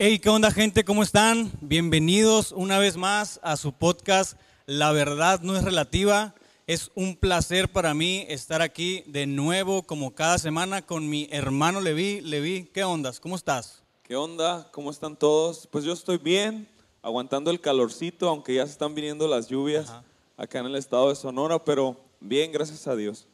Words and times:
Hey, 0.00 0.20
¿qué 0.20 0.28
onda 0.28 0.52
gente? 0.52 0.84
¿Cómo 0.84 1.02
están? 1.02 1.50
Bienvenidos 1.60 2.52
una 2.52 2.78
vez 2.78 2.96
más 2.96 3.40
a 3.42 3.56
su 3.56 3.72
podcast 3.72 4.38
La 4.64 4.92
verdad 4.92 5.40
no 5.42 5.56
es 5.56 5.64
relativa. 5.64 6.36
Es 6.68 6.92
un 6.94 7.16
placer 7.16 7.72
para 7.72 7.94
mí 7.94 8.24
estar 8.28 8.62
aquí 8.62 9.02
de 9.08 9.26
nuevo 9.26 9.82
como 9.82 10.14
cada 10.14 10.38
semana 10.38 10.86
con 10.86 11.10
mi 11.10 11.26
hermano 11.32 11.80
Levi. 11.80 12.20
Levi, 12.20 12.70
¿qué 12.72 12.84
ondas? 12.84 13.18
¿Cómo 13.18 13.34
estás? 13.34 13.82
¿Qué 14.04 14.14
onda? 14.14 14.68
¿Cómo 14.70 14.92
están 14.92 15.16
todos? 15.16 15.66
Pues 15.66 15.82
yo 15.84 15.94
estoy 15.94 16.18
bien, 16.18 16.68
aguantando 17.02 17.50
el 17.50 17.60
calorcito, 17.60 18.28
aunque 18.28 18.54
ya 18.54 18.66
se 18.66 18.70
están 18.70 18.94
viniendo 18.94 19.26
las 19.26 19.48
lluvias 19.48 19.90
Ajá. 19.90 20.04
acá 20.36 20.60
en 20.60 20.66
el 20.66 20.76
estado 20.76 21.08
de 21.08 21.16
Sonora, 21.16 21.64
pero 21.64 21.96
bien, 22.20 22.52
gracias 22.52 22.86
a 22.86 22.94
Dios. 22.94 23.26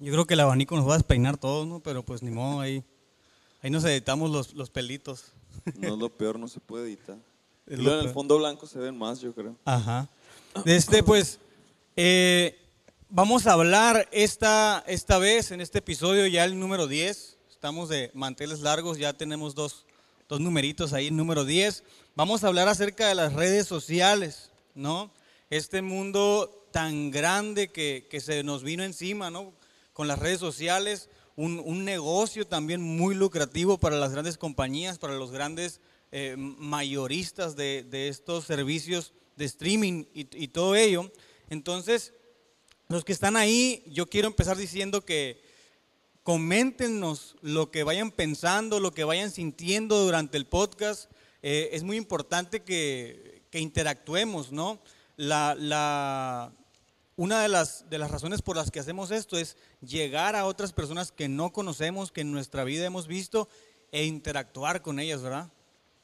Yo 0.00 0.10
creo 0.12 0.24
que 0.24 0.34
el 0.34 0.40
abanico 0.40 0.74
nos 0.74 0.88
va 0.88 0.94
a 0.94 0.98
despeinar 0.98 1.36
todos, 1.36 1.68
¿no? 1.68 1.78
Pero 1.78 2.02
pues 2.02 2.20
ni 2.20 2.32
modo, 2.32 2.58
ahí, 2.58 2.82
ahí 3.62 3.70
nos 3.70 3.84
editamos 3.84 4.28
los, 4.28 4.54
los 4.54 4.70
pelitos. 4.70 5.32
No 5.78 5.94
es 5.94 5.98
lo 5.98 6.10
peor, 6.10 6.38
no 6.38 6.48
se 6.48 6.60
puede 6.60 6.86
editar. 6.86 7.18
Y 7.66 7.76
luego 7.76 8.00
en 8.00 8.08
el 8.08 8.12
fondo 8.12 8.36
blanco 8.36 8.66
se 8.66 8.78
ven 8.78 8.98
más, 8.98 9.20
yo 9.20 9.34
creo. 9.34 9.56
Ajá. 9.64 10.06
Este, 10.66 11.02
pues, 11.02 11.38
eh, 11.96 12.58
vamos 13.08 13.46
a 13.46 13.54
hablar 13.54 14.06
esta, 14.12 14.84
esta 14.86 15.16
vez, 15.16 15.50
en 15.50 15.62
este 15.62 15.78
episodio, 15.78 16.26
ya 16.26 16.44
el 16.44 16.58
número 16.58 16.86
10. 16.86 17.38
Estamos 17.48 17.88
de 17.88 18.10
manteles 18.12 18.60
largos, 18.60 18.98
ya 18.98 19.14
tenemos 19.14 19.54
dos, 19.54 19.86
dos 20.28 20.40
numeritos 20.40 20.92
ahí, 20.92 21.10
número 21.10 21.46
10. 21.46 21.84
Vamos 22.14 22.44
a 22.44 22.48
hablar 22.48 22.68
acerca 22.68 23.08
de 23.08 23.14
las 23.14 23.32
redes 23.32 23.66
sociales, 23.66 24.50
¿no? 24.74 25.10
Este 25.48 25.80
mundo 25.80 26.66
tan 26.70 27.10
grande 27.10 27.68
que, 27.68 28.06
que 28.10 28.20
se 28.20 28.42
nos 28.42 28.62
vino 28.62 28.82
encima, 28.82 29.30
¿no? 29.30 29.54
Con 29.94 30.06
las 30.06 30.18
redes 30.18 30.40
sociales, 30.40 31.08
un, 31.36 31.60
un 31.64 31.84
negocio 31.84 32.46
también 32.46 32.80
muy 32.80 33.14
lucrativo 33.14 33.78
para 33.78 33.98
las 33.98 34.12
grandes 34.12 34.38
compañías, 34.38 34.98
para 34.98 35.14
los 35.14 35.30
grandes 35.30 35.80
eh, 36.12 36.36
mayoristas 36.38 37.56
de, 37.56 37.82
de 37.82 38.08
estos 38.08 38.44
servicios 38.44 39.12
de 39.36 39.44
streaming 39.46 40.04
y, 40.14 40.48
todo 40.48 40.76
ello. 40.76 41.10
Entonces, 41.50 42.12
los 42.88 43.04
que 43.04 43.12
están 43.12 43.36
ahí, 43.36 43.82
yo 43.88 44.06
quiero 44.06 44.28
empezar 44.28 44.56
diciendo 44.56 45.04
que 45.04 45.42
coméntenos 46.22 47.36
lo 47.42 47.70
que 47.70 47.82
vayan 47.82 48.10
pensando, 48.10 48.80
lo 48.80 48.92
que 48.92 49.04
vayan 49.04 49.30
sintiendo 49.30 50.04
durante 50.04 50.36
el 50.36 50.46
podcast. 50.46 51.10
Eh, 51.42 51.70
es 51.72 51.82
muy 51.82 51.96
importante 51.96 52.62
que, 52.62 53.42
que 53.50 53.58
interactuemos, 53.58 54.52
¿no? 54.52 54.80
La, 55.16 55.54
la- 55.58 56.52
una 57.16 57.42
de 57.42 57.48
las, 57.48 57.88
de 57.88 57.98
las 57.98 58.10
razones 58.10 58.42
por 58.42 58.56
las 58.56 58.70
que 58.70 58.80
hacemos 58.80 59.10
esto 59.10 59.36
es 59.36 59.56
llegar 59.80 60.36
a 60.36 60.46
otras 60.46 60.72
personas 60.72 61.12
que 61.12 61.28
no 61.28 61.52
conocemos, 61.52 62.12
que 62.12 62.22
en 62.22 62.32
nuestra 62.32 62.64
vida 62.64 62.84
hemos 62.84 63.06
visto, 63.06 63.48
e 63.92 64.04
interactuar 64.04 64.82
con 64.82 64.98
ellas, 64.98 65.22
¿verdad? 65.22 65.50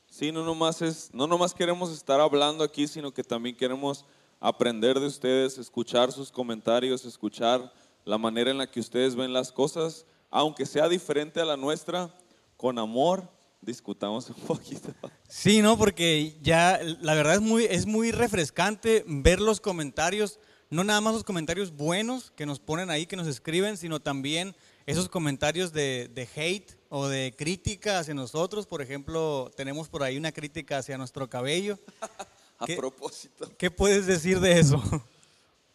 Sí, 0.09 0.33
no 0.33 0.45
nomás, 0.45 0.83
es, 0.83 1.11
no 1.13 1.27
nomás 1.27 1.55
queremos 1.55 1.93
estar 1.93 2.21
hablando 2.21 2.65
aquí, 2.65 2.87
sino 2.87 3.13
que 3.13 3.25
también 3.25 3.57
queremos 3.57 4.05
aprender 4.41 4.99
de 4.99 5.07
ustedes, 5.07 5.59
escuchar 5.59 6.13
sus 6.13 6.31
comentarios, 6.31 7.05
escuchar 7.05 7.73
la 8.05 8.19
manera 8.19 8.51
en 8.51 8.59
la 8.59 8.71
que 8.71 8.81
ustedes 8.81 9.15
ven 9.15 9.33
las 9.33 9.53
cosas, 9.53 10.07
aunque 10.31 10.67
sea 10.67 10.89
diferente 10.89 11.41
a 11.41 11.45
la 11.45 11.57
nuestra, 11.57 12.15
con 12.57 12.79
amor, 12.79 13.29
discutamos 13.61 14.29
un 14.31 14.35
poquito. 14.47 14.93
Sí, 15.29 15.63
no, 15.63 15.77
porque 15.77 16.39
ya 16.43 16.81
la 17.01 17.15
verdad 17.15 17.35
es 17.35 17.41
muy, 17.41 17.65
es 17.65 17.87
muy 17.87 18.11
refrescante 18.11 19.05
ver 19.07 19.41
los 19.41 19.61
comentarios, 19.61 20.39
no 20.71 20.85
nada 20.85 21.01
más 21.01 21.15
los 21.15 21.25
comentarios 21.25 21.73
buenos 21.73 22.31
que 22.33 22.47
nos 22.47 22.61
ponen 22.61 22.91
ahí, 22.91 23.07
que 23.07 23.17
nos 23.17 23.27
escriben, 23.27 23.77
sino 23.77 24.01
también 24.01 24.55
esos 24.87 25.09
comentarios 25.09 25.73
de, 25.73 26.09
de 26.15 26.29
hate 26.37 26.73
o 26.89 27.07
de 27.09 27.35
crítica 27.37 27.99
hacia 27.99 28.15
nosotros. 28.15 28.67
Por 28.67 28.81
ejemplo, 28.83 29.51
tenemos 29.57 29.89
por 29.89 30.03
ahí 30.03 30.17
una 30.17 30.33
crítica 30.33 30.79
hacia 30.79 30.97
nuestro 30.99 31.29
cabello. 31.29 31.79
A 32.59 32.67
¿Qué? 32.67 32.77
propósito. 32.77 33.51
¿Qué 33.57 33.71
puedes 33.71 34.07
decir 34.07 34.39
de 34.39 34.59
eso? 34.61 34.83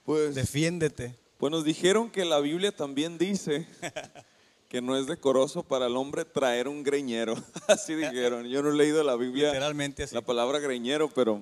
Pues, 0.06 0.36
Defiéndete. 0.36 1.16
pues 1.38 1.50
nos 1.52 1.64
dijeron 1.66 2.12
que 2.12 2.26
la 2.26 2.40
Biblia 2.40 2.72
también 2.72 3.18
dice 3.18 3.68
que 4.70 4.82
no 4.84 4.96
es 4.96 5.08
decoroso 5.08 5.64
para 5.64 5.88
el 5.88 5.98
hombre 5.98 6.26
traer 6.26 6.68
un 6.68 6.84
greñero. 6.84 7.36
Así 7.68 7.96
dijeron. 7.96 8.46
Yo 8.48 8.62
no 8.62 8.70
he 8.70 8.76
leído 8.76 9.04
la 9.04 9.16
Biblia, 9.16 9.48
Literalmente 9.48 10.04
así. 10.04 10.14
la 10.14 10.22
palabra 10.22 10.60
greñero, 10.60 11.10
pero 11.10 11.42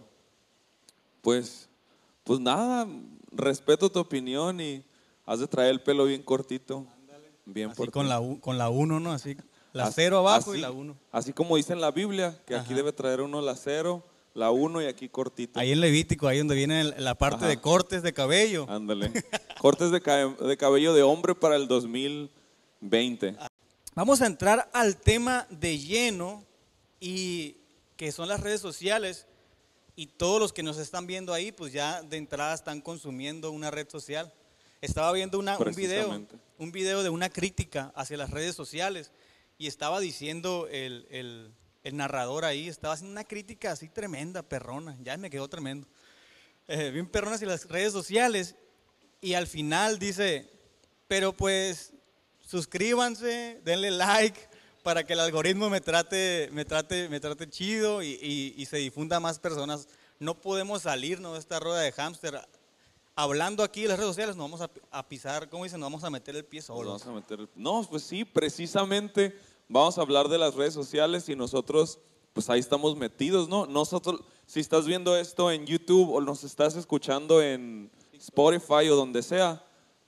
pues, 1.22 1.67
pues 2.23 2.39
nada, 2.39 2.88
respeto 3.35 3.89
tu 3.91 3.99
opinión 3.99 4.59
y 4.61 4.83
has 5.25 5.39
de 5.39 5.47
traer 5.47 5.71
el 5.71 5.81
pelo 5.81 6.05
bien 6.05 6.23
cortito. 6.23 6.85
Bien 7.45 7.69
Así 7.71 7.77
por 7.77 7.91
con 7.91 8.07
la, 8.07 8.21
con 8.39 8.57
la 8.57 8.69
1, 8.69 8.99
¿no? 8.99 9.11
Así, 9.11 9.35
la 9.73 9.85
Así- 9.85 9.94
0 9.97 10.19
abajo 10.19 10.51
y 10.53 10.57
así- 10.57 10.61
la 10.61 10.71
1. 10.71 10.95
Así 11.11 11.33
como 11.33 11.57
dice 11.57 11.73
en 11.73 11.81
la 11.81 11.91
Biblia, 11.91 12.39
que 12.45 12.55
aquí 12.55 12.67
Ajá. 12.67 12.75
debe 12.75 12.93
traer 12.93 13.19
uno 13.22 13.41
la 13.41 13.55
0, 13.55 14.03
la 14.33 14.51
1 14.51 14.81
y 14.81 14.85
aquí 14.85 15.09
cortito. 15.09 15.59
Ahí 15.59 15.72
en 15.72 15.81
Levítico, 15.81 16.27
ahí 16.27 16.38
donde 16.38 16.55
viene 16.55 16.83
la 16.99 17.16
parte 17.16 17.38
Ajá. 17.39 17.47
de 17.47 17.59
cortes 17.59 18.01
de 18.01 18.13
cabello. 18.13 18.66
Ándale. 18.69 19.11
Cortes 19.61 19.91
de, 19.91 19.99
de 19.99 20.57
cabello 20.57 20.93
de 20.93 21.03
hombre 21.03 21.35
para 21.35 21.55
el 21.55 21.67
2020. 21.69 23.35
Vamos 23.95 24.22
a 24.22 24.25
entrar 24.25 24.69
al 24.73 24.97
tema 24.97 25.47
de 25.49 25.77
lleno 25.79 26.43
y 26.99 27.57
que 27.95 28.11
son 28.11 28.27
las 28.27 28.41
redes 28.41 28.59
sociales 28.61 29.27
y 29.95 30.07
todos 30.07 30.39
los 30.39 30.53
que 30.53 30.63
nos 30.63 30.77
están 30.77 31.05
viendo 31.07 31.33
ahí 31.33 31.51
pues 31.51 31.71
ya 31.73 32.01
de 32.01 32.17
entrada 32.17 32.53
están 32.53 32.81
consumiendo 32.81 33.51
una 33.51 33.69
red 33.71 33.87
social. 33.89 34.33
Estaba 34.81 35.11
viendo 35.13 35.39
una- 35.39 35.57
un 35.57 35.75
video, 35.75 36.09
un 36.57 36.71
video 36.71 37.03
de 37.03 37.09
una 37.09 37.29
crítica 37.29 37.91
hacia 37.95 38.17
las 38.17 38.31
redes 38.31 38.55
sociales 38.55 39.11
y 39.57 39.67
estaba 39.67 39.99
diciendo 39.99 40.67
el, 40.71 41.07
el- 41.09 41.53
el 41.83 41.97
narrador 41.97 42.45
ahí, 42.45 42.67
estaba 42.69 42.93
haciendo 42.93 43.11
una 43.11 43.23
crítica 43.25 43.71
así 43.71 43.89
tremenda, 43.89 44.41
perrona, 44.41 44.97
ya 45.01 45.15
me 45.17 45.29
quedó 45.29 45.47
tremendo. 45.49 45.87
Eh, 46.67 46.91
bien 46.91 47.07
perrona 47.07 47.35
hacia 47.35 47.47
las 47.47 47.65
redes 47.67 47.91
sociales 47.91 48.55
y 49.21 49.33
al 49.33 49.47
final 49.47 49.99
dice, 49.99 50.49
pero 51.07 51.33
pues 51.33 51.93
suscríbanse, 52.39 53.59
denle 53.63 53.91
like 53.91 54.39
para 54.83 55.05
que 55.05 55.13
el 55.13 55.19
algoritmo 55.21 55.69
me 55.69 55.81
trate, 55.81 56.49
me 56.51 56.66
trate, 56.66 57.07
me 57.09 57.19
trate 57.19 57.49
chido 57.49 58.03
y, 58.03 58.19
y- 58.21 58.53
y 58.57 58.66
se 58.66 58.77
difunda 58.77 59.17
a 59.17 59.19
más 59.19 59.39
personas. 59.39 59.88
No 60.19 60.35
podemos 60.39 60.83
salirnos 60.83 61.33
de 61.33 61.39
esta 61.39 61.59
rueda 61.59 61.79
de 61.81 61.91
hámster. 61.91 62.39
Hablando 63.16 63.63
aquí 63.63 63.83
de 63.83 63.89
las 63.89 63.97
redes 63.97 64.09
sociales, 64.09 64.35
nos 64.35 64.45
vamos 64.49 64.61
a, 64.61 64.69
a 64.91 65.07
pisar, 65.07 65.47
¿cómo 65.49 65.63
dicen? 65.63 65.79
Nos 65.79 65.88
vamos 65.88 66.03
a 66.03 66.09
meter 66.09 66.35
el 66.35 66.45
pie 66.45 66.61
meter 67.11 67.39
el- 67.41 67.49
No, 67.55 67.85
pues 67.89 68.03
sí, 68.03 68.25
precisamente 68.25 69.38
vamos 69.69 69.97
a 69.97 70.01
hablar 70.01 70.27
de 70.29 70.38
las 70.38 70.55
redes 70.55 70.73
sociales 70.73 71.29
y 71.29 71.35
nosotros, 71.35 71.99
pues 72.33 72.49
ahí 72.49 72.59
estamos 72.59 72.97
metidos, 72.97 73.47
¿no? 73.47 73.66
Nosotros, 73.67 74.22
si 74.47 74.59
estás 74.59 74.85
viendo 74.85 75.16
esto 75.16 75.51
en 75.51 75.66
YouTube 75.67 76.11
o 76.11 76.22
nos 76.22 76.43
estás 76.43 76.75
escuchando 76.75 77.41
en 77.41 77.91
Spotify 78.13 78.89
o 78.89 78.95
donde 78.95 79.22
sea, 79.22 79.63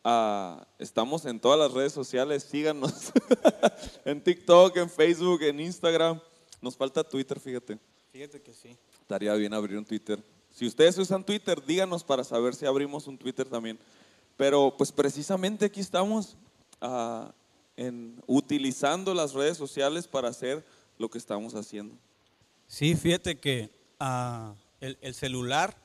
ah, 0.06 0.66
estamos 0.78 1.26
en 1.26 1.40
todas 1.40 1.60
las 1.60 1.72
redes 1.72 1.92
sociales, 1.92 2.44
síganos 2.44 3.12
en 4.06 4.24
TikTok, 4.24 4.78
en 4.78 4.90
Facebook, 4.90 5.42
en 5.42 5.60
Instagram. 5.60 6.22
Nos 6.62 6.78
falta 6.78 7.04
Twitter, 7.04 7.40
fíjate. 7.40 7.80
Fíjate 8.14 8.42
que 8.42 8.54
sí. 8.54 8.78
Estaría 9.02 9.34
bien 9.34 9.54
abrir 9.54 9.78
un 9.78 9.84
Twitter. 9.84 10.24
Si 10.52 10.66
ustedes 10.66 10.98
usan 10.98 11.26
Twitter, 11.26 11.62
díganos 11.66 12.04
para 12.04 12.24
saber 12.24 12.56
si 12.56 12.66
abrimos 12.66 13.08
un 13.08 13.18
Twitter 13.18 13.50
también. 13.50 13.78
Pero 14.38 14.74
pues 14.78 14.92
precisamente 14.92 15.66
aquí 15.66 15.82
estamos 15.82 16.38
ah, 16.80 17.34
en, 17.76 18.22
utilizando 18.28 19.14
las 19.14 19.34
redes 19.34 19.58
sociales 19.58 20.08
para 20.08 20.30
hacer 20.30 20.64
lo 20.98 21.10
que 21.10 21.18
estamos 21.18 21.56
haciendo. 21.56 21.96
Sí, 22.68 22.96
fíjate 22.96 23.38
que 23.40 23.70
ah, 24.00 24.54
el, 24.80 24.98
el 25.02 25.14
celular 25.14 25.76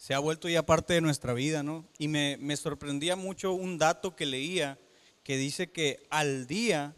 se 0.00 0.14
ha 0.14 0.18
vuelto 0.18 0.48
ya 0.48 0.64
parte 0.64 0.94
de 0.94 1.02
nuestra 1.02 1.34
vida, 1.34 1.62
¿no? 1.62 1.86
Y 1.98 2.08
me, 2.08 2.38
me 2.40 2.56
sorprendía 2.56 3.16
mucho 3.16 3.52
un 3.52 3.76
dato 3.76 4.16
que 4.16 4.24
leía 4.24 4.78
que 5.22 5.36
dice 5.36 5.70
que 5.70 6.06
al 6.08 6.46
día 6.46 6.96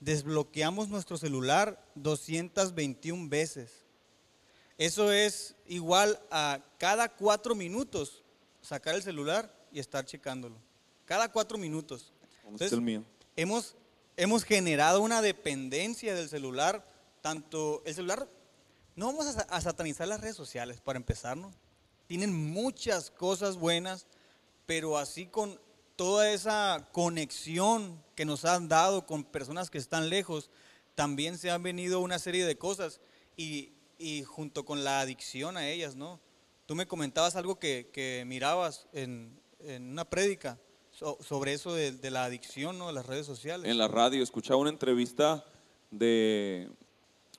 desbloqueamos 0.00 0.88
nuestro 0.88 1.18
celular 1.18 1.80
221 1.94 3.28
veces. 3.28 3.84
Eso 4.76 5.12
es 5.12 5.54
igual 5.68 6.18
a 6.32 6.58
cada 6.78 7.08
cuatro 7.08 7.54
minutos 7.54 8.24
sacar 8.60 8.96
el 8.96 9.04
celular 9.04 9.54
y 9.70 9.78
estar 9.78 10.04
checándolo. 10.04 10.56
Cada 11.04 11.30
cuatro 11.30 11.58
minutos. 11.58 12.12
Entonces, 12.42 12.72
el 12.72 12.80
mío. 12.80 13.04
hemos, 13.36 13.76
hemos 14.16 14.42
generado 14.42 15.00
una 15.00 15.22
dependencia 15.22 16.16
del 16.16 16.28
celular, 16.28 16.84
tanto 17.20 17.84
el 17.86 17.94
celular, 17.94 18.28
no 18.96 19.06
vamos 19.06 19.36
a, 19.36 19.42
a 19.42 19.60
satanizar 19.60 20.08
las 20.08 20.20
redes 20.20 20.34
sociales 20.34 20.80
para 20.80 20.96
empezar, 20.96 21.36
¿no? 21.36 21.52
Tienen 22.06 22.34
muchas 22.52 23.10
cosas 23.10 23.56
buenas, 23.56 24.06
pero 24.66 24.98
así 24.98 25.26
con 25.26 25.58
toda 25.96 26.30
esa 26.30 26.88
conexión 26.92 28.02
que 28.14 28.24
nos 28.24 28.44
han 28.44 28.68
dado 28.68 29.06
con 29.06 29.24
personas 29.24 29.70
que 29.70 29.78
están 29.78 30.08
lejos, 30.10 30.50
también 30.94 31.38
se 31.38 31.50
han 31.50 31.62
venido 31.62 32.00
una 32.00 32.18
serie 32.18 32.44
de 32.46 32.56
cosas 32.56 33.00
y, 33.36 33.70
y 33.98 34.22
junto 34.24 34.64
con 34.64 34.84
la 34.84 35.00
adicción 35.00 35.56
a 35.56 35.68
ellas, 35.68 35.96
¿no? 35.96 36.20
Tú 36.66 36.74
me 36.74 36.86
comentabas 36.86 37.36
algo 37.36 37.58
que, 37.58 37.90
que 37.92 38.24
mirabas 38.26 38.86
en, 38.92 39.38
en 39.60 39.90
una 39.90 40.04
prédica 40.04 40.58
so- 40.90 41.18
sobre 41.22 41.52
eso 41.52 41.72
de, 41.74 41.92
de 41.92 42.10
la 42.10 42.24
adicción, 42.24 42.78
¿no? 42.78 42.88
De 42.88 42.92
las 42.92 43.06
redes 43.06 43.26
sociales. 43.26 43.70
En 43.70 43.78
la 43.78 43.88
radio 43.88 44.22
escuchaba 44.22 44.60
una 44.60 44.70
entrevista 44.70 45.44
de 45.90 46.70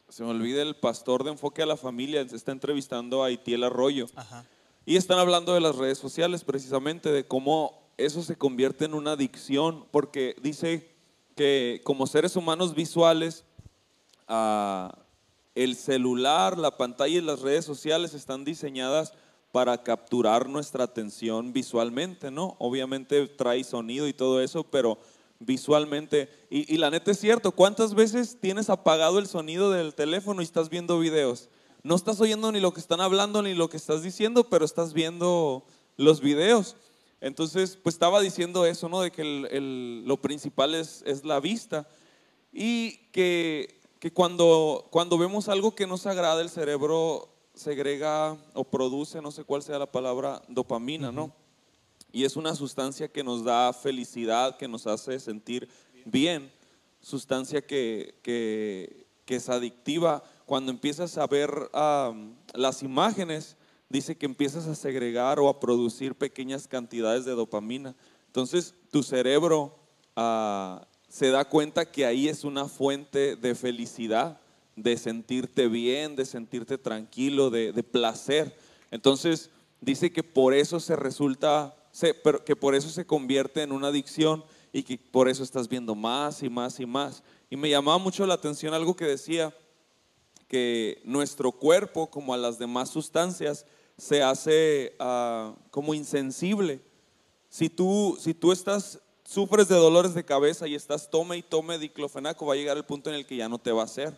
se 0.09 0.23
me 0.23 0.29
olvida 0.29 0.61
el 0.61 0.75
pastor 0.77 1.23
de 1.23 1.31
Enfoque 1.31 1.61
a 1.61 1.65
la 1.65 1.75
Familia, 1.77 2.27
se 2.27 2.35
está 2.35 2.53
entrevistando 2.53 3.23
a 3.23 3.31
Itiel 3.31 3.63
Arroyo. 3.63 4.07
Ajá. 4.15 4.45
Y 4.87 4.95
están 4.95 5.19
hablando 5.19 5.53
de 5.53 5.59
las 5.59 5.75
redes 5.75 5.97
sociales 5.97 6.45
precisamente, 6.45 7.11
de 7.11 7.27
cómo 7.27 7.91
eso 7.97 8.23
se 8.23 8.37
convierte 8.37 8.85
en 8.85 8.93
una 8.93 9.11
adicción, 9.11 9.85
porque 9.91 10.37
dice 10.41 10.95
que 11.35 11.81
como 11.83 12.07
seres 12.07 12.37
humanos 12.37 12.73
visuales, 12.73 13.43
ah, 14.29 14.97
el 15.55 15.75
celular, 15.75 16.57
la 16.57 16.77
pantalla 16.77 17.17
y 17.17 17.19
las 17.19 17.41
redes 17.41 17.65
sociales 17.65 18.13
están 18.13 18.45
diseñadas 18.45 19.11
para 19.51 19.83
capturar 19.83 20.47
nuestra 20.47 20.85
atención 20.85 21.51
visualmente, 21.51 22.31
¿no? 22.31 22.55
Obviamente 22.57 23.27
trae 23.27 23.65
sonido 23.65 24.07
y 24.07 24.13
todo 24.13 24.39
eso, 24.39 24.63
pero 24.63 24.99
visualmente, 25.39 26.29
y, 26.49 26.73
y 26.73 26.77
la 26.77 26.89
neta 26.91 27.11
es 27.11 27.19
cierto, 27.19 27.51
¿cuántas 27.51 27.93
veces 27.93 28.37
tienes 28.39 28.69
apagado 28.69 29.19
el 29.19 29.27
sonido 29.27 29.69
del 29.69 29.93
teléfono 29.93 30.41
y 30.41 30.45
estás 30.45 30.69
viendo 30.69 30.97
videos? 30.97 31.49
No 31.87 31.95
estás 31.95 32.19
oyendo 32.19 32.51
ni 32.51 32.59
lo 32.59 32.73
que 32.73 32.81
están 32.81 32.99
hablando 32.99 33.41
ni 33.41 33.53
lo 33.53 33.69
que 33.69 33.77
estás 33.77 34.03
diciendo, 34.03 34.43
pero 34.49 34.65
estás 34.65 34.91
viendo 34.91 35.63
los 35.95 36.19
videos. 36.19 36.75
Entonces, 37.21 37.77
pues 37.81 37.95
estaba 37.95 38.19
diciendo 38.19 38.65
eso, 38.65 38.89
¿no? 38.89 38.99
De 38.99 39.09
que 39.09 39.21
el- 39.21 39.47
el- 39.51 40.03
lo 40.05 40.17
principal 40.17 40.75
es, 40.75 41.01
es 41.05 41.23
la 41.23 41.39
vista. 41.39 41.87
Y 42.51 42.97
que, 43.13 43.79
que 44.01 44.11
cuando, 44.11 44.85
cuando 44.91 45.17
vemos 45.17 45.47
algo 45.47 45.75
que 45.75 45.87
nos 45.87 46.05
agrada, 46.07 46.41
el 46.41 46.49
cerebro 46.49 47.29
segrega 47.53 48.35
o 48.53 48.65
produce, 48.65 49.21
no 49.21 49.31
sé 49.31 49.45
cuál 49.45 49.63
sea 49.63 49.79
la 49.79 49.89
palabra, 49.89 50.41
dopamina, 50.49 51.09
¿no? 51.13 51.31
Y 52.11 52.25
es 52.25 52.35
una 52.35 52.53
sustancia 52.53 53.07
que 53.07 53.23
nos 53.23 53.45
da 53.45 53.71
felicidad, 53.71 54.57
que 54.57 54.67
nos 54.67 54.87
hace 54.87 55.21
sentir 55.21 55.69
bien, 56.03 56.51
sustancia 56.99 57.61
que, 57.65 58.15
que- 58.23 59.07
que 59.23 59.35
es 59.37 59.47
adictiva. 59.47 60.21
Cuando 60.47 60.71
empiezas 60.71 61.17
a 61.17 61.27
ver 61.27 61.51
am, 61.73 62.33
las 62.53 62.81
imágenes, 62.81 63.57
dice 63.89 64.17
que 64.17 64.25
empiezas 64.25 64.65
a 64.65 64.75
segregar 64.75 65.39
o 65.41 65.49
a 65.49 65.59
producir 65.59 66.15
pequeñas 66.15 66.69
cantidades 66.69 67.25
de 67.25 67.33
dopamina. 67.33 67.95
Entonces, 68.27 68.73
tu 68.89 69.03
cerebro 69.03 69.77
ah, 70.15 70.87
se 71.09 71.31
da 71.31 71.43
cuenta 71.43 71.91
que 71.91 72.05
ahí 72.05 72.29
es 72.29 72.45
una 72.45 72.69
fuente 72.69 73.35
de 73.35 73.55
felicidad, 73.55 74.39
de 74.77 74.95
sentirte 74.95 75.67
bien, 75.67 76.15
de 76.15 76.25
sentirte 76.25 76.77
tranquilo, 76.77 77.49
de, 77.49 77.73
de 77.73 77.83
placer. 77.83 78.55
Entonces, 78.89 79.49
dice 79.81 80.13
que 80.13 80.23
por 80.23 80.53
eso 80.53 80.79
se 80.79 80.95
resulta, 80.95 81.75
se- 81.91 82.13
pero 82.13 82.45
que 82.45 82.55
por 82.55 82.73
eso 82.73 82.89
se 82.89 83.05
convierte 83.05 83.63
en 83.63 83.73
una 83.73 83.87
adicción 83.89 84.45
y 84.71 84.83
que 84.83 84.97
por 84.97 85.27
eso 85.27 85.43
estás 85.43 85.67
viendo 85.67 85.93
más 85.93 86.41
y 86.41 86.49
más 86.49 86.79
y 86.79 86.85
más. 86.85 87.21
Y 87.49 87.57
me 87.57 87.69
llamaba 87.69 87.97
mucho 87.97 88.25
la 88.25 88.35
atención 88.35 88.73
algo 88.73 88.95
que 88.95 89.03
decía, 89.05 89.53
que 90.47 91.01
nuestro 91.05 91.51
cuerpo, 91.51 92.07
como 92.07 92.33
a 92.33 92.37
las 92.37 92.57
demás 92.59 92.89
sustancias, 92.89 93.65
se 93.97 94.21
hace 94.23 94.95
ah, 94.99 95.55
como 95.71 95.93
insensible. 95.93 96.81
Si 97.49 97.69
tú, 97.69 98.17
si 98.19 98.33
tú 98.33 98.51
estás, 98.51 98.99
sufres 99.23 99.67
de 99.67 99.75
dolores 99.75 100.13
de 100.13 100.23
cabeza 100.25 100.67
y 100.67 100.75
estás 100.75 101.09
tome 101.09 101.37
y 101.37 101.41
tome 101.43 101.77
diclofenaco, 101.79 102.45
va 102.45 102.53
a 102.53 102.57
llegar 102.57 102.77
el 102.77 102.85
punto 102.85 103.09
en 103.09 103.15
el 103.15 103.25
que 103.25 103.35
ya 103.37 103.49
no 103.49 103.57
te 103.57 103.71
va 103.71 103.81
a 103.81 103.85
hacer. 103.85 104.17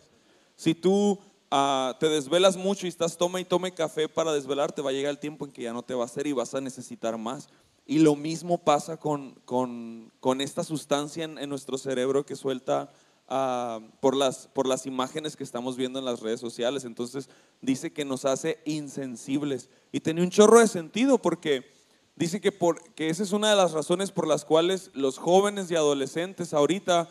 Si 0.56 0.74
tú 0.74 1.18
ah, 1.50 1.96
te 1.98 2.08
desvelas 2.08 2.56
mucho 2.56 2.86
y 2.86 2.90
estás 2.90 3.16
tome 3.16 3.40
y 3.40 3.44
tome 3.44 3.72
café 3.72 4.08
para 4.08 4.32
desvelarte, 4.32 4.82
va 4.82 4.90
a 4.90 4.92
llegar 4.92 5.10
el 5.10 5.18
tiempo 5.18 5.44
en 5.46 5.52
que 5.52 5.62
ya 5.62 5.72
no 5.72 5.82
te 5.82 5.94
va 5.94 6.02
a 6.02 6.06
hacer 6.06 6.26
y 6.26 6.32
vas 6.32 6.54
a 6.54 6.60
necesitar 6.60 7.16
más. 7.16 7.48
Y 7.86 7.98
lo 8.00 8.14
mismo 8.14 8.58
pasa 8.58 8.98
con, 8.98 9.32
con- 9.46 10.12
con 10.20 10.40
esta 10.40 10.62
sustancia 10.62 11.24
en, 11.24 11.38
en 11.38 11.48
nuestro 11.48 11.76
cerebro 11.78 12.24
que 12.24 12.36
suelta 12.36 12.92
ah, 13.30 13.80
por, 14.00 14.14
las, 14.14 14.48
por 14.48 14.66
las 14.66 14.84
imágenes 14.84 15.36
que 15.36 15.44
estamos 15.44 15.76
viendo 15.76 15.98
en 15.98 16.04
las 16.04 16.20
redes 16.20 16.40
sociales. 16.40 16.84
Entonces 16.84 17.30
dice 17.62 17.92
que 17.92 18.04
nos 18.04 18.24
hace 18.24 18.58
insensibles. 18.64 19.70
Y 19.92 20.00
tiene 20.00 20.22
un 20.22 20.30
chorro 20.30 20.60
de 20.60 20.68
sentido 20.68 21.18
porque 21.18 21.72
dice 22.16 22.40
que, 22.40 22.52
por, 22.52 22.82
que 22.94 23.08
esa 23.08 23.22
es 23.22 23.32
una 23.32 23.50
de 23.50 23.56
las 23.56 23.72
razones 23.72 24.10
por 24.10 24.26
las 24.26 24.44
cuales 24.44 24.90
los 24.92 25.16
jóvenes 25.16 25.70
y 25.70 25.76
adolescentes 25.76 26.52
ahorita 26.52 27.08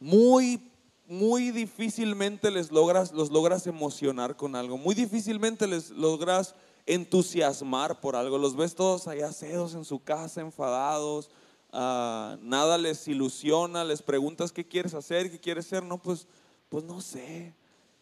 muy, 0.00 0.70
muy 1.06 1.50
difícilmente 1.50 2.50
les 2.50 2.72
logras, 2.72 3.12
los 3.12 3.30
logras 3.30 3.66
emocionar 3.66 4.36
con 4.36 4.56
algo. 4.56 4.78
Muy 4.78 4.94
difícilmente 4.94 5.66
les 5.66 5.90
logras 5.90 6.54
entusiasmar 6.86 8.00
por 8.00 8.16
algo. 8.16 8.38
Los 8.38 8.56
ves 8.56 8.74
todos 8.74 9.06
allá 9.06 9.32
sedos 9.32 9.74
en 9.74 9.84
su 9.84 10.02
casa, 10.02 10.40
enfadados. 10.40 11.30
Ah, 11.72 12.36
nada 12.42 12.78
les 12.78 13.06
ilusiona, 13.08 13.84
les 13.84 14.02
preguntas 14.02 14.52
qué 14.52 14.66
quieres 14.66 14.94
hacer, 14.94 15.30
qué 15.30 15.38
quieres 15.38 15.66
ser, 15.66 15.82
no, 15.82 16.00
pues, 16.00 16.26
pues 16.68 16.84
no 16.84 17.00
sé. 17.00 17.54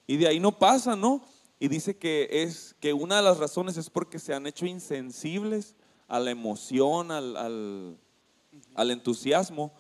Y 0.06 0.16
de 0.16 0.26
ahí 0.28 0.40
no 0.40 0.58
pasa, 0.58 0.96
¿no? 0.96 1.22
Y 1.60 1.68
dice 1.68 1.96
que 1.96 2.28
es 2.30 2.76
que 2.80 2.92
una 2.92 3.16
de 3.16 3.22
las 3.22 3.38
razones 3.38 3.76
es 3.76 3.90
porque 3.90 4.18
se 4.18 4.32
han 4.34 4.46
hecho 4.46 4.64
insensibles 4.66 5.74
a 6.06 6.20
la 6.20 6.30
emoción, 6.30 7.10
al, 7.10 7.36
al- 7.36 7.98
al 8.74 8.90
entusiasmo 8.90 9.72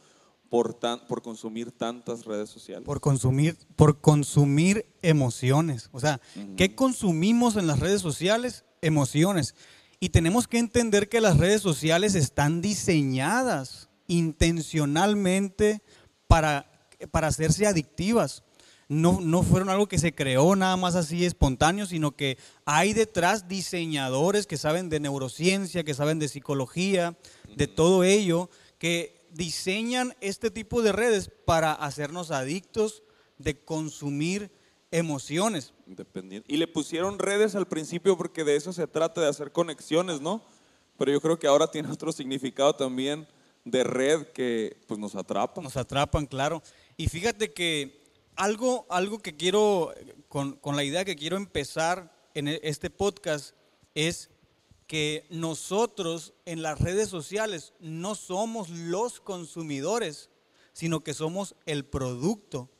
por, 0.50 0.74
tan- 0.74 1.06
por 1.06 1.22
consumir 1.22 1.70
tantas 1.72 2.24
redes 2.24 2.50
sociales. 2.50 2.84
Por 2.84 3.00
consumir, 3.00 3.56
por 3.76 4.00
consumir 4.00 4.86
emociones. 5.02 5.88
O 5.92 6.00
sea, 6.00 6.20
¿qué 6.56 6.74
consumimos 6.74 7.56
en 7.56 7.66
las 7.66 7.80
redes 7.80 8.00
sociales? 8.00 8.64
Emociones. 8.82 9.54
Y 10.00 10.10
tenemos 10.10 10.46
que 10.46 10.58
entender 10.58 11.08
que 11.08 11.20
las 11.20 11.38
redes 11.38 11.60
sociales 11.60 12.14
están 12.14 12.60
diseñadas 12.60 13.88
intencionalmente 14.06 15.82
para, 16.26 16.70
para 17.10 17.28
hacerse 17.28 17.66
adictivas. 17.66 18.44
No, 18.88 19.20
no 19.20 19.42
fueron 19.42 19.68
algo 19.68 19.86
que 19.86 19.98
se 19.98 20.14
creó 20.14 20.56
nada 20.56 20.76
más 20.76 20.94
así 20.94 21.26
espontáneo, 21.26 21.84
sino 21.84 22.16
que 22.16 22.38
hay 22.64 22.94
detrás 22.94 23.48
diseñadores 23.48 24.46
que 24.46 24.56
saben 24.56 24.88
de 24.88 25.00
neurociencia, 25.00 25.84
que 25.84 25.94
saben 25.94 26.18
de 26.18 26.28
psicología, 26.28 27.18
de 27.54 27.66
todo 27.66 28.04
ello, 28.04 28.48
que 28.78 29.26
diseñan 29.32 30.14
este 30.20 30.50
tipo 30.50 30.80
de 30.80 30.92
redes 30.92 31.30
para 31.44 31.72
hacernos 31.72 32.30
adictos 32.30 33.02
de 33.36 33.60
consumir 33.60 34.50
emociones. 34.90 35.72
Independiente. 35.86 36.52
Y 36.52 36.56
le 36.56 36.66
pusieron 36.66 37.18
redes 37.18 37.54
al 37.54 37.66
principio 37.68 38.16
porque 38.16 38.44
de 38.44 38.56
eso 38.56 38.72
se 38.72 38.86
trata, 38.86 39.20
de 39.20 39.28
hacer 39.28 39.52
conexiones, 39.52 40.20
¿no? 40.20 40.42
Pero 40.96 41.12
yo 41.12 41.20
creo 41.20 41.38
que 41.38 41.46
ahora 41.46 41.70
tiene 41.70 41.90
otro 41.90 42.12
significado 42.12 42.74
también 42.74 43.28
de 43.64 43.84
red 43.84 44.26
que 44.28 44.78
pues 44.86 44.98
nos 44.98 45.14
atrapa. 45.14 45.60
Nos 45.60 45.76
atrapan, 45.76 46.26
claro. 46.26 46.62
Y 46.96 47.08
fíjate 47.08 47.52
que 47.52 48.02
algo, 48.34 48.86
algo 48.88 49.18
que 49.18 49.36
quiero, 49.36 49.92
con, 50.28 50.52
con 50.56 50.76
la 50.76 50.84
idea 50.84 51.04
que 51.04 51.16
quiero 51.16 51.36
empezar 51.36 52.12
en 52.34 52.48
e- 52.48 52.60
este 52.62 52.90
podcast 52.90 53.54
es 53.94 54.30
que 54.86 55.26
nosotros 55.28 56.32
en 56.46 56.62
las 56.62 56.80
redes 56.80 57.08
sociales 57.08 57.74
no 57.78 58.14
somos 58.14 58.70
los 58.70 59.20
consumidores, 59.20 60.30
sino 60.72 61.00
que 61.04 61.12
somos 61.14 61.54
el 61.66 61.84
producto. 61.84 62.70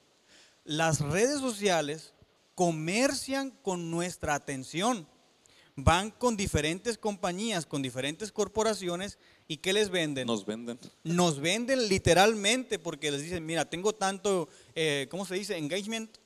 Las 0.69 1.01
redes 1.01 1.41
sociales 1.41 2.13
comercian 2.55 3.51
con 3.63 3.91
nuestra 3.91 4.35
atención. 4.35 5.07
Van 5.77 6.11
con 6.11 6.37
diferentes 6.37 6.99
compañías, 6.99 7.65
con 7.65 7.81
diferentes 7.81 8.33
corporaciones 8.33 9.17
y 9.47 9.57
¿qué 9.59 9.73
les 9.73 9.89
venden? 9.89 10.27
Nos 10.27 10.45
venden. 10.45 10.79
nos 11.05 11.41
venden 11.41 11.89
literalmente 11.89 12.79
porque 12.79 13.11
les 13.11 13.23
dicen, 13.23 13.47
mira, 13.47 13.65
tengo 13.65 13.95
tanto, 13.95 14.49
eh, 14.75 15.07
¿cómo 15.11 15.25
se 15.25 15.37
dice? 15.37 15.57
Engagement, 15.57 16.19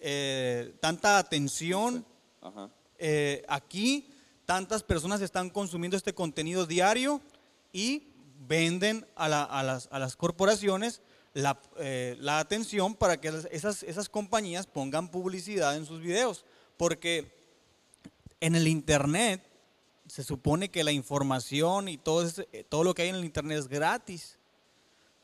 eh, 0.00 0.74
tanta 0.80 1.18
atención 1.18 2.04
Ajá. 2.40 2.70
eh, 2.98 3.44
aquí, 3.46 4.10
tantas 4.44 4.82
personas 4.82 5.20
están 5.20 5.50
consumiendo 5.50 5.96
este 5.96 6.14
contenido 6.14 6.66
diario 6.66 7.20
y 7.72 8.08
venden 8.48 9.06
a, 9.14 9.28
la- 9.28 9.44
a 9.44 9.62
las, 9.62 9.88
a 9.92 10.00
las 10.00 10.16
corporaciones 10.16 11.00
la, 11.34 11.60
eh, 11.78 12.16
la 12.20 12.38
atención 12.38 12.94
para 12.94 13.20
que 13.20 13.28
esas, 13.50 13.82
esas 13.82 14.08
compañías 14.08 14.66
pongan 14.66 15.10
publicidad 15.10 15.76
en 15.76 15.86
sus 15.86 16.00
videos. 16.00 16.44
Porque 16.76 17.32
en 18.40 18.54
el 18.54 18.68
Internet 18.68 19.42
se 20.06 20.24
supone 20.24 20.70
que 20.70 20.84
la 20.84 20.92
información 20.92 21.88
y 21.88 21.98
todo, 21.98 22.26
eh, 22.52 22.64
todo 22.68 22.84
lo 22.84 22.94
que 22.94 23.02
hay 23.02 23.08
en 23.10 23.16
el 23.16 23.24
Internet 23.24 23.58
es 23.58 23.68
gratis. 23.68 24.38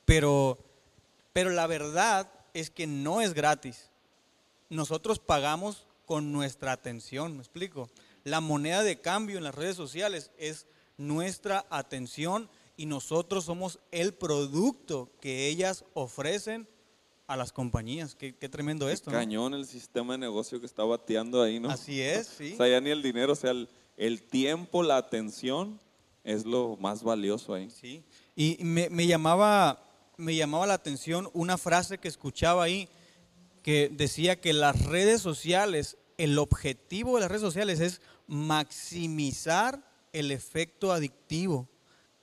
Pero, 0.05 0.59
pero 1.33 1.51
la 1.51 1.67
verdad 1.67 2.31
es 2.53 2.71
que 2.71 2.87
no 2.87 3.21
es 3.21 3.35
gratis. 3.35 3.91
Nosotros 4.69 5.19
pagamos 5.19 5.87
con 6.07 6.33
nuestra 6.33 6.73
atención, 6.73 7.37
¿me 7.37 7.43
explico? 7.43 7.89
La 8.25 8.41
moneda 8.41 8.83
de 8.83 9.01
cambio 9.01 9.39
en 9.39 9.45
las 9.45 9.55
redes 9.55 9.77
sociales 9.77 10.31
es 10.39 10.67
nuestra 10.97 11.67
atención 11.71 12.49
y 12.77 12.87
nosotros 12.87 13.45
somos 13.45 13.79
el 13.91 14.15
producto 14.15 15.11
que 15.21 15.49
ellas 15.49 15.85
ofrecen 15.95 16.69
a 17.27 17.37
las 17.37 17.53
compañías. 17.53 18.15
Qué, 18.15 18.37
qué 18.37 18.49
tremendo 18.49 18.89
esto. 18.89 19.11
¿no? 19.11 19.17
Cañón 19.17 19.55
el 19.55 19.67
sistema 19.67 20.15
de 20.15 20.19
negocio 20.19 20.61
que 20.61 20.67
está 20.67 20.85
bateando 20.85 21.43
ahí, 21.43 21.61
¿no? 21.61 21.71
Así 21.71 22.01
es, 22.01 22.27
sí. 22.27 22.53
O 22.55 22.57
sea, 22.57 22.69
ya 22.69 22.81
ni 22.81 22.91
el 22.91 23.03
dinero, 23.03 23.33
o 23.33 23.37
sea, 23.37 23.53
el, 23.53 23.69
el 23.97 24.23
tiempo, 24.23 24.83
la 24.83 24.97
atención 24.97 25.81
es 26.23 26.45
lo 26.45 26.77
más 26.77 27.03
valioso 27.03 27.55
ahí. 27.55 27.71
Sí, 27.71 28.03
y 28.35 28.59
me, 28.63 28.89
me 28.91 29.07
llamaba, 29.07 29.87
me 30.17 30.35
llamaba 30.35 30.67
la 30.67 30.75
atención 30.75 31.29
una 31.33 31.59
frase 31.59 31.99
que 31.99 32.09
escuchaba 32.09 32.65
ahí 32.65 32.89
que 33.63 33.91
decía 33.91 34.41
que 34.41 34.53
las 34.53 34.85
redes 34.85 35.23
sociales, 35.23 35.97
el 36.19 36.39
objetivo 36.39 37.15
de 37.15 37.23
las 37.23 37.31
redes 37.31 37.43
sociales 37.43 37.81
es 37.81 38.03
maximizar 38.27 39.83
el 40.13 40.31
efecto 40.31 40.93
adictivo 40.93 41.69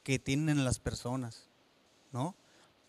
que 0.04 0.20
tienen 0.20 0.64
las 0.66 0.80
personas, 0.80 1.48
¿no? 2.12 2.36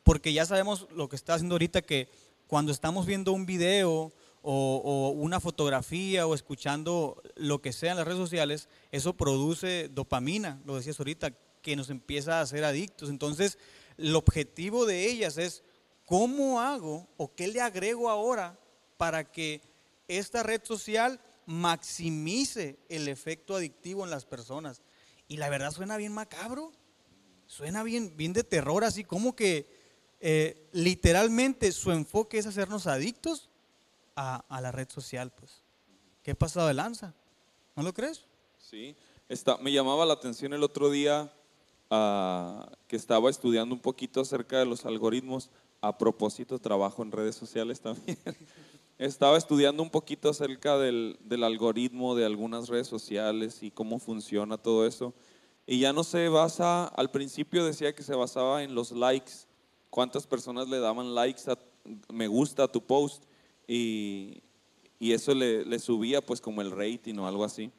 Porque 0.03 0.33
ya 0.33 0.47
sabemos 0.47 0.89
lo 0.95 1.09
que 1.09 1.17
está 1.17 1.35
haciendo 1.35 1.55
ahorita 1.55 1.83
que 1.83 2.09
cuando 2.47 2.73
estamos 2.73 3.07
viendo 3.07 3.33
un 3.33 3.47
video 3.47 3.91
o, 3.91 4.13
o, 4.43 5.11
una 5.11 5.41
fotografía 5.41 6.27
o 6.27 6.35
escuchando 6.35 7.23
lo 7.37 7.61
que 7.63 7.73
sea 7.73 7.93
en 7.93 7.99
las 7.99 8.07
redes 8.07 8.19
sociales, 8.19 8.69
eso 8.91 9.15
produce 9.15 9.89
dopamina, 9.89 10.61
lo 10.67 10.77
decías 10.77 10.99
ahorita, 10.99 11.31
que 11.63 11.77
nos 11.77 11.91
empieza 11.91 12.39
a 12.39 12.43
hacer 12.43 12.65
adictos. 12.65 13.09
Entonces, 13.09 13.59
el 13.97 14.17
objetivo 14.17 14.85
de 14.85 15.07
ellas 15.07 15.39
es 15.39 15.63
cómo 16.05 16.61
hago 16.61 17.09
o 17.17 17.35
qué 17.35 17.47
le 17.47 17.61
agrego 17.61 18.11
ahora 18.11 18.59
para 18.97 19.25
que 19.31 19.63
esta 20.09 20.43
red 20.43 20.61
social 20.65 21.21
maximice 21.47 22.79
el 22.89 23.09
efecto 23.09 23.57
adictivo 23.57 24.05
en 24.05 24.11
las 24.11 24.25
personas. 24.25 24.83
Y 25.29 25.39
la 25.39 25.49
verdad 25.49 25.71
suena 25.71 25.97
bien 25.97 26.13
macabro, 26.13 26.73
suena 27.53 27.83
bien, 27.83 28.17
bien 28.17 28.33
de 28.33 28.45
terror, 28.45 28.83
así 28.83 29.05
como 29.05 29.37
que 29.37 29.67
eh, 30.21 30.71
literalmente 30.73 31.71
su 31.73 31.93
enfoque 31.93 32.39
es 32.39 32.47
hacernos 32.47 32.87
adictos 32.87 33.51
a, 34.17 34.43
la 34.63 34.73
red 34.73 34.89
social. 34.89 35.31
Pues. 35.31 35.63
¿Qué 36.23 36.35
pasado 36.35 36.69
de 36.69 36.75
lanza? 36.75 37.13
¿No 37.77 37.83
lo 37.83 37.93
crees? 37.93 38.25
Sí, 38.57 38.97
me 39.61 39.71
llamaba 39.71 40.07
la 40.07 40.15
atención 40.15 40.55
el 40.55 40.63
otro 40.63 40.91
día 40.91 41.31
uh, 41.91 42.65
que 42.89 42.97
estaba 42.97 43.29
estudiando 43.29 43.75
un 43.75 43.83
poquito 43.83 44.23
acerca 44.23 44.59
de 44.59 44.65
los 44.65 44.87
algoritmos. 44.87 45.51
A 45.83 45.99
propósito, 45.99 46.59
trabajo 46.59 47.03
en 47.03 47.13
redes 47.13 47.35
sociales 47.35 47.81
también. 47.81 48.17
estaba 48.99 49.37
estudiando 49.37 49.83
un 49.83 49.91
poquito 49.91 50.31
acerca 50.31 50.79
del, 50.79 51.19
algoritmo 51.43 52.15
de 52.15 52.25
algunas 52.25 52.69
redes 52.69 52.87
sociales 52.87 53.63
y 53.63 53.71
cómo 53.71 53.99
funciona 53.99 54.57
todo 54.57 54.87
eso. 54.87 55.13
Y 55.67 55.79
ya 55.81 55.93
no 55.93 56.05
se 56.05 56.29
basa, 56.29 56.87
al 56.87 57.11
principio 57.11 57.65
decía 57.65 57.95
que 57.95 58.03
se 58.03 58.15
basaba 58.15 58.63
en 58.63 58.75
los 58.75 58.93
likes, 58.93 59.33
cuántas 59.91 60.27
personas 60.27 60.69
le 60.69 60.81
daban 60.81 61.15
likes 61.15 61.51
a 61.51 61.57
me 62.13 62.27
gusta 62.29 62.65
a 62.65 62.69
tu 62.69 62.85
post 62.85 63.25
y, 63.67 64.43
y 64.99 65.13
eso 65.13 65.35
le, 65.35 65.65
le, 65.65 65.79
subía 65.79 66.25
pues 66.25 66.41
como 66.41 66.61
el 66.61 66.71
rating 66.71 67.17
o 67.19 67.27
algo 67.27 67.45
así. 67.45 67.71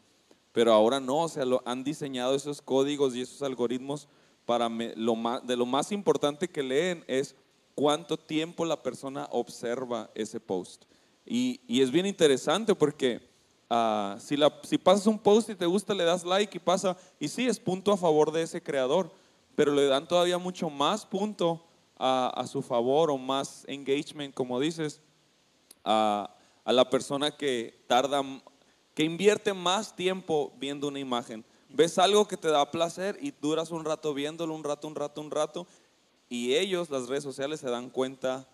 Pero 0.52 0.74
ahora 0.74 1.00
no, 1.00 1.24
o 1.24 1.30
sea, 1.30 1.46
lo, 1.46 1.62
han 1.66 1.84
diseñado 1.84 2.36
esos 2.36 2.62
códigos 2.62 3.16
y 3.16 3.22
esos 3.22 3.42
algoritmos 3.42 4.08
para 4.46 4.70
me, 4.70 4.94
lo 4.96 5.16
más, 5.16 5.46
de 5.46 5.56
lo 5.56 5.66
más 5.66 5.92
importante 5.92 6.50
que 6.50 6.64
leen 6.64 7.04
es 7.08 7.36
cuánto 7.76 8.18
tiempo 8.18 8.66
la 8.66 8.84
persona 8.84 9.28
observa 9.32 10.12
ese 10.16 10.40
post. 10.40 10.84
Y, 11.26 11.62
y 11.68 11.82
es 11.82 11.92
bien 11.92 12.06
interesante 12.06 12.76
porque 12.76 13.33
uh, 13.74 14.20
si, 14.20 14.38
la, 14.38 14.54
si 14.64 14.78
pasas 14.78 15.08
un 15.08 15.18
post 15.18 15.50
y 15.50 15.56
te 15.56 15.66
gusta, 15.66 15.94
le 15.94 16.04
das 16.04 16.24
like 16.24 16.58
y 16.58 16.60
pasa, 16.60 16.96
y 17.20 17.28
sí, 17.28 17.48
es 17.48 17.60
punto 17.60 17.92
a 17.92 17.98
favor 17.98 18.32
de 18.32 18.44
ese 18.44 18.62
creador, 18.62 19.12
pero 19.56 19.74
le 19.74 19.88
dan 19.88 20.08
todavía 20.08 20.38
mucho 20.38 20.70
más 20.70 21.06
punto 21.06 21.64
a, 21.98 22.30
a 22.36 22.48
su 22.48 22.62
favor 22.62 23.10
o 23.12 23.18
más 23.18 23.64
engagement, 23.68 24.34
como 24.34 24.60
dices, 24.60 25.02
a, 25.84 26.36
a 26.64 26.74
la 26.74 26.90
persona 26.90 27.32
que 27.32 27.84
tarda, 27.88 28.22
que 28.94 29.04
invierte 29.04 29.54
más 29.54 29.96
tiempo 29.96 30.54
viendo 30.58 30.88
una 30.88 31.00
imagen. 31.00 31.44
Ves 31.70 31.98
algo 31.98 32.28
que 32.28 32.38
te 32.38 32.50
da 32.50 32.70
placer 32.70 33.18
y 33.20 33.32
duras 33.32 33.72
un 33.72 33.84
rato 33.84 34.14
viéndolo, 34.14 34.54
un 34.54 34.64
rato, 34.64 34.88
un 34.88 34.96
rato, 34.96 35.22
un 35.22 35.32
rato, 35.32 35.68
y 36.30 36.54
ellos, 36.56 36.90
las 36.90 37.08
redes 37.08 37.24
sociales, 37.24 37.60
se 37.60 37.70
dan 37.70 37.90
cuenta 37.90 38.48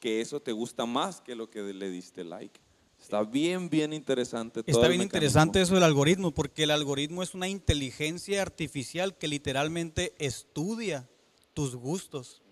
que 0.00 0.20
eso 0.20 0.40
te 0.40 0.52
gusta 0.52 0.86
más 0.86 1.20
que 1.20 1.34
lo 1.34 1.50
que 1.50 1.62
le 1.62 1.90
diste 1.90 2.24
like. 2.24 2.60
Está 3.08 3.22
bien, 3.22 3.70
bien 3.70 3.94
interesante. 3.94 4.62
Todo 4.62 4.70
Está 4.70 4.86
bien 4.86 5.00
interesante 5.00 5.62
eso 5.62 5.72
del 5.72 5.84
algoritmo, 5.84 6.30
porque 6.30 6.64
el 6.64 6.70
algoritmo 6.70 7.22
es 7.22 7.32
una 7.32 7.48
inteligencia 7.48 8.42
artificial 8.42 9.16
que 9.16 9.28
literalmente 9.28 10.14
estudia 10.18 11.08
tus 11.54 11.74
gustos. 11.74 12.42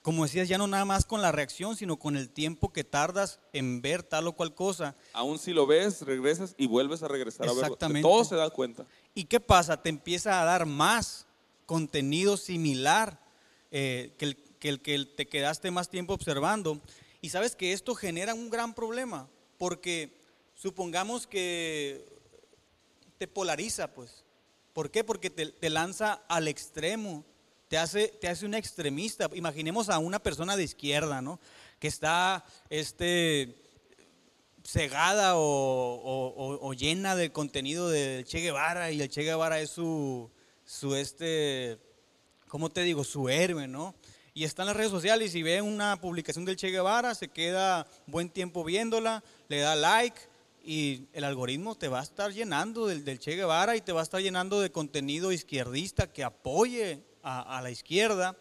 Como 0.00 0.22
decías, 0.22 0.48
ya 0.48 0.56
no 0.56 0.66
nada 0.66 0.86
más 0.86 1.04
con 1.04 1.20
la 1.20 1.30
reacción, 1.30 1.76
sino 1.76 1.98
con 1.98 2.16
el 2.16 2.30
tiempo 2.30 2.72
que 2.72 2.84
tardas 2.84 3.38
en 3.52 3.82
ver 3.82 4.02
tal 4.02 4.28
o 4.28 4.32
cual 4.32 4.54
cosa. 4.54 4.96
Aún 5.12 5.38
si 5.38 5.52
lo 5.52 5.66
ves, 5.66 6.00
regresas 6.00 6.54
y 6.56 6.66
vuelves 6.66 7.02
a 7.02 7.08
regresar 7.08 7.46
a 7.46 7.50
verlo. 7.50 7.60
Exactamente. 7.60 8.08
Todo 8.08 8.24
se 8.24 8.36
da 8.36 8.48
cuenta. 8.48 8.86
¿Y 9.14 9.24
qué 9.24 9.40
pasa? 9.40 9.82
Te 9.82 9.90
empieza 9.90 10.40
a 10.40 10.46
dar 10.46 10.64
más 10.64 11.26
contenido 11.66 12.38
similar 12.38 13.20
eh, 13.70 14.14
que, 14.16 14.24
el, 14.24 14.36
que 14.58 14.68
el 14.70 14.80
que 14.80 15.04
te 15.04 15.28
quedaste 15.28 15.70
más 15.70 15.90
tiempo 15.90 16.14
observando. 16.14 16.80
Y 17.20 17.28
sabes 17.28 17.54
que 17.54 17.74
esto 17.74 17.94
genera 17.94 18.32
un 18.32 18.48
gran 18.48 18.72
problema, 18.72 19.28
porque 19.62 20.18
supongamos 20.56 21.28
que 21.28 22.04
te 23.16 23.28
polariza, 23.28 23.94
pues. 23.94 24.24
¿Por 24.72 24.90
qué? 24.90 25.04
Porque 25.04 25.30
te, 25.30 25.70
lanza 25.70 26.14
al 26.26 26.48
extremo, 26.48 27.24
te 27.68 27.78
hace, 27.78 28.08
te 28.08 28.26
hace 28.26 28.44
un 28.44 28.54
extremista. 28.54 29.30
Imaginemos 29.34 29.88
a 29.88 30.00
una 30.00 30.20
persona 30.20 30.56
de 30.56 30.64
izquierda, 30.64 31.22
¿no? 31.22 31.38
Que 31.78 31.86
está 31.86 32.44
este, 32.70 33.54
cegada 34.64 35.34
o, 35.36 36.74
llena 36.76 37.14
del 37.14 37.30
contenido 37.30 37.88
del 37.88 38.24
Che 38.24 38.40
Guevara 38.40 38.90
y 38.90 39.00
el 39.00 39.10
Che 39.10 39.22
Guevara 39.22 39.60
es 39.60 39.70
su, 39.70 40.28
su 40.64 40.96
este, 40.96 41.78
¿cómo 42.48 42.68
te 42.68 42.82
digo? 42.82 43.04
Su 43.04 43.28
héroe, 43.28 43.68
¿no? 43.68 43.94
Y 44.34 44.44
está 44.44 44.62
en 44.62 44.68
las 44.68 44.76
redes 44.76 44.90
sociales 44.90 45.34
y 45.34 45.42
ve 45.42 45.60
una 45.60 46.00
publicación 46.00 46.46
del 46.46 46.56
Che 46.56 46.70
Guevara, 46.70 47.14
se 47.14 47.28
queda 47.28 47.86
buen 48.06 48.30
tiempo 48.30 48.64
viéndola, 48.64 49.22
le 49.48 49.58
da 49.58 49.76
like 49.76 50.18
y 50.64 51.06
el 51.12 51.24
algoritmo 51.24 51.74
te 51.74 51.88
va 51.88 52.00
a 52.00 52.02
estar 52.02 52.32
llenando 52.32 52.86
del, 52.86 53.04
del 53.04 53.18
Che 53.18 53.36
Guevara 53.36 53.76
y 53.76 53.82
te 53.82 53.92
va 53.92 54.00
a 54.00 54.04
estar 54.04 54.22
llenando 54.22 54.60
de 54.62 54.72
contenido 54.72 55.32
izquierdista 55.32 56.10
que 56.10 56.24
apoye 56.24 57.02
a, 57.22 57.60
la 57.62 57.70
izquierda 57.70 58.36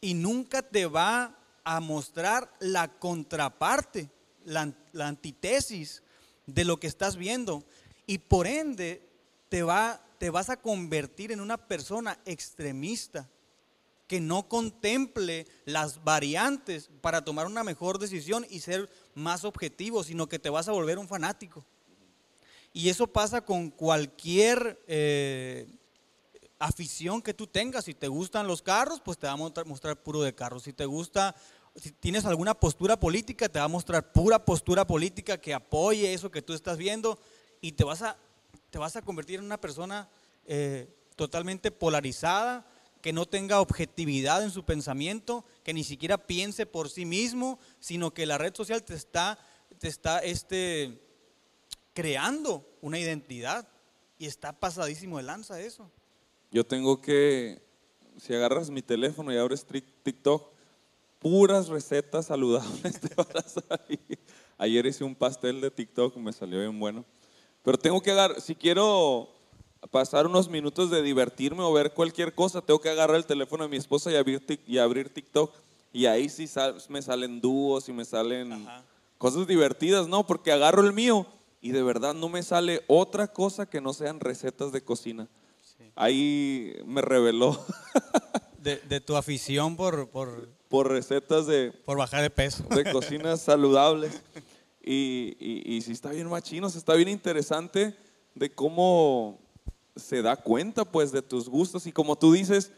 y 0.00 0.14
nunca 0.14 0.62
te 0.62 0.86
va 0.86 1.38
a 1.62 1.80
mostrar 1.80 2.52
la 2.58 2.88
contraparte, 2.88 4.08
la, 4.46 4.72
la 4.92 5.08
antítesis 5.08 6.02
de 6.46 6.64
lo 6.64 6.78
que 6.78 6.86
estás 6.86 7.16
viendo. 7.16 7.64
Y 8.06 8.18
por 8.18 8.46
ende 8.46 9.06
te, 9.50 9.62
va, 9.62 10.02
te 10.18 10.30
vas 10.30 10.48
a 10.48 10.56
convertir 10.56 11.32
en 11.32 11.40
una 11.40 11.58
persona 11.58 12.18
extremista 12.24 13.28
que 14.12 14.20
no 14.20 14.46
contemple 14.46 15.46
las 15.64 16.04
variantes 16.04 16.90
para 17.00 17.24
tomar 17.24 17.46
una 17.46 17.64
mejor 17.64 17.98
decisión 17.98 18.46
y 18.50 18.60
ser 18.60 18.90
más 19.14 19.42
objetivo, 19.42 20.04
sino 20.04 20.28
que 20.28 20.38
te 20.38 20.50
vas 20.50 20.68
a 20.68 20.72
volver 20.72 20.98
un 20.98 21.08
fanático. 21.08 21.64
Y 22.74 22.90
eso 22.90 23.06
pasa 23.06 23.40
con 23.42 23.70
cualquier 23.70 24.78
eh, 24.86 25.66
afición 26.58 27.22
que 27.22 27.32
tú 27.32 27.46
tengas. 27.46 27.86
Si 27.86 27.94
te 27.94 28.06
gustan 28.06 28.46
los 28.46 28.60
carros, 28.60 29.00
pues 29.00 29.16
te 29.16 29.26
va 29.26 29.32
a 29.32 29.64
mostrar, 29.64 29.96
puro 30.02 30.20
de 30.20 30.34
carros. 30.34 30.64
Si 30.64 30.74
te 30.74 30.84
gusta, 30.84 31.34
si 31.74 31.90
tienes 31.92 32.26
alguna 32.26 32.52
postura 32.52 33.00
política, 33.00 33.48
te 33.48 33.60
va 33.60 33.64
a 33.64 33.68
mostrar 33.68 34.12
pura 34.12 34.44
postura 34.44 34.86
política 34.86 35.38
que 35.38 35.54
apoye 35.54 36.12
eso 36.12 36.30
que 36.30 36.42
tú 36.42 36.52
estás 36.52 36.76
viendo 36.76 37.18
y 37.62 37.72
te 37.72 37.84
vas 37.84 38.02
a, 38.02 38.18
te 38.68 38.76
vas 38.76 38.94
a 38.94 39.00
convertir 39.00 39.38
en 39.38 39.46
una 39.46 39.58
persona 39.58 40.06
eh, 40.44 40.94
totalmente 41.16 41.70
polarizada, 41.70 42.66
que 43.02 43.12
no 43.12 43.26
tenga 43.26 43.60
objetividad 43.60 44.44
en 44.44 44.52
su 44.52 44.64
pensamiento, 44.64 45.44
que 45.64 45.74
ni 45.74 45.82
siquiera 45.82 46.16
piense 46.16 46.66
por 46.66 46.88
sí 46.88 47.04
mismo, 47.04 47.58
sino 47.80 48.14
que 48.14 48.26
la 48.26 48.38
red 48.38 48.54
social 48.54 48.84
te 48.84 48.94
está, 48.94 49.38
te 49.78 49.88
está 49.88 50.20
este, 50.20 51.02
creando 51.92 52.64
una 52.80 53.00
identidad 53.00 53.68
y 54.18 54.26
está 54.26 54.52
pasadísimo 54.52 55.16
de 55.16 55.24
lanza 55.24 55.60
eso. 55.60 55.90
Yo 56.52 56.64
tengo 56.64 57.00
que, 57.00 57.60
si 58.18 58.34
agarras 58.34 58.70
mi 58.70 58.82
teléfono 58.82 59.32
y 59.32 59.36
abres 59.36 59.66
TikTok, 60.04 60.52
puras 61.18 61.68
recetas 61.68 62.26
saludables 62.26 63.00
te 63.00 63.14
van 63.16 63.36
a 63.36 63.42
salir. 63.42 64.18
Ayer 64.58 64.86
hice 64.86 65.02
un 65.02 65.16
pastel 65.16 65.60
de 65.60 65.72
TikTok, 65.72 66.16
me 66.16 66.32
salió 66.32 66.60
bien 66.60 66.78
bueno. 66.78 67.04
Pero 67.64 67.76
tengo 67.78 68.00
que 68.00 68.12
agarrar, 68.12 68.40
si 68.40 68.54
quiero 68.54 69.28
pasar 69.90 70.26
unos 70.26 70.48
minutos 70.48 70.90
de 70.90 71.02
divertirme 71.02 71.62
o 71.62 71.72
ver 71.72 71.92
cualquier 71.92 72.34
cosa, 72.34 72.60
tengo 72.60 72.80
que 72.80 72.88
agarrar 72.88 73.16
el 73.16 73.26
teléfono 73.26 73.64
de 73.64 73.70
mi 73.70 73.76
esposa 73.76 74.10
y 74.10 74.16
abrir, 74.16 74.42
y 74.66 74.78
abrir 74.78 75.12
TikTok. 75.12 75.52
Y 75.92 76.06
ahí 76.06 76.28
sí 76.28 76.46
sal, 76.46 76.76
me 76.88 77.02
salen 77.02 77.40
dúos 77.40 77.88
y 77.88 77.92
me 77.92 78.04
salen 78.04 78.52
Ajá. 78.52 78.82
cosas 79.18 79.46
divertidas, 79.46 80.08
¿no? 80.08 80.26
Porque 80.26 80.52
agarro 80.52 80.82
el 80.82 80.92
mío 80.92 81.26
y 81.60 81.70
de 81.70 81.82
verdad 81.82 82.14
no 82.14 82.28
me 82.28 82.42
sale 82.42 82.82
otra 82.86 83.28
cosa 83.28 83.66
que 83.66 83.80
no 83.80 83.92
sean 83.92 84.20
recetas 84.20 84.72
de 84.72 84.82
cocina. 84.82 85.28
Sí. 85.62 85.84
Ahí 85.94 86.74
me 86.86 87.02
reveló. 87.02 87.62
de, 88.58 88.76
de, 88.76 89.00
tu 89.00 89.16
afición 89.16 89.76
por, 89.76 90.08
por, 90.08 90.48
por 90.68 90.88
recetas 90.88 91.46
de... 91.46 91.72
Por 91.84 91.98
bajar 91.98 92.22
de 92.22 92.30
peso. 92.30 92.64
De 92.70 92.90
cocinas 92.90 93.40
saludables. 93.42 94.22
Y, 94.82 95.36
y, 95.38 95.76
y 95.76 95.82
sí 95.82 95.92
está 95.92 96.10
bien 96.10 96.28
machinos, 96.28 96.74
está 96.74 96.94
bien 96.94 97.08
interesante 97.08 97.94
de 98.34 98.52
cómo 98.52 99.41
se 99.96 100.22
da 100.22 100.36
cuenta 100.36 100.84
pues 100.84 101.12
de 101.12 101.22
tus 101.22 101.48
gustos 101.48 101.86
y 101.86 101.92
como 101.92 102.16
tú 102.16 102.32
dices, 102.32 102.72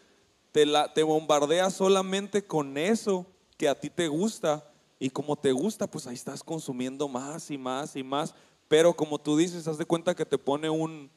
te, 0.53 0.67
la, 0.67 0.93
te 0.93 1.03
bombardea 1.03 1.71
solamente 1.71 2.45
con 2.45 2.77
eso 2.77 3.27
que 3.57 3.69
a 3.69 3.79
ti 3.79 3.91
te 3.91 4.09
gusta 4.09 4.71
y 4.99 5.11
como 5.11 5.37
te 5.37 5.53
gusta, 5.53 5.87
pues 5.87 6.07
ahí 6.07 6.15
estás 6.15 6.43
consumiendo 6.43 7.09
más 7.09 7.51
y 7.51 7.59
más 7.59 7.97
y 7.97 8.03
más. 8.03 8.35
Pero 8.69 8.95
como 8.95 9.19
tú 9.19 9.37
dices, 9.37 9.69
haz 9.69 9.79
de 9.79 9.85
cuenta 9.85 10.15
que 10.15 10.25
te 10.25 10.39
pone 10.39 10.71
un, 10.71 11.11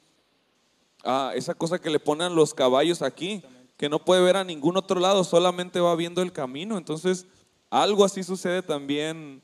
ah, 1.04 1.32
esa 1.36 1.54
cosa 1.54 1.80
que 1.80 1.90
le 1.90 2.00
ponen 2.00 2.36
los 2.36 2.54
caballos 2.54 3.02
aquí, 3.02 3.44
que 3.78 3.90
no 3.90 4.04
puede 4.04 4.22
ver 4.22 4.36
a 4.38 4.44
ningún 4.44 4.76
otro 4.76 5.00
lado, 5.00 5.24
solamente 5.24 5.80
va 5.80 5.96
viendo 5.96 6.22
el 6.22 6.34
camino. 6.34 6.78
Entonces, 6.78 7.28
algo 7.70 8.04
así 8.04 8.24
sucede 8.24 8.62
también, 8.62 9.42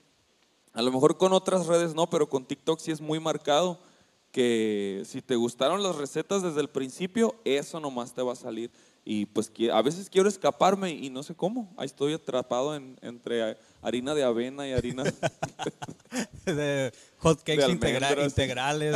a 0.74 0.82
lo 0.82 0.92
mejor 0.92 1.18
con 1.18 1.34
otras 1.34 1.68
redes 1.68 1.94
no, 1.94 2.10
pero 2.10 2.28
con 2.28 2.46
TikTok 2.46 2.80
sí 2.80 2.92
es 2.92 3.00
muy 3.00 3.20
marcado, 3.20 3.80
que 4.34 5.04
si 5.06 5.22
te 5.22 5.36
gustaron 5.36 5.84
las 5.84 5.96
recetas 5.96 6.42
desde 6.42 6.60
el 6.60 6.68
principio, 6.68 7.36
eso 7.46 7.80
nomás 7.80 8.16
te 8.16 8.24
va 8.24 8.34
a 8.34 8.36
salir. 8.36 8.72
Y 9.06 9.28
pues 9.28 9.52
a 9.72 9.82
veces 9.84 10.10
quiero 10.10 10.28
escaparme 10.28 10.90
y 10.90 11.12
no 11.12 11.22
sé 11.22 11.36
cómo. 11.36 11.72
Ahí 11.78 11.86
estoy 11.86 12.14
atrapado 12.14 12.76
entre 12.76 13.58
harina 13.82 14.16
de 14.16 14.24
avena 14.24 14.68
y 14.68 14.72
harina 14.72 15.04
de 16.46 16.92
hot 17.20 17.44
cakes 17.44 17.70
integrales 17.70 18.34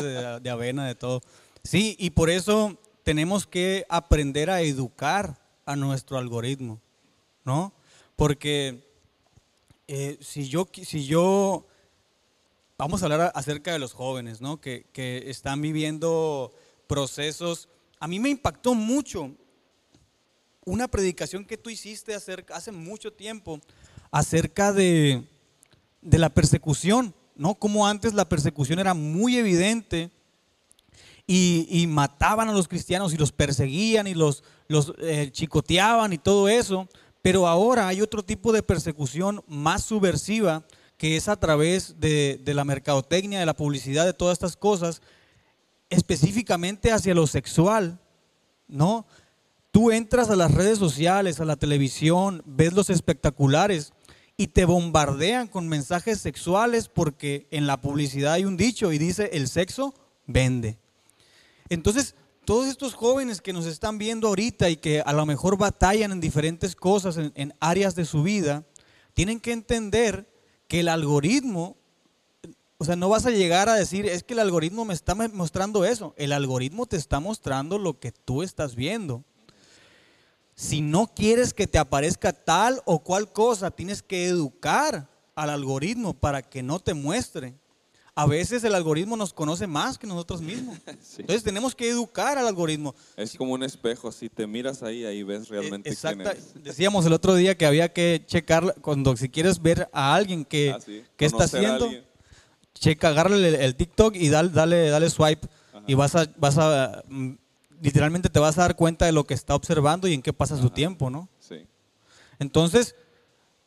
de, 0.01 0.49
avena, 0.49 0.87
de 0.87 0.95
todo. 0.95 1.21
Sí, 1.63 1.95
y 1.99 2.09
por 2.09 2.31
eso 2.31 2.75
tenemos 3.03 3.45
que 3.45 3.85
aprender 3.89 4.49
a 4.49 4.61
educar 4.61 5.37
a 5.65 5.75
nuestro 5.75 6.17
algoritmo, 6.17 6.81
¿no? 7.45 7.73
Porque 8.15 8.89
eh, 9.87 10.17
si, 10.19 10.49
yo, 10.49 10.67
si 10.73 11.05
yo, 11.05 11.67
vamos 12.77 13.01
a 13.01 13.05
hablar 13.05 13.31
acerca 13.33 13.73
de 13.73 13.79
los 13.79 13.93
jóvenes, 13.93 14.41
¿no? 14.41 14.61
Que, 14.61 14.85
que 14.93 15.29
están 15.29 15.61
viviendo 15.61 16.53
procesos. 16.87 17.69
A 17.99 18.07
mí 18.07 18.19
me 18.19 18.29
impactó 18.29 18.75
mucho 18.75 19.31
una 20.67 20.87
predicación 20.87 21.45
que 21.45 21.57
tú 21.57 21.69
hiciste 21.69 22.13
hace 22.13 22.71
mucho 22.71 23.11
tiempo 23.13 23.61
acerca 24.11 24.73
de, 24.73 25.23
la 26.01 26.29
persecución, 26.29 27.15
¿no? 27.35 27.55
Como 27.55 27.87
antes 27.87 28.13
la 28.13 28.27
persecución 28.27 28.79
era 28.79 28.93
muy 28.93 29.37
evidente 29.37 30.11
y, 31.25 31.85
mataban 31.87 32.49
a 32.49 32.53
los 32.53 32.67
cristianos 32.67 33.13
y 33.13 33.17
los 33.17 33.31
perseguían 33.31 34.07
y 34.07 34.13
los, 34.13 34.43
los 34.67 34.93
eh, 34.99 35.29
chicoteaban 35.31 36.13
y 36.13 36.17
todo 36.17 36.49
eso, 36.49 36.87
pero 37.21 37.47
ahora 37.47 37.87
hay 37.87 38.01
otro 38.01 38.23
tipo 38.23 38.51
de 38.51 38.61
persecución 38.61 39.43
más 39.47 39.83
subversiva 39.83 40.65
que 40.97 41.15
es 41.15 41.27
a 41.27 41.39
través 41.39 41.99
de, 41.99 42.39
de 42.43 42.53
la 42.53 42.65
mercadotecnia, 42.65 43.39
de 43.39 43.45
la 43.45 43.55
publicidad, 43.55 44.05
de 44.05 44.13
todas 44.13 44.33
estas 44.33 44.57
cosas, 44.57 45.01
específicamente 45.89 46.91
hacia 46.91 47.13
lo 47.13 47.27
sexual, 47.27 47.99
¿no? 48.67 49.05
Tú 49.71 49.91
entras 49.91 50.29
a 50.29 50.35
las 50.35 50.53
redes 50.53 50.79
sociales, 50.79 51.39
a 51.39 51.45
la 51.45 51.55
televisión, 51.55 52.41
ves 52.45 52.73
los 52.73 52.89
espectaculares 52.89 53.93
y 54.37 54.47
te 54.47 54.65
bombardean 54.65 55.47
con 55.47 55.67
mensajes 55.67 56.19
sexuales 56.19 56.89
porque 56.89 57.47
en 57.51 57.67
la 57.67 57.81
publicidad 57.81 58.33
hay 58.33 58.45
un 58.45 58.55
dicho 58.57 58.91
y 58.91 58.97
dice 58.97 59.31
el 59.33 59.47
sexo 59.47 59.93
vende. 60.27 60.77
Entonces, 61.69 62.15
todos 62.45 62.67
estos 62.67 62.93
jóvenes 62.93 63.41
que 63.41 63.51
nos 63.51 63.65
están 63.65 63.97
viendo 63.97 64.27
ahorita 64.27 64.69
y 64.69 64.77
que 64.77 65.01
a 65.01 65.11
lo 65.11 65.25
mejor 65.25 65.57
batallan 65.57 66.11
en 66.11 66.21
diferentes 66.21 66.75
cosas, 66.75 67.17
en, 67.17 67.53
áreas 67.59 67.95
de 67.95 68.05
su 68.05 68.23
vida, 68.23 68.63
tienen 69.13 69.39
que 69.39 69.51
entender 69.51 70.29
que 70.67 70.81
el 70.81 70.89
algoritmo, 70.89 71.77
o 72.77 72.85
sea, 72.85 72.95
no 72.95 73.09
vas 73.09 73.25
a 73.25 73.31
llegar 73.31 73.69
a 73.69 73.75
decir, 73.75 74.05
es 74.05 74.23
que 74.23 74.33
el 74.33 74.39
algoritmo 74.39 74.85
me 74.85 74.93
está 74.93 75.15
mostrando 75.15 75.85
eso. 75.85 76.13
El 76.17 76.31
algoritmo 76.31 76.85
te 76.85 76.97
está 76.97 77.19
mostrando 77.19 77.77
lo 77.77 77.99
que 77.99 78.11
tú 78.11 78.43
estás 78.43 78.75
viendo. 78.75 79.23
Si 80.55 80.81
no 80.81 81.07
quieres 81.07 81.53
que 81.53 81.67
te 81.67 81.77
aparezca 81.77 82.33
tal 82.33 82.81
o 82.85 82.99
cual 82.99 83.31
cosa, 83.31 83.71
tienes 83.71 84.01
que 84.01 84.27
educar 84.27 85.07
al 85.35 85.49
algoritmo 85.51 86.13
para 86.13 86.41
que 86.41 86.63
no 86.63 86.79
te 86.79 86.93
muestre. 86.93 87.53
A 88.17 88.25
veces 88.25 88.63
el 88.63 88.73
algoritmo 88.73 89.15
nos 89.15 89.31
conoce 89.31 89.67
más 89.67 89.99
que 89.99 90.07
nosotros 90.07 90.41
mismos. 90.41 90.75
Entonces 91.19 91.43
tenemos 91.43 91.75
que 91.75 91.87
educar 91.87 92.35
al 92.39 92.47
algoritmo. 92.47 92.95
Es 93.15 93.37
como 93.37 93.53
un 93.53 93.61
espejo, 93.61 94.11
si 94.11 94.27
te 94.27 94.47
miras 94.47 94.81
ahí, 94.81 95.05
ahí 95.05 95.21
ves 95.21 95.47
realmente 95.49 95.95
quién 95.95 96.23
Decíamos 96.63 97.05
el 97.05 97.13
otro 97.13 97.35
día 97.35 97.55
que 97.55 97.67
había 97.67 97.93
que 97.93 98.23
checar, 98.25 98.73
cuando 98.81 99.15
si 99.15 99.29
quieres 99.29 99.61
ver 99.61 99.87
a 99.93 100.15
alguien 100.15 100.45
que, 100.45 100.71
ah, 100.71 100.79
está 101.19 101.43
haciendo, 101.43 101.91
checa, 102.73 103.09
agárrale 103.09 103.63
el, 103.63 103.75
TikTok 103.75 104.15
y 104.15 104.29
dale, 104.29 104.49
dale, 104.49 104.89
dale 104.89 105.11
swipe 105.11 105.47
y 105.85 105.93
vas 105.93 106.15
a, 106.15 106.25
vas 106.37 106.57
a 106.57 107.03
mm, 107.07 107.33
literalmente 107.83 108.29
te 108.29 108.39
vas 108.39 108.57
a 108.57 108.61
dar 108.61 108.75
cuenta 108.75 109.05
de 109.05 109.11
lo 109.11 109.25
que 109.25 109.35
está 109.35 109.53
observando 109.53 110.07
y 110.07 110.15
en 110.15 110.23
qué 110.23 110.33
pasa 110.33 110.57
su 110.57 110.71
tiempo, 110.71 111.11
¿no? 111.11 111.29
Sí. 111.39 111.67
Entonces, 112.39 112.95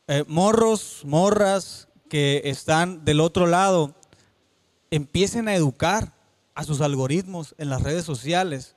eh, 0.07 0.25
morros, 0.27 1.03
morras 1.05 1.87
que 2.09 2.41
están 2.43 3.05
del 3.05 3.21
otro 3.21 3.47
lado, 3.47 3.95
empiecen 4.91 5.47
a 5.47 5.55
educar 5.55 6.13
a 6.53 6.63
sus 6.63 6.81
algoritmos 6.81 7.55
en 7.57 7.69
las 7.69 7.81
redes 7.81 8.05
sociales 8.05 8.75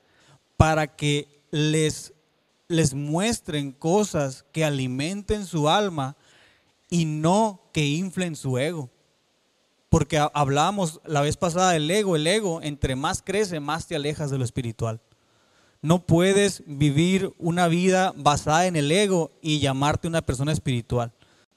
para 0.57 0.97
que 0.97 1.29
les, 1.51 2.15
les 2.69 2.95
muestren 2.95 3.73
cosas 3.73 4.45
que 4.53 4.65
alimenten 4.65 5.45
su 5.45 5.69
alma 5.69 6.17
y 6.89 7.05
no 7.05 7.61
que 7.73 7.85
inflen 7.87 8.37
su 8.37 8.57
ego. 8.59 8.89
Porque 9.89 10.19
hablábamos 10.33 11.01
la 11.05 11.21
vez 11.21 11.37
pasada 11.37 11.73
del 11.73 11.91
ego, 11.91 12.17
el 12.17 12.27
ego, 12.27 12.63
entre 12.63 12.97
más 12.97 13.23
crece, 13.23 13.61
más 13.61 13.87
te 13.87 13.97
alejas 13.97 14.31
de 14.31 14.39
lo 14.39 14.45
espiritual. 14.45 15.01
No 15.83 16.07
puedes 16.07 16.63
vivir 16.67 17.35
una 17.39 17.69
vida 17.69 18.13
basada 18.17 18.67
en 18.67 18.77
el 18.77 18.91
ego 18.91 19.31
y 19.43 19.61
llamarte 19.61 20.09
una 20.09 20.23
persona 20.23 20.53
espiritual. 20.53 21.13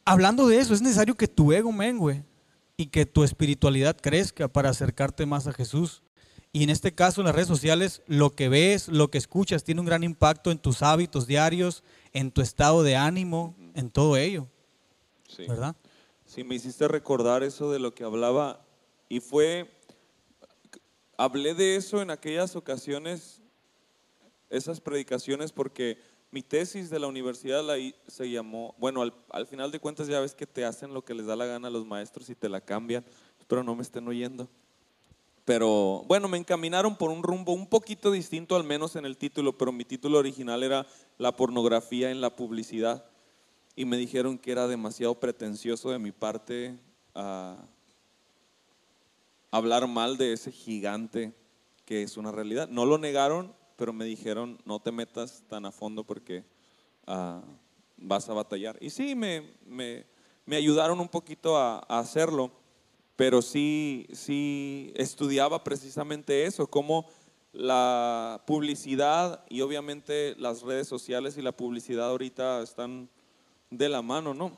Hablando 0.06 0.48
de 0.48 0.60
eso, 0.60 0.74
es 0.74 0.82
necesario 0.82 1.15
que 1.15 1.28
tu 1.28 1.54
ego 1.54 1.72
mengue 1.72 2.24
y 2.78 2.88
que 2.88 3.08
tu 3.08 3.24
espiritualidad 3.24 3.98
crezca 4.00 4.48
para 4.48 4.70
acercarte 4.70 5.26
más 5.26 5.48
a 5.48 5.54
Jesús. 5.54 6.04
Y 6.54 6.63
en 6.63 6.70
este 6.70 6.94
caso, 6.94 7.22
en 7.22 7.26
las 7.26 7.36
redes 7.36 7.48
sociales, 7.48 8.04
lo 8.06 8.30
que 8.30 8.50
ves, 8.50 8.88
lo 8.88 9.10
que 9.10 9.18
escuchas, 9.18 9.63
tiene 9.63 9.82
un 9.82 9.88
gran 9.88 10.04
impacto 10.04 10.52
en 10.52 10.60
tus 10.60 10.84
hábitos 10.84 11.26
diarios, 11.26 11.84
en 12.13 12.32
tu 12.32 12.42
estado 12.42 12.84
de 12.84 12.96
ánimo, 12.96 13.56
en 13.74 13.90
todo 13.90 14.16
ello. 14.16 14.48
Sí. 15.28 15.46
¿Verdad? 15.48 15.76
Sí, 16.26 16.44
me 16.44 16.56
hiciste 16.56 16.88
recordar 16.88 17.44
eso 17.44 17.72
de 17.72 17.80
lo 17.80 17.94
que 17.94 18.04
hablaba 18.04 18.63
y 19.10 19.22
fue, 19.22 19.72
hablé 21.18 21.54
de 21.54 21.76
eso 21.76 22.02
en 22.02 22.12
aquellas 22.12 22.56
ocasiones 22.56 23.42
esas 24.50 24.80
predicaciones 24.82 25.52
porque 25.52 25.98
mi 26.38 26.43
tesis 26.43 26.91
de 26.91 27.00
la 27.00 27.08
universidad 27.08 27.63
la, 27.63 27.78
se 28.06 28.30
llamó, 28.30 28.76
bueno, 28.78 29.02
al, 29.02 29.47
final 29.47 29.71
de 29.71 29.80
cuentas 29.80 30.08
ya 30.08 30.19
ves 30.19 30.36
que 30.36 30.45
te 30.45 30.65
hacen 30.65 30.93
lo 30.93 31.04
que 31.04 31.15
les 31.15 31.26
da 31.26 31.36
la 31.36 31.47
gana 31.47 31.67
a 31.67 31.71
los 31.71 31.84
maestros 31.84 32.30
y 32.30 32.36
te 32.36 32.47
la 32.47 32.62
cambian, 32.62 33.04
espero 33.39 33.63
no 33.63 33.73
me 33.73 33.82
estén 33.82 34.08
oyendo. 34.08 34.47
Pero 35.45 36.04
bueno, 36.06 36.28
me 36.28 36.38
encaminaron 36.38 36.95
por 36.95 37.10
un 37.10 37.23
rumbo 37.23 37.54
un 37.54 37.65
poquito 37.65 38.12
distinto, 38.12 38.56
al 38.56 38.63
menos 38.63 38.95
en 38.95 39.08
el 39.08 39.17
título, 39.17 39.58
pero 39.58 39.71
mi 39.71 39.84
título 39.84 40.19
original 40.19 40.62
era 40.62 40.86
La 41.17 41.36
pornografía 41.36 42.12
en 42.12 42.21
la 42.21 42.36
publicidad. 42.36 43.04
Y 43.76 43.86
me 43.86 43.97
dijeron 43.97 44.38
que 44.38 44.52
era 44.52 44.67
demasiado 44.67 45.19
pretencioso 45.19 45.89
de 45.89 45.97
mi 45.97 46.12
parte 46.12 46.78
ah, 47.15 47.58
hablar 49.50 49.88
mal 49.88 50.17
de 50.17 50.34
ese 50.34 50.52
gigante 50.52 51.34
que 51.84 52.04
es 52.04 52.15
una 52.15 52.32
realidad. 52.32 52.69
No 52.69 52.86
lo 52.86 53.00
negaron, 53.00 53.56
pero 53.78 53.94
me 53.94 54.06
dijeron, 54.06 54.58
no 54.66 54.82
te 54.82 54.92
metas 54.92 55.44
tan 55.48 55.66
a 55.66 55.72
fondo 55.72 56.04
porque 56.04 56.44
ah, 57.06 57.42
vas 57.96 58.28
a 58.28 58.34
batallar. 58.34 58.76
Y 58.82 58.90
sí, 58.90 59.16
me, 59.16 59.54
me, 59.66 60.06
me 60.46 60.58
ayudaron 60.58 61.00
un 61.00 61.08
poquito 61.08 61.56
a, 61.56 61.80
hacerlo, 61.88 62.52
pero 63.16 63.42
sí, 63.42 64.08
sí 64.12 64.92
estudiaba 64.96 65.63
precisamente 65.63 66.46
eso, 66.46 66.68
cómo 66.68 67.08
la 67.54 68.44
publicidad 68.46 69.46
y 69.48 69.62
obviamente 69.62 70.36
las 70.38 70.63
redes 70.63 70.88
sociales 70.88 71.38
y 71.38 71.42
la 71.42 71.52
publicidad 71.52 72.10
ahorita 72.10 72.62
están 72.62 73.10
de 73.70 73.90
la 73.90 74.02
mano, 74.02 74.34
¿no? 74.34 74.58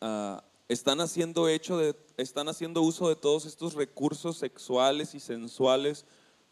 Ah, 0.00 0.42
están 0.68 1.00
haciendo 1.00 1.48
hecho 1.48 1.78
de, 1.78 1.94
están 2.16 2.48
haciendo 2.48 2.82
uso 2.82 3.08
de 3.08 3.16
todos 3.16 3.46
estos 3.46 3.74
recursos 3.74 4.38
sexuales 4.38 5.14
y 5.14 5.20
sensuales 5.20 6.04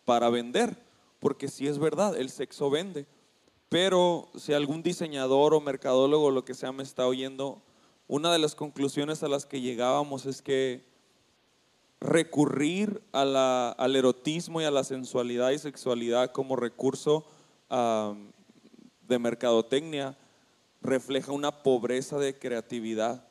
para 0.04 0.30
vender 0.30 0.91
porque 1.22 1.46
sí 1.46 1.68
es 1.68 1.78
verdad, 1.78 2.16
el 2.16 2.30
sexo 2.30 2.68
vende. 2.68 3.06
Pero 3.68 4.28
si 4.34 4.52
algún 4.52 4.82
diseñador 4.82 5.54
o 5.54 5.60
mercadólogo 5.60 6.26
o 6.26 6.30
lo 6.32 6.44
que 6.44 6.52
sea 6.52 6.72
me 6.72 6.82
está 6.82 7.06
oyendo, 7.06 7.62
una 8.08 8.32
de 8.32 8.40
las 8.40 8.56
conclusiones 8.56 9.22
a 9.22 9.28
las 9.28 9.46
que 9.46 9.60
llegábamos 9.60 10.26
es 10.26 10.42
que 10.42 10.84
recurrir 12.00 13.00
al 13.12 13.94
erotismo 13.94 14.60
y 14.60 14.64
a 14.64 14.72
la 14.72 14.82
sensualidad 14.82 15.52
y 15.52 15.58
sexualidad 15.58 16.32
como 16.32 16.56
recurso 16.56 17.24
de 17.70 19.18
mercadotecnia 19.20 20.18
refleja 20.82 21.30
una 21.30 21.62
pobreza 21.62 22.18
de 22.18 22.36
creatividad. 22.36 23.28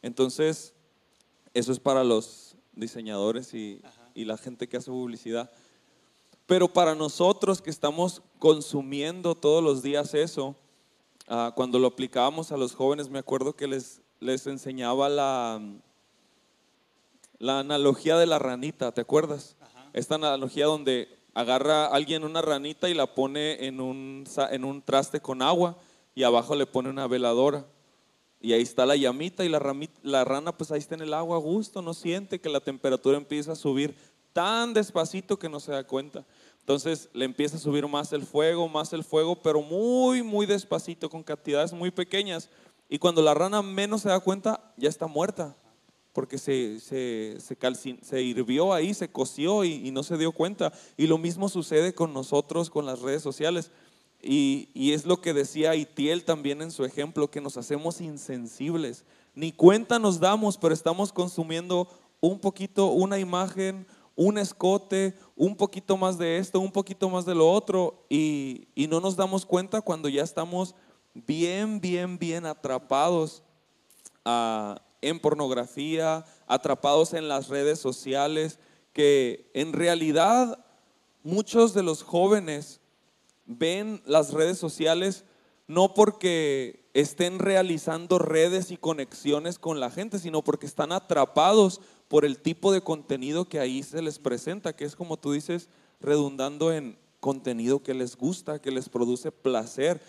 Entonces, 0.00 0.72
eso 1.52 1.70
es 1.70 1.80
para 1.80 2.02
los 2.02 2.56
diseñadores 2.72 3.52
y 3.52 3.82
la 4.14 4.38
gente 4.38 4.68
que 4.70 4.78
hace 4.78 4.90
publicidad. 4.90 5.50
Pero 6.46 6.68
para 6.68 6.94
nosotros 6.94 7.60
que 7.60 7.70
estamos 7.70 8.22
consumiendo 8.38 9.34
todos 9.34 9.62
los 9.62 9.82
días 9.82 10.14
eso, 10.14 10.54
ah, 11.28 11.52
cuando 11.56 11.78
lo 11.78 11.88
aplicábamos 11.88 12.52
a 12.52 12.56
los 12.56 12.74
jóvenes, 12.74 13.10
me 13.10 13.18
acuerdo 13.18 13.54
que 13.54 13.66
les, 13.66 14.00
les 14.20 14.46
enseñaba 14.46 15.08
la, 15.08 15.60
la 17.38 17.58
analogía 17.58 18.16
de 18.16 18.26
la 18.26 18.38
ranita, 18.38 18.92
¿te 18.92 19.00
acuerdas? 19.00 19.56
Esta 19.92 20.14
analogía 20.16 20.66
donde 20.66 21.08
agarra 21.34 21.86
a 21.86 21.94
alguien 21.94 22.22
una 22.22 22.42
ranita 22.42 22.88
y 22.88 22.94
la 22.94 23.14
pone 23.14 23.66
en 23.66 23.80
un, 23.80 24.24
en 24.50 24.64
un 24.64 24.82
traste 24.82 25.20
con 25.20 25.42
agua 25.42 25.76
y 26.14 26.22
abajo 26.22 26.54
le 26.54 26.66
pone 26.66 26.88
una 26.90 27.06
veladora. 27.06 27.66
Y 28.40 28.52
ahí 28.52 28.62
está 28.62 28.86
la 28.86 28.96
llamita 28.96 29.44
y 29.44 29.48
la, 29.48 29.58
rami- 29.58 29.90
la 30.02 30.24
rana 30.24 30.56
pues 30.56 30.70
ahí 30.70 30.78
está 30.78 30.94
en 30.94 31.00
el 31.00 31.14
agua 31.14 31.36
a 31.36 31.40
gusto, 31.40 31.82
no 31.82 31.92
siente 31.94 32.40
que 32.40 32.48
la 32.48 32.60
temperatura 32.60 33.16
empieza 33.16 33.52
a 33.52 33.56
subir 33.56 33.96
tan 34.36 34.74
despacito 34.74 35.38
que 35.38 35.48
no 35.48 35.60
se 35.60 35.72
da 35.72 35.82
cuenta. 35.82 36.26
Entonces 36.60 37.08
le 37.14 37.24
empieza 37.24 37.56
a 37.56 37.60
subir 37.60 37.88
más 37.88 38.12
el 38.12 38.26
fuego, 38.26 38.68
más 38.68 38.92
el 38.92 39.02
fuego, 39.02 39.34
pero 39.34 39.62
muy, 39.62 40.22
muy 40.22 40.44
despacito, 40.44 41.08
con 41.08 41.22
cantidades 41.22 41.72
muy 41.72 41.90
pequeñas. 41.90 42.50
Y 42.90 42.98
cuando 42.98 43.22
la 43.22 43.32
rana 43.32 43.62
menos 43.62 44.02
se 44.02 44.10
da 44.10 44.20
cuenta, 44.20 44.60
ya 44.76 44.90
está 44.90 45.06
muerta, 45.06 45.56
porque 46.12 46.36
se, 46.36 46.78
se, 46.80 47.36
se, 47.40 47.58
calcin- 47.58 48.02
se 48.02 48.20
hirvió 48.20 48.74
ahí, 48.74 48.92
se 48.92 49.08
coció 49.08 49.64
y, 49.64 49.88
y 49.88 49.90
no 49.90 50.02
se 50.02 50.18
dio 50.18 50.32
cuenta. 50.32 50.70
Y 50.98 51.06
lo 51.06 51.16
mismo 51.16 51.48
sucede 51.48 51.94
con 51.94 52.12
nosotros, 52.12 52.68
con 52.68 52.84
las 52.84 53.00
redes 53.00 53.22
sociales. 53.22 53.70
Y, 54.20 54.68
y 54.74 54.92
es 54.92 55.06
lo 55.06 55.22
que 55.22 55.32
decía 55.32 55.76
Itiel 55.76 56.24
también 56.24 56.60
en 56.60 56.72
su 56.72 56.84
ejemplo, 56.84 57.30
que 57.30 57.40
nos 57.40 57.56
hacemos 57.56 58.02
insensibles. 58.02 59.04
Ni 59.34 59.52
cuenta 59.52 59.98
nos 59.98 60.20
damos, 60.20 60.58
pero 60.58 60.74
estamos 60.74 61.10
consumiendo 61.10 61.88
un 62.20 62.40
poquito, 62.40 62.86
una 62.86 63.18
imagen, 63.18 63.86
un 64.16 64.38
escote, 64.38 65.14
un 65.36 65.56
poquito 65.56 65.96
más 65.96 66.18
de 66.18 66.38
esto, 66.38 66.58
un 66.58 66.72
poquito 66.72 67.08
más 67.08 67.24
de 67.26 67.34
lo 67.34 67.50
otro, 67.50 68.06
y, 68.08 68.68
y 68.74 68.88
no 68.88 69.00
nos 69.00 69.14
damos 69.14 69.46
cuenta 69.46 69.82
cuando 69.82 70.08
ya 70.08 70.24
estamos 70.24 70.74
bien, 71.14 71.80
bien, 71.80 72.18
bien 72.18 72.46
atrapados 72.46 73.42
ah, 74.24 74.80
en 75.00 75.20
pornografía, 75.20 76.24
atrapados 76.46 77.12
en 77.14 77.28
las 77.28 77.48
redes 77.48 77.78
sociales, 77.78 78.58
que 78.92 79.50
en 79.54 79.72
realidad 79.72 80.64
muchos 81.22 81.74
de 81.74 81.82
los 81.82 82.02
jóvenes 82.02 82.80
ven 83.44 84.02
las 84.06 84.32
redes 84.32 84.58
sociales 84.58 85.24
no 85.68 85.94
porque 85.94 86.88
estén 86.94 87.38
realizando 87.38 88.18
redes 88.18 88.70
y 88.70 88.76
conexiones 88.76 89.58
con 89.58 89.80
la 89.80 89.90
gente, 89.90 90.18
sino 90.18 90.42
porque 90.42 90.66
están 90.66 90.92
atrapados 90.92 91.80
por 92.08 92.24
el 92.24 92.38
tipo 92.38 92.72
de 92.72 92.80
contenido 92.80 93.48
que 93.48 93.58
ahí 93.58 93.82
se 93.82 94.00
les 94.02 94.18
presenta, 94.18 94.74
que 94.76 94.84
es 94.84 94.94
como 94.96 95.16
tú 95.16 95.32
dices, 95.32 95.68
redundando 96.00 96.72
en 96.72 96.96
contenido 97.20 97.82
que 97.82 97.94
les 97.94 98.16
gusta, 98.16 98.60
que 98.60 98.70
les 98.70 98.88
produce 98.88 99.32
placer. 99.32 100.00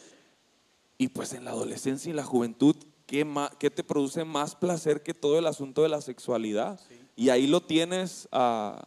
Y 0.97 1.09
pues 1.09 1.33
en 1.33 1.45
la 1.45 1.51
adolescencia 1.51 2.09
y 2.09 2.13
la 2.13 2.23
juventud, 2.23 2.75
¿qué, 3.05 3.23
ma- 3.25 3.51
qué 3.59 3.69
te 3.69 3.83
produce 3.83 4.23
más 4.25 4.55
placer 4.55 5.01
que 5.03 5.13
todo 5.13 5.37
el 5.39 5.47
asunto 5.47 5.83
de 5.83 5.89
la 5.89 6.01
sexualidad? 6.01 6.79
Y 7.15 7.29
ahí 7.29 7.47
lo 7.47 7.61
tienes 7.61 8.27
a, 8.31 8.83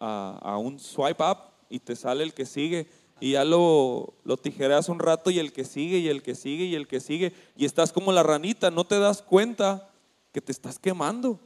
a- 0.00 0.38
a 0.42 0.58
un 0.58 0.78
swipe 0.80 1.22
up 1.22 1.38
y 1.68 1.78
te 1.80 1.94
sale 1.96 2.24
el 2.24 2.34
que 2.34 2.46
sigue. 2.46 2.88
Y 3.20 3.32
ya 3.32 3.44
lo, 3.44 4.14
lo 4.24 4.36
tijereas 4.36 4.88
un 4.88 5.00
rato 5.00 5.30
y 5.30 5.38
el 5.40 5.52
que 5.52 5.64
sigue 5.64 5.98
y 5.98 6.08
el 6.08 6.22
que 6.22 6.34
sigue 6.36 6.64
y 6.64 6.74
el 6.76 6.86
que 6.86 7.00
sigue. 7.00 7.32
Y 7.56 7.64
estás 7.64 7.92
como 7.92 8.12
la 8.12 8.22
ranita, 8.22 8.70
no 8.70 8.84
te 8.84 8.98
das 8.98 9.22
cuenta 9.22 9.90
que 10.32 10.40
te 10.40 10.52
estás 10.52 10.78
quemando. 10.78 11.40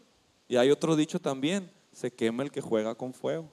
Y 0.48 0.57
hay 0.57 0.70
otro 0.70 0.96
dicho 0.96 1.20
también, 1.20 1.70
se 1.92 2.12
quema 2.12 2.42
el 2.42 2.50
que 2.50 2.61
juega 2.61 2.94
con 2.94 3.14
fuego. 3.14 3.50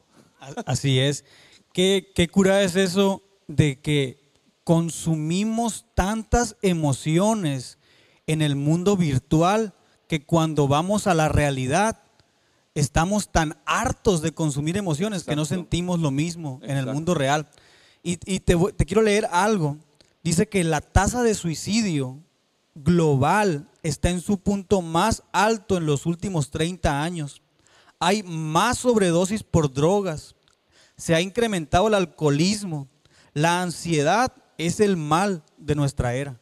Así 0.65 0.99
es. 0.99 1.25
¿Qué, 1.73 2.12
qué 2.15 2.28
cura 2.28 2.63
es 2.63 2.75
eso 2.75 3.23
de 3.47 3.80
que 3.80 4.32
consumimos 4.63 5.86
tantas 5.95 6.56
emociones 6.62 7.78
en 8.28 8.41
el 8.41 8.56
mundo 8.56 8.95
virtual 8.95 9.73
que 10.08 10.25
cuando 10.25 10.67
vamos 10.67 11.08
a 11.08 11.13
la 11.13 11.30
realidad 11.30 12.04
estamos 12.75 13.32
tan 13.32 13.58
hartos 13.65 14.21
de 14.21 14.32
consumir 14.32 14.78
emociones 14.78 15.23
que 15.23 15.36
no 15.36 15.45
sentimos 15.45 15.99
lo 15.99 16.12
mismo 16.12 16.60
en 16.63 16.78
el 16.78 16.86
mundo 16.86 17.13
real? 17.13 17.49
Y, 18.04 18.19
y 18.32 18.39
te, 18.39 18.56
te 18.56 18.86
quiero 18.86 19.02
leer 19.02 19.28
algo. 19.32 19.78
Dice 20.23 20.47
que 20.47 20.63
la 20.63 20.82
tasa 20.82 21.23
de 21.23 21.34
suicidio 21.34 22.19
global 22.75 23.69
está 23.84 24.10
en 24.10 24.21
su 24.21 24.39
punto 24.39 24.82
más 24.82 25.23
alto 25.32 25.77
en 25.77 25.86
los 25.86 26.05
últimos 26.05 26.49
30 26.51 27.01
años. 27.03 27.41
Hay 27.99 28.23
más 28.23 28.79
sobredosis 28.79 29.43
por 29.43 29.73
drogas. 29.73 30.36
Se 30.97 31.15
ha 31.15 31.21
incrementado 31.21 31.88
el 31.88 31.93
alcoholismo. 31.93 32.88
La 33.34 33.62
ansiedad 33.62 34.34
es 34.58 34.79
el 34.79 34.97
mal 34.97 35.43
de 35.58 35.75
nuestra 35.75 36.13
era. 36.13 36.39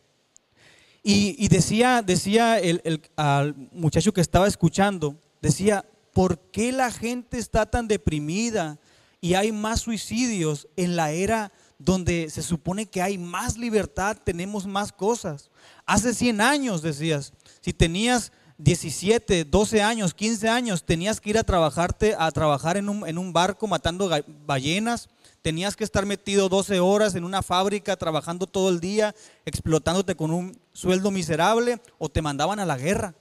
Y, 1.03 1.47
decía, 1.47 2.01
decía 2.01 2.59
el, 2.59 2.81
el- 2.83 3.01
al 3.15 3.55
muchacho 3.71 4.13
que 4.13 4.19
estaba 4.19 4.45
escuchando, 4.47 5.15
decía, 5.41 5.85
¿por 6.13 6.37
qué 6.51 6.71
la 6.73 6.91
gente 6.91 7.37
está 7.37 7.65
tan 7.65 7.87
deprimida 7.87 8.77
y 9.21 9.35
hay 9.35 9.51
más 9.53 9.81
suicidios 9.81 10.67
en 10.75 10.95
la 10.97 11.11
era 11.11 11.53
donde 11.79 12.29
se 12.29 12.41
supone 12.41 12.85
que 12.85 13.01
hay 13.01 13.17
más 13.17 13.57
libertad, 13.57 14.17
tenemos 14.23 14.65
más 14.65 14.91
cosas? 14.91 15.49
Hace 15.85 16.13
100 16.13 16.41
años, 16.41 16.81
decías, 16.81 17.33
si 17.61 17.73
tenías 17.73 18.31
17, 18.57 19.45
12 19.45 19.81
años, 19.83 20.13
15 20.13 20.49
años, 20.49 20.83
tenías 20.83 21.21
que 21.21 21.29
ir 21.29 21.37
a 21.37 21.43
trabajarte, 21.43 22.15
a 22.17 22.31
trabajar 22.31 22.77
en 22.77 22.89
un, 22.89 23.07
en 23.07 23.17
un 23.17 23.31
barco 23.31 23.67
matando 23.67 24.09
ballenas, 24.45 25.09
tenías 25.43 25.75
que 25.75 25.83
estar 25.83 26.05
metido 26.05 26.49
12 26.49 26.79
horas 26.79 27.13
en 27.15 27.23
una 27.23 27.43
fábrica 27.43 27.95
trabajando 27.95 28.47
todo 28.47 28.69
el 28.69 28.79
día, 28.79 29.13
explotándote 29.45 30.15
con 30.15 30.31
un 30.31 30.59
sueldo 30.73 31.11
miserable 31.11 31.79
o 31.99 32.09
te 32.09 32.21
mandaban 32.21 32.59
a 32.59 32.65
la 32.65 32.77
guerra. 32.77 33.13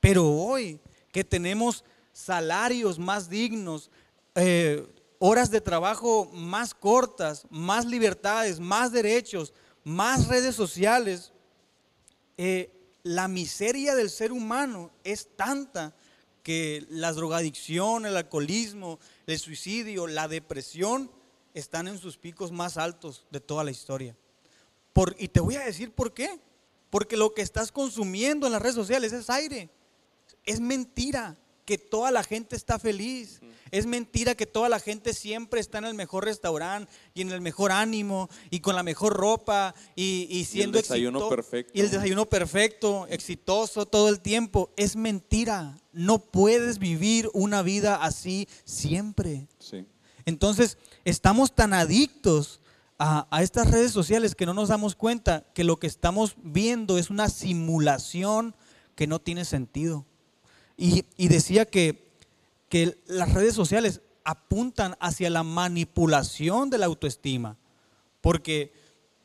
Pero 0.00 0.30
hoy 0.30 0.80
que 1.12 1.24
tenemos 1.24 1.84
salarios 2.12 2.98
más 2.98 3.28
dignos, 3.28 3.90
eh, 4.34 4.86
horas 5.20 5.50
de 5.50 5.60
trabajo 5.60 6.30
más 6.32 6.74
cortas, 6.74 7.46
más 7.50 7.84
libertades, 7.84 8.58
más 8.58 8.90
derechos, 8.90 9.52
más 9.84 10.26
redes 10.28 10.56
sociales, 10.56 11.32
eh, 12.36 12.72
la 13.02 13.28
miseria 13.28 13.94
del 13.94 14.10
ser 14.10 14.32
humano 14.32 14.90
es 15.04 15.28
tanta 15.36 15.94
que 16.42 16.86
la 16.88 17.12
drogadicción, 17.12 18.06
el 18.06 18.16
alcoholismo, 18.16 18.98
el 19.26 19.38
suicidio, 19.38 20.06
la 20.06 20.26
depresión 20.26 21.10
están 21.52 21.86
en 21.86 21.98
sus 21.98 22.16
picos 22.16 22.50
más 22.50 22.78
altos 22.78 23.26
de 23.30 23.40
toda 23.40 23.62
la 23.62 23.70
historia. 23.70 24.16
Por- 24.94 25.14
y 25.18 25.28
te 25.28 25.40
voy 25.40 25.56
a 25.56 25.64
decir 25.64 25.92
por 25.92 26.14
qué. 26.14 26.40
Porque 26.88 27.16
lo 27.16 27.34
que 27.34 27.42
estás 27.42 27.70
consumiendo 27.70 28.46
en 28.46 28.52
las 28.52 28.62
redes 28.62 28.74
sociales 28.74 29.12
es 29.12 29.28
aire. 29.30 29.68
Es 30.44 30.60
mentira 30.60 31.36
que 31.70 31.78
toda 31.78 32.10
la 32.10 32.24
gente 32.24 32.56
está 32.56 32.80
feliz. 32.80 33.40
Es 33.70 33.86
mentira 33.86 34.34
que 34.34 34.44
toda 34.44 34.68
la 34.68 34.80
gente 34.80 35.14
siempre 35.14 35.60
está 35.60 35.78
en 35.78 35.84
el 35.84 35.94
mejor 35.94 36.24
restaurante 36.24 36.90
y 37.14 37.20
en 37.20 37.30
el 37.30 37.40
mejor 37.40 37.70
ánimo 37.70 38.28
y 38.50 38.58
con 38.58 38.74
la 38.74 38.82
mejor 38.82 39.12
ropa 39.12 39.72
y, 39.94 40.26
y 40.28 40.46
siendo 40.46 40.78
desayuno 40.78 41.20
exito- 41.20 41.28
perfecto. 41.28 41.72
Y 41.72 41.80
el 41.80 41.88
desayuno 41.92 42.26
perfecto, 42.28 43.06
exitoso 43.08 43.86
todo 43.86 44.08
el 44.08 44.18
tiempo. 44.18 44.72
Es 44.76 44.96
mentira. 44.96 45.78
No 45.92 46.18
puedes 46.18 46.80
vivir 46.80 47.30
una 47.34 47.62
vida 47.62 48.02
así 48.02 48.48
siempre. 48.64 49.46
Sí. 49.60 49.86
Entonces, 50.24 50.76
estamos 51.04 51.54
tan 51.54 51.72
adictos 51.72 52.60
a, 52.98 53.28
a 53.30 53.44
estas 53.44 53.70
redes 53.70 53.92
sociales 53.92 54.34
que 54.34 54.46
no 54.46 54.54
nos 54.54 54.70
damos 54.70 54.96
cuenta 54.96 55.46
que 55.54 55.62
lo 55.62 55.76
que 55.78 55.86
estamos 55.86 56.34
viendo 56.42 56.98
es 56.98 57.10
una 57.10 57.28
simulación 57.28 58.56
que 58.96 59.06
no 59.06 59.20
tiene 59.20 59.44
sentido. 59.44 60.06
Y, 60.80 61.04
y 61.16 61.28
decía 61.28 61.66
que, 61.66 62.08
que 62.70 62.96
las 63.06 63.34
redes 63.34 63.54
sociales 63.54 64.00
apuntan 64.24 64.96
hacia 65.00 65.28
la 65.28 65.42
manipulación 65.42 66.70
de 66.70 66.78
la 66.78 66.86
autoestima, 66.86 67.56
porque 68.20 68.72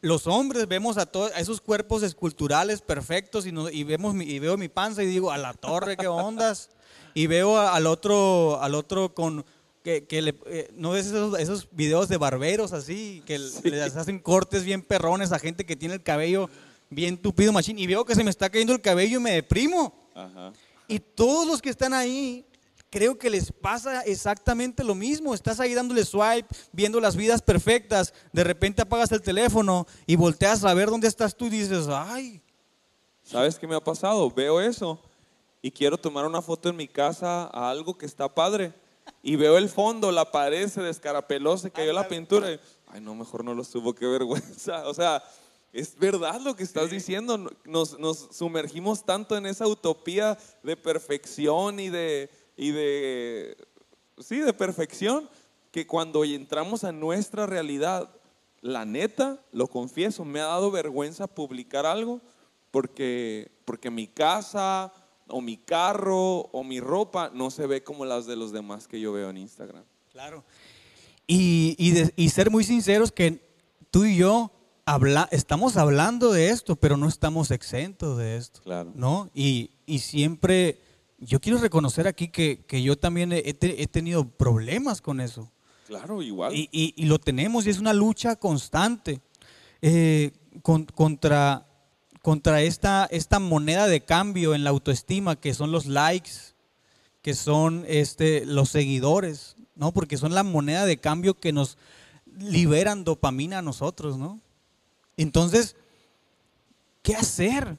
los 0.01 0.27
hombres 0.27 0.67
vemos 0.67 0.97
a 0.97 1.05
todos 1.05 1.31
a 1.33 1.39
esos 1.39 1.61
cuerpos 1.61 2.03
esculturales 2.03 2.81
perfectos 2.81 3.45
y, 3.45 3.51
no- 3.51 3.69
y 3.69 3.83
vemos 3.83 4.13
mi- 4.13 4.25
y 4.25 4.39
veo 4.39 4.57
mi 4.57 4.67
panza 4.69 5.01
y 5.03 5.07
digo 5.07 5.31
a 5.31 5.37
la 5.37 5.53
torre 5.53 5.95
qué 5.97 6.07
ondas 6.07 6.69
y 7.13 7.27
veo 7.27 7.57
a- 7.57 7.73
al 7.75 7.87
otro 7.87 8.61
al 8.61 8.75
otro 8.75 9.13
con 9.15 9.45
que, 9.83 10.05
que 10.05 10.21
le- 10.21 10.35
eh, 10.47 10.69
no 10.75 10.91
ves 10.91 11.07
esos, 11.07 11.39
esos 11.39 11.67
videos 11.71 12.07
de 12.09 12.17
barberos 12.17 12.71
así 12.73 13.23
que 13.25 13.39
les 13.63 13.95
hacen 13.95 14.19
cortes 14.19 14.63
bien 14.63 14.81
perrones 14.83 15.31
a 15.31 15.39
gente 15.39 15.65
que 15.65 15.75
tiene 15.75 15.95
el 15.95 16.03
cabello 16.03 16.49
bien 16.89 17.17
tupido 17.17 17.51
machín 17.51 17.79
y 17.79 17.87
veo 17.87 18.05
que 18.05 18.13
se 18.15 18.23
me 18.23 18.29
está 18.29 18.49
cayendo 18.49 18.73
el 18.73 18.81
cabello 18.81 19.17
y 19.19 19.21
me 19.21 19.31
deprimo. 19.31 19.93
Ajá. 20.13 20.53
Y 20.87 20.99
todos 20.99 21.47
los 21.47 21.61
que 21.61 21.69
están 21.69 21.93
ahí, 21.93 22.45
creo 22.89 23.17
que 23.17 23.29
les 23.29 23.51
pasa 23.51 24.01
exactamente 24.01 24.83
lo 24.83 24.95
mismo. 24.95 25.33
Estás 25.33 25.59
ahí 25.59 25.73
dándole 25.73 26.05
swipe, 26.05 26.47
viendo 26.71 26.99
las 26.99 27.15
vidas 27.15 27.41
perfectas. 27.41 28.13
De 28.31 28.43
repente 28.43 28.81
apagas 28.81 29.11
el 29.11 29.21
teléfono 29.21 29.85
y 30.05 30.15
volteas 30.15 30.63
a 30.63 30.73
ver 30.73 30.89
dónde 30.89 31.07
estás 31.07 31.35
tú 31.35 31.45
y 31.45 31.49
dices, 31.49 31.87
ay, 31.89 32.41
¿Sabes 33.25 33.57
qué 33.57 33.67
me 33.67 33.75
ha 33.75 33.83
pasado? 33.83 34.29
Veo 34.29 34.61
eso 34.61 34.99
y 35.59 35.71
quiero 35.71 35.97
tomar 35.97 36.27
una 36.27 36.43
foto 36.43 36.69
en 36.69 36.75
mi 36.75 36.87
casa 36.87 37.45
a 37.45 37.71
algo 37.71 37.97
que 37.97 38.05
está 38.05 38.33
padre. 38.33 38.71
Y 39.23 39.35
veo 39.35 39.57
el 39.57 39.67
fondo, 39.67 40.11
la 40.11 40.31
pared 40.31 40.69
se 40.69 40.81
descarapeló, 40.81 41.57
se 41.57 41.71
cayó 41.71 41.91
la 41.91 42.07
pintura. 42.07 42.51
y, 42.51 42.59
ay, 42.85 43.01
no, 43.01 43.15
mejor 43.15 43.43
no 43.43 43.55
lo 43.55 43.63
subo, 43.63 43.95
qué 43.95 44.05
vergüenza. 44.05 44.83
O 44.87 44.93
sea, 44.93 45.23
es 45.75 45.97
verdad 45.99 46.39
lo 46.41 46.55
que 46.55 46.63
estás 46.63 46.89
diciendo. 46.89 47.37
Nos, 47.65 47.99
nos 47.99 48.29
sumergimos 48.31 49.05
tanto 49.05 49.35
en 49.35 49.45
esa 49.45 49.67
utopía 49.67 50.37
de 50.63 50.77
perfección 50.77 51.79
y 51.79 51.89
de, 51.89 52.29
y 52.55 52.71
de, 52.71 53.57
sí, 54.17 54.39
de 54.39 54.53
perfección, 54.53 55.29
que 55.71 55.85
cuando 55.85 56.23
entramos 56.23 56.83
a 56.85 56.91
nuestra 56.93 57.45
realidad, 57.45 58.09
la 58.61 58.85
neta, 58.85 59.39
lo 59.51 59.67
confieso, 59.67 60.23
me 60.23 60.39
ha 60.39 60.45
dado 60.45 60.71
vergüenza 60.71 61.27
publicar 61.27 61.85
algo 61.85 62.21
porque, 62.71 63.51
porque 63.65 63.91
mi 63.91 64.07
casa 64.07 64.93
o 65.27 65.41
mi 65.41 65.57
carro 65.57 66.41
o 66.51 66.63
mi 66.63 66.79
ropa 66.79 67.29
no 67.33 67.51
se 67.51 67.67
ve 67.67 67.83
como 67.83 68.05
las 68.05 68.25
de 68.25 68.35
los 68.37 68.51
demás 68.53 68.87
que 68.87 68.99
yo 69.01 69.11
veo 69.11 69.29
en 69.29 69.37
Instagram. 69.37 69.83
Claro. 70.11 70.43
Y, 71.27 71.75
y, 71.77 71.91
de- 71.91 72.13
y 72.15 72.29
ser 72.29 72.49
muy 72.49 72.63
sinceros 72.63 73.11
que 73.11 73.41
tú 73.91 74.05
y 74.05 74.15
yo 74.17 74.51
habla, 74.85 75.27
estamos 75.31 75.77
hablando 75.77 76.31
de 76.31 76.49
esto, 76.49 76.75
pero 76.75 76.97
no 76.97 77.07
estamos 77.07 77.51
exentos 77.51 78.17
de 78.17 78.37
esto. 78.37 78.61
Claro. 78.63 78.91
¿No? 78.95 79.29
Y, 79.33 79.71
y 79.85 79.99
siempre, 79.99 80.79
yo 81.19 81.39
quiero 81.39 81.57
reconocer 81.59 82.07
aquí 82.07 82.27
que, 82.27 82.63
que 82.67 82.81
yo 82.83 82.97
también 82.97 83.31
he, 83.33 83.53
te- 83.53 83.81
he 83.81 83.87
tenido 83.87 84.27
problemas 84.27 85.01
con 85.01 85.19
eso. 85.21 85.51
Claro, 85.87 86.21
igual. 86.21 86.55
Y, 86.55 86.69
y- 86.71 86.93
y 86.95 87.05
lo 87.05 87.19
tenemos 87.19 87.65
y 87.65 87.69
es 87.69 87.79
una 87.79 87.93
lucha 87.93 88.35
constante 88.35 89.21
eh, 89.81 90.31
con- 90.61 90.85
contra, 90.85 91.67
contra 92.21 92.61
esta, 92.61 93.07
esta 93.11 93.39
moneda 93.39 93.87
de 93.87 94.01
cambio 94.01 94.55
en 94.55 94.63
la 94.63 94.69
autoestima 94.71 95.35
que 95.35 95.53
son 95.53 95.71
los 95.71 95.85
likes, 95.85 96.31
que 97.21 97.33
son 97.33 97.85
este, 97.87 98.45
los 98.45 98.69
seguidores, 98.69 99.55
¿no? 99.75 99.91
Porque 99.91 100.17
son 100.17 100.33
la 100.35 100.43
moneda 100.43 100.85
de 100.85 100.97
cambio 100.97 101.39
que 101.39 101.51
nos 101.53 101.77
liberan 102.37 103.03
dopamina 103.03 103.59
a 103.59 103.61
nosotros, 103.63 104.17
¿no? 104.17 104.41
Entonces, 105.17 105.75
¿qué 107.01 107.15
hacer 107.15 107.77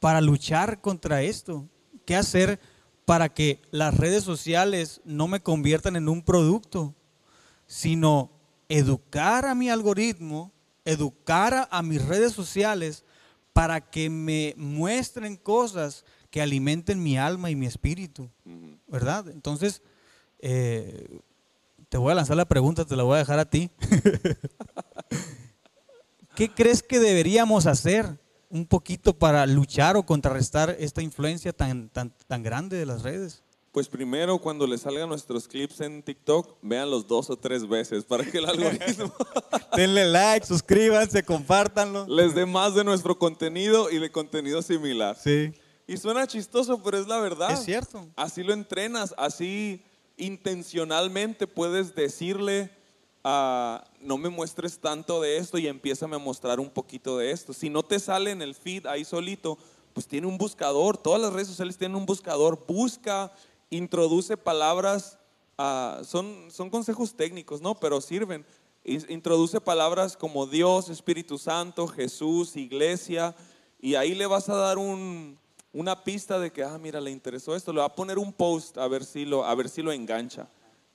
para 0.00 0.20
luchar 0.20 0.80
contra 0.80 1.22
esto? 1.22 1.68
¿Qué 2.04 2.16
hacer 2.16 2.60
para 3.04 3.28
que 3.28 3.62
las 3.70 3.96
redes 3.96 4.24
sociales 4.24 5.00
no 5.04 5.28
me 5.28 5.40
conviertan 5.40 5.96
en 5.96 6.08
un 6.08 6.22
producto? 6.22 6.94
sino 7.68 8.30
educar 8.68 9.44
a 9.44 9.54
mi 9.54 9.70
algoritmo, 9.70 10.52
educar 10.84 11.68
a, 11.70 11.82
mis 11.82 12.04
redes 12.04 12.32
sociales 12.32 13.04
para 13.52 13.90
que 13.90 14.10
me 14.10 14.54
muestren 14.56 15.36
cosas 15.36 16.04
que 16.30 16.40
alimenten 16.40 17.00
mi 17.02 17.16
alma 17.18 17.50
y 17.50 17.56
mi 17.56 17.66
espíritu. 17.66 18.28
¿verdad? 18.88 19.28
Entonces, 19.28 19.82
eh, 20.40 21.20
te 21.90 21.98
voy 21.98 22.12
a 22.12 22.16
lanzar 22.16 22.36
la 22.36 22.48
pregunta, 22.48 22.86
te 22.86 22.96
la 22.96 23.02
voy 23.02 23.16
a 23.16 23.18
dejar 23.18 23.38
a 23.38 23.48
ti. 23.48 23.70
¿Qué 26.38 26.48
crees 26.48 26.84
que 26.84 27.00
deberíamos 27.00 27.66
hacer 27.66 28.16
un 28.48 28.64
poquito 28.64 29.12
para 29.12 29.44
luchar 29.44 29.96
o 29.96 30.06
contrarrestar 30.06 30.76
esta 30.78 31.02
influencia 31.02 31.52
tan, 31.52 31.88
tan, 31.88 32.14
tan 32.28 32.44
grande 32.44 32.76
de 32.76 32.86
las 32.86 33.02
redes? 33.02 33.42
Pues 33.72 33.88
primero, 33.88 34.38
cuando 34.38 34.64
les 34.64 34.82
salgan 34.82 35.08
nuestros 35.08 35.48
clips 35.48 35.80
en 35.80 36.00
TikTok, 36.00 36.58
véanlos 36.62 37.08
dos 37.08 37.28
o 37.28 37.36
tres 37.36 37.66
veces 37.66 38.04
para 38.04 38.24
que 38.24 38.38
el 38.38 38.44
algoritmo 38.48 39.12
Denle 39.76 40.04
like, 40.04 40.46
suscríbanse, 40.46 41.24
compártanlo. 41.24 42.06
les 42.06 42.36
dé 42.36 42.46
más 42.46 42.72
de 42.76 42.84
nuestro 42.84 43.18
contenido 43.18 43.90
y 43.90 43.98
de 43.98 44.12
contenido 44.12 44.62
similar. 44.62 45.16
Sí. 45.20 45.52
Y 45.88 45.96
suena 45.96 46.24
chistoso, 46.28 46.80
pero 46.84 46.98
es 46.98 47.08
la 47.08 47.18
verdad. 47.18 47.50
Es 47.50 47.64
cierto. 47.64 48.06
Así 48.14 48.44
lo 48.44 48.52
entrenas, 48.52 49.12
así 49.18 49.82
intencionalmente 50.16 51.48
puedes 51.48 51.96
decirle, 51.96 52.70
ah, 53.30 53.84
no 54.00 54.16
me 54.16 54.30
muestres 54.30 54.78
tanto 54.78 55.20
de 55.20 55.36
esto 55.36 55.58
y 55.58 55.66
empiézame 55.66 56.16
a 56.16 56.18
mostrar 56.18 56.58
un 56.60 56.70
poquito 56.70 57.18
de 57.18 57.30
esto. 57.30 57.52
Si 57.52 57.68
no 57.68 57.82
te 57.82 58.00
sale 58.00 58.30
en 58.30 58.40
el 58.40 58.54
feed 58.54 58.86
ahí 58.86 59.04
solito, 59.04 59.58
pues 59.92 60.06
tiene 60.06 60.26
un 60.26 60.38
buscador, 60.38 60.96
todas 60.96 61.20
las 61.20 61.30
redes 61.30 61.48
sociales 61.48 61.76
tienen 61.76 61.96
un 61.96 62.06
buscador, 62.06 62.64
busca, 62.66 63.30
introduce 63.68 64.38
palabras, 64.38 65.18
ah, 65.58 66.00
son, 66.04 66.48
son 66.50 66.70
consejos 66.70 67.14
técnicos, 67.14 67.60
¿no? 67.60 67.74
Pero 67.74 68.00
sirven. 68.00 68.46
Introduce 68.84 69.60
palabras 69.60 70.16
como 70.16 70.46
Dios, 70.46 70.88
Espíritu 70.88 71.36
Santo, 71.36 71.86
Jesús, 71.86 72.56
iglesia, 72.56 73.36
y 73.78 73.96
ahí 73.96 74.14
le 74.14 74.24
vas 74.24 74.48
a 74.48 74.54
dar 74.54 74.78
un, 74.78 75.38
una 75.74 76.02
pista 76.02 76.38
de 76.38 76.50
que, 76.50 76.64
ah, 76.64 76.78
mira, 76.78 76.98
le 76.98 77.10
interesó 77.10 77.54
esto, 77.54 77.74
le 77.74 77.80
va 77.80 77.86
a 77.86 77.94
poner 77.94 78.18
un 78.18 78.32
post 78.32 78.78
a 78.78 78.88
ver 78.88 79.04
si 79.04 79.26
lo, 79.26 79.44
a 79.44 79.54
ver 79.54 79.68
si 79.68 79.82
lo 79.82 79.92
engancha. 79.92 80.48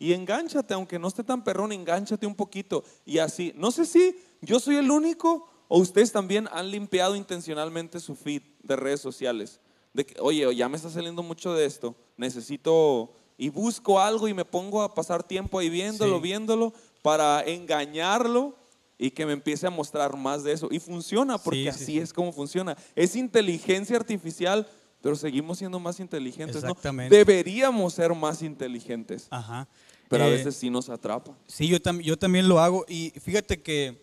Y 0.03 0.11
engánchate, 0.11 0.73
aunque 0.73 0.99
no 0.99 1.07
esté 1.07 1.23
tan 1.23 1.45
perrón, 1.45 1.71
engánchate 1.71 2.27
un 2.27 2.35
poquito. 2.35 2.83
Y 3.05 3.19
así, 3.19 3.53
no 3.55 3.71
sé 3.71 3.85
si 3.85 4.17
yo 4.41 4.59
soy 4.59 4.75
el 4.75 4.91
único 4.91 5.47
o 5.69 5.79
ustedes 5.79 6.11
también 6.11 6.49
han 6.51 6.69
limpiado 6.69 7.15
intencionalmente 7.15 8.01
su 8.01 8.13
feed 8.13 8.41
de 8.63 8.75
redes 8.75 8.99
sociales. 8.99 9.61
De 9.93 10.05
que, 10.05 10.19
oye, 10.19 10.53
ya 10.57 10.67
me 10.67 10.75
está 10.75 10.89
saliendo 10.89 11.23
mucho 11.23 11.53
de 11.53 11.65
esto, 11.65 11.95
necesito, 12.17 13.13
y 13.37 13.47
busco 13.47 13.97
algo 14.01 14.27
y 14.27 14.33
me 14.33 14.43
pongo 14.43 14.81
a 14.81 14.93
pasar 14.93 15.23
tiempo 15.23 15.57
ahí 15.59 15.69
viéndolo, 15.69 16.17
Sí. 16.17 16.23
viéndolo, 16.23 16.73
para 17.01 17.41
engañarlo 17.43 18.57
y 18.97 19.09
que 19.11 19.25
me 19.25 19.31
empiece 19.31 19.67
a 19.67 19.69
mostrar 19.69 20.17
más 20.17 20.43
de 20.43 20.51
eso. 20.51 20.67
Y 20.69 20.79
funciona, 20.79 21.37
porque 21.37 21.59
Sí, 21.59 21.63
sí, 21.63 21.69
así 21.69 21.85
sí. 21.85 21.97
es 21.99 22.11
como 22.11 22.33
funciona. 22.33 22.75
Es 22.93 23.15
inteligencia 23.15 23.95
artificial, 23.95 24.67
pero 25.01 25.15
seguimos 25.15 25.59
siendo 25.59 25.79
más 25.79 25.99
inteligentes. 25.99 26.61
¿no? 26.61 26.69
Exactamente. 26.69 27.15
Deberíamos 27.15 27.93
ser 27.93 28.13
más 28.13 28.41
inteligentes, 28.41 29.27
Ajá. 29.29 29.67
Pero 30.09 30.23
a 30.25 30.27
Eh, 30.27 30.31
veces 30.31 30.55
sí 30.55 30.69
nos 30.69 30.89
atrapa. 30.89 31.35
Sí, 31.47 31.67
yo, 31.67 31.79
tam- 31.81 32.01
yo 32.01 32.17
también 32.17 32.47
lo 32.47 32.59
hago. 32.59 32.85
Y 32.87 33.11
fíjate 33.21 33.61
que 33.61 34.01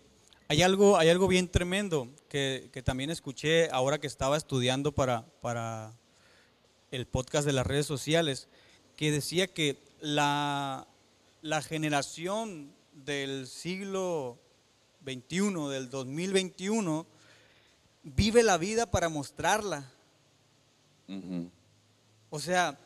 hay 0.48 0.62
algo, 0.62 0.96
hay 0.98 1.08
algo 1.08 1.28
bien 1.28 1.48
tremendo 1.48 2.08
que, 2.28 2.68
que 2.72 2.82
también 2.82 3.10
escuché 3.10 3.68
ahora 3.70 3.98
que 3.98 4.06
estaba 4.06 4.36
estudiando 4.36 4.92
para, 4.92 5.24
para 5.40 5.92
el 6.90 7.06
podcast 7.06 7.46
de 7.46 7.52
las 7.52 7.66
redes 7.66 7.86
sociales, 7.86 8.48
que 8.96 9.12
decía 9.12 9.46
que 9.46 9.78
la, 10.00 10.86
la 11.42 11.62
generación 11.62 12.72
del 12.92 13.46
siglo 13.46 14.38
XXI, 15.04 15.68
del 15.70 15.88
2021, 15.90 17.06
vive 18.02 18.42
la 18.42 18.58
vida 18.58 18.90
para 18.90 19.08
mostrarla. 19.08 19.90
O 22.30 22.38
sea, 22.38 22.78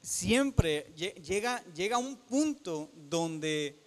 siempre 0.00 0.92
lle- 0.96 1.14
llega, 1.22 1.62
llega 1.74 1.98
un 1.98 2.16
punto 2.16 2.90
donde 2.94 3.78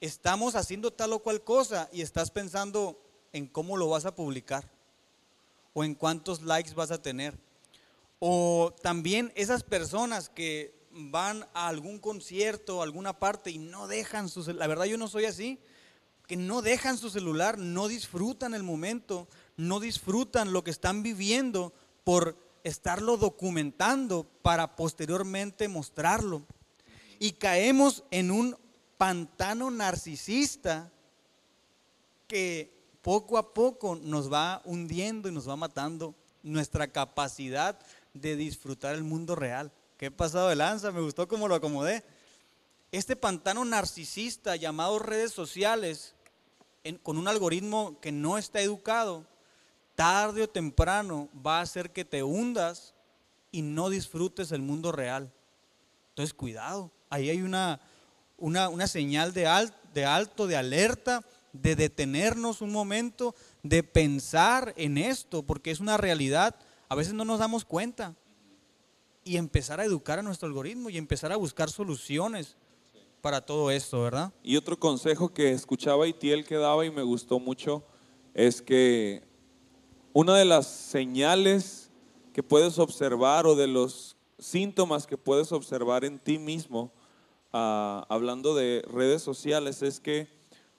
estamos 0.00 0.54
haciendo 0.54 0.92
tal 0.92 1.12
o 1.12 1.20
cual 1.20 1.42
cosa 1.42 1.88
y 1.92 2.02
estás 2.02 2.30
pensando 2.30 3.00
en 3.32 3.46
cómo 3.46 3.76
lo 3.76 3.88
vas 3.88 4.04
a 4.04 4.14
publicar 4.14 4.68
o 5.74 5.84
en 5.84 5.94
cuántos 5.94 6.42
likes 6.42 6.74
vas 6.74 6.90
a 6.90 7.00
tener. 7.00 7.38
O 8.18 8.74
también 8.82 9.32
esas 9.34 9.62
personas 9.62 10.28
que 10.28 10.74
van 10.90 11.46
a 11.54 11.68
algún 11.68 11.98
concierto, 11.98 12.80
a 12.80 12.84
alguna 12.84 13.18
parte 13.18 13.50
y 13.50 13.58
no 13.58 13.86
dejan 13.88 14.28
su 14.28 14.44
cel- 14.44 14.56
La 14.58 14.66
verdad 14.66 14.84
yo 14.84 14.98
no 14.98 15.08
soy 15.08 15.24
así, 15.24 15.58
que 16.26 16.36
no 16.36 16.62
dejan 16.62 16.98
su 16.98 17.10
celular, 17.10 17.58
no 17.58 17.88
disfrutan 17.88 18.54
el 18.54 18.62
momento, 18.62 19.26
no 19.56 19.80
disfrutan 19.80 20.52
lo 20.52 20.62
que 20.62 20.70
están 20.70 21.02
viviendo 21.02 21.72
por 22.04 22.36
estarlo 22.64 23.16
documentando 23.16 24.24
para 24.42 24.76
posteriormente 24.76 25.68
mostrarlo. 25.68 26.42
Y 27.18 27.32
caemos 27.32 28.04
en 28.10 28.30
un 28.30 28.56
pantano 28.96 29.70
narcisista 29.70 30.90
que 32.26 32.72
poco 33.02 33.36
a 33.36 33.52
poco 33.52 33.96
nos 33.96 34.32
va 34.32 34.62
hundiendo 34.64 35.28
y 35.28 35.32
nos 35.32 35.48
va 35.48 35.56
matando 35.56 36.14
nuestra 36.42 36.88
capacidad 36.88 37.78
de 38.14 38.36
disfrutar 38.36 38.94
el 38.94 39.04
mundo 39.04 39.34
real. 39.34 39.72
¿Qué 39.96 40.10
pasado 40.10 40.48
de 40.48 40.56
lanza? 40.56 40.92
Me 40.92 41.00
gustó 41.00 41.28
cómo 41.28 41.48
lo 41.48 41.54
acomodé. 41.54 42.04
Este 42.90 43.16
pantano 43.16 43.64
narcisista 43.64 44.56
llamado 44.56 44.98
redes 44.98 45.32
sociales, 45.32 46.14
con 47.02 47.16
un 47.16 47.28
algoritmo 47.28 47.98
que 48.00 48.12
no 48.12 48.38
está 48.38 48.60
educado, 48.60 49.26
tarde 49.94 50.42
o 50.42 50.48
temprano 50.48 51.28
va 51.46 51.58
a 51.58 51.62
hacer 51.62 51.90
que 51.90 52.04
te 52.04 52.22
hundas 52.22 52.94
y 53.50 53.62
no 53.62 53.90
disfrutes 53.90 54.52
el 54.52 54.62
mundo 54.62 54.92
real. 54.92 55.32
Entonces, 56.10 56.34
cuidado. 56.34 56.90
Ahí 57.10 57.28
hay 57.30 57.42
una, 57.42 57.80
una, 58.38 58.68
una 58.68 58.86
señal 58.86 59.32
de, 59.32 59.46
al- 59.46 59.74
de 59.94 60.04
alto, 60.04 60.46
de 60.46 60.56
alerta, 60.56 61.22
de 61.52 61.76
detenernos 61.76 62.62
un 62.62 62.72
momento, 62.72 63.34
de 63.62 63.82
pensar 63.82 64.72
en 64.76 64.96
esto, 64.96 65.42
porque 65.42 65.70
es 65.70 65.80
una 65.80 65.96
realidad. 65.98 66.54
A 66.88 66.94
veces 66.94 67.12
no 67.14 67.24
nos 67.24 67.38
damos 67.38 67.64
cuenta. 67.64 68.14
Y 69.24 69.36
empezar 69.36 69.78
a 69.78 69.84
educar 69.84 70.18
a 70.18 70.22
nuestro 70.22 70.48
algoritmo 70.48 70.90
y 70.90 70.96
empezar 70.98 71.30
a 71.30 71.36
buscar 71.36 71.70
soluciones 71.70 72.56
para 73.20 73.40
todo 73.40 73.70
esto, 73.70 74.02
¿verdad? 74.02 74.32
Y 74.42 74.56
otro 74.56 74.76
consejo 74.78 75.32
que 75.32 75.52
escuchaba 75.52 76.08
Itiel 76.08 76.44
que 76.44 76.56
daba 76.56 76.84
y 76.84 76.90
me 76.90 77.02
gustó 77.02 77.38
mucho 77.38 77.84
es 78.34 78.60
que 78.60 79.22
una 80.12 80.36
de 80.36 80.44
las 80.44 80.66
señales 80.66 81.90
que 82.32 82.42
puedes 82.42 82.78
observar 82.78 83.46
o 83.46 83.54
de 83.54 83.66
los 83.66 84.16
síntomas 84.38 85.06
que 85.06 85.16
puedes 85.16 85.52
observar 85.52 86.04
en 86.04 86.18
ti 86.18 86.38
mismo, 86.38 86.92
ah, 87.52 88.04
hablando 88.08 88.54
de 88.54 88.84
redes 88.92 89.22
sociales, 89.22 89.82
es 89.82 90.00
que 90.00 90.28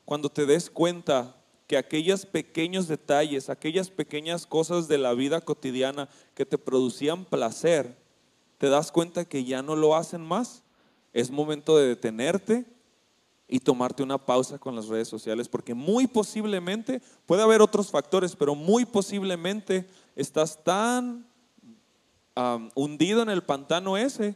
cuando 0.06 0.30
te 0.30 0.46
des 0.46 0.69
cuenta 0.69 1.36
que 1.67 1.78
aquellos 1.78 2.26
pequeños 2.26 2.88
detalles, 2.88 3.50
aquellas 3.50 3.89
pequeñas 3.89 4.46
cosas 4.46 4.88
de 4.88 4.98
la 4.98 5.13
vida 5.13 5.41
cotidiana 5.41 6.10
que 6.36 6.46
te 6.46 6.58
producían 6.58 7.26
placer, 7.26 7.98
te 8.58 8.69
das 8.69 8.91
cuenta 8.91 9.26
que 9.26 9.46
ya 9.46 9.62
no 9.63 9.76
lo 9.76 9.96
hacen 9.96 10.22
más. 10.22 10.63
Es 11.13 11.32
momento 11.32 11.78
de 11.78 11.88
detenerte 11.88 12.65
y 13.47 13.60
tomarte 13.60 14.03
una 14.03 14.17
pausa 14.17 14.58
con 14.58 14.75
las 14.75 14.88
redes 14.88 15.08
sociales, 15.08 15.49
porque 15.49 15.73
muy 15.73 16.08
posiblemente, 16.08 17.01
puede 17.25 17.43
haber 17.43 17.62
otros 17.62 17.91
factores, 17.91 18.36
pero 18.36 18.56
muy 18.56 18.86
posiblemente 18.86 19.88
estás 20.15 20.63
tan 20.63 21.27
um, 22.36 22.69
hundido 22.75 23.21
en 23.21 23.29
el 23.29 23.43
pantano 23.43 23.97
ese 23.97 24.36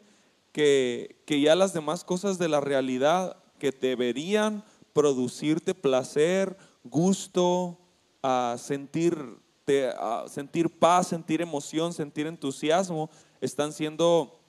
que, 0.52 1.22
que 1.26 1.42
ya 1.42 1.56
las 1.56 1.74
demás 1.74 2.04
cosas 2.04 2.38
de 2.38 2.50
la 2.50 2.60
realidad 2.60 3.38
que 3.60 3.72
deberían 3.72 4.64
producirte 4.94 5.74
placer, 5.76 6.58
gusto, 6.84 7.78
a 8.24 8.56
sentirte, 8.58 9.94
sentir 10.28 10.70
paz, 10.80 11.08
sentir 11.08 11.42
emoción, 11.42 11.94
sentir 11.94 12.28
entusiasmo, 12.28 13.10
están 13.42 13.74
siendo, 13.74 14.40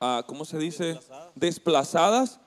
ah, 0.00 0.24
¿cómo 0.26 0.44
se 0.44 0.58
dice? 0.58 0.98
Desplazadas. 1.34 2.40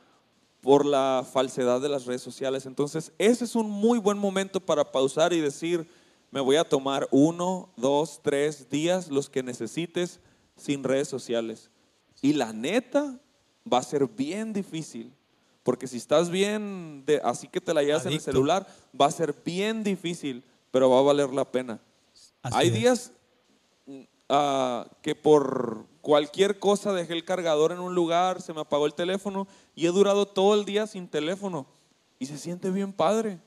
Por 0.61 0.85
la 0.85 1.25
falsedad 1.31 1.81
de 1.81 1.89
las 1.89 2.05
redes 2.05 2.21
sociales. 2.21 2.65
Entonces, 2.65 3.11
ese 3.17 3.45
es 3.45 3.55
un 3.55 3.69
muy 3.69 3.99
buen 3.99 4.17
momento 4.17 4.59
para 4.59 4.91
pausar 4.91 5.33
y 5.33 5.39
decir, 5.39 5.87
me 6.31 6.41
voy 6.41 6.55
a 6.57 6.63
tomar 6.63 7.07
uno, 7.11 7.69
dos, 7.77 8.19
tres 8.21 8.69
días, 8.69 9.09
los 9.09 9.29
que 9.29 9.43
necesites, 9.43 10.19
sin 10.55 10.83
redes 10.83 11.07
sociales. 11.07 11.69
Y 12.21 12.33
la 12.33 12.51
neta 12.51 13.19
va 13.71 13.79
a 13.79 13.83
ser 13.83 14.07
bien 14.07 14.53
difícil, 14.53 15.13
porque 15.63 15.87
si 15.87 15.97
estás 15.97 16.29
bien, 16.29 17.03
de, 17.05 17.21
así 17.23 17.47
que 17.47 17.61
te 17.61 17.73
la 17.73 17.83
llevas 17.83 18.03
en 18.03 18.09
el 18.09 18.13
Adicto. 18.15 18.31
celular, 18.31 18.67
va 18.99 19.05
a 19.05 19.11
ser 19.11 19.35
bien 19.45 19.83
difícil, 19.83 20.43
pero 20.71 20.89
va 20.89 20.99
a 20.99 21.03
valer 21.03 21.29
la 21.33 21.49
pena. 21.49 21.79
Así 22.41 22.57
Hay 22.57 22.67
es. 22.67 22.73
días 22.73 23.11
ah, 24.29 24.87
que 25.01 25.15
por 25.15 25.85
cualquier 26.07 26.57
cosa 26.57 26.93
dejé 26.93 27.11
el 27.11 27.25
cargador 27.25 27.73
en 27.73 27.79
un 27.81 27.93
lugar, 27.93 28.41
se 28.41 28.53
me 28.53 28.61
apagó 28.61 28.85
el 28.85 28.93
teléfono 28.93 29.45
y 29.75 29.87
he 29.87 29.89
durado 29.89 30.25
todo 30.25 30.53
el 30.53 30.63
día 30.63 30.87
sin 30.87 31.05
teléfono 31.09 31.65
y 32.17 32.27
se 32.27 32.37
siente 32.37 32.69
bien 32.71 32.93
padre. 32.93 33.39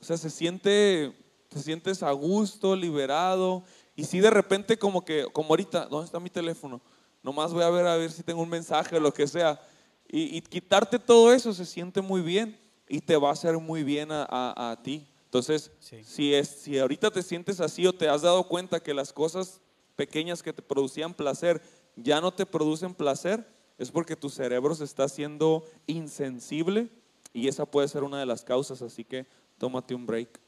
O 0.00 0.04
sea, 0.04 0.16
se 0.16 0.28
siente, 0.28 1.14
te 1.48 1.60
sientes 1.60 2.02
a 2.02 2.10
gusto, 2.10 2.74
liberado 2.74 3.62
y 3.94 4.02
si 4.02 4.18
de 4.18 4.30
repente 4.30 4.76
como 4.76 5.04
que, 5.04 5.24
como 5.32 5.50
ahorita, 5.50 5.86
¿dónde 5.86 6.06
está 6.06 6.18
mi 6.18 6.30
teléfono? 6.30 6.80
Nomás 7.22 7.52
voy 7.52 7.62
a 7.62 7.70
ver 7.70 7.86
a 7.86 7.94
ver 7.96 8.10
si 8.10 8.24
tengo 8.24 8.42
un 8.42 8.48
mensaje 8.48 8.96
o 8.96 9.00
lo 9.00 9.14
que 9.14 9.28
sea. 9.28 9.60
Y, 10.08 10.36
y 10.36 10.40
quitarte 10.40 10.98
todo 10.98 11.32
eso 11.32 11.52
se 11.54 11.64
siente 11.64 12.00
muy 12.00 12.22
bien 12.22 12.58
y 12.88 12.98
te 13.02 13.16
va 13.16 13.28
a 13.28 13.34
hacer 13.34 13.56
muy 13.58 13.84
bien 13.84 14.10
a, 14.10 14.26
a- 14.28 14.72
a 14.72 14.82
ti. 14.82 15.06
Entonces, 15.26 15.70
Sí. 15.78 16.02
si, 16.02 16.34
es, 16.34 16.48
si 16.48 16.76
ahorita 16.76 17.12
te 17.12 17.22
sientes 17.22 17.60
así 17.60 17.86
o 17.86 17.92
te 17.92 18.08
has 18.08 18.22
dado 18.22 18.48
cuenta 18.48 18.80
que 18.82 18.92
las 18.94 19.12
cosas 19.12 19.60
pequeñas 19.94 20.42
que 20.42 20.52
te 20.52 20.60
producían 20.60 21.14
placer 21.14 21.62
ya 21.96 22.20
no 22.20 22.32
te 22.32 22.46
producen 22.46 22.94
placer, 22.94 23.46
es 23.78 23.90
porque 23.90 24.16
tu 24.16 24.30
cerebro 24.30 24.74
se 24.74 24.84
está 24.84 25.04
haciendo 25.04 25.64
insensible 25.86 26.88
y 27.32 27.48
esa 27.48 27.66
puede 27.66 27.88
ser 27.88 28.04
una 28.04 28.18
de 28.20 28.26
las 28.26 28.44
causas, 28.44 28.82
así 28.82 29.04
que 29.04 29.26
tómate 29.58 29.94
un 29.94 30.06
break. 30.06 30.40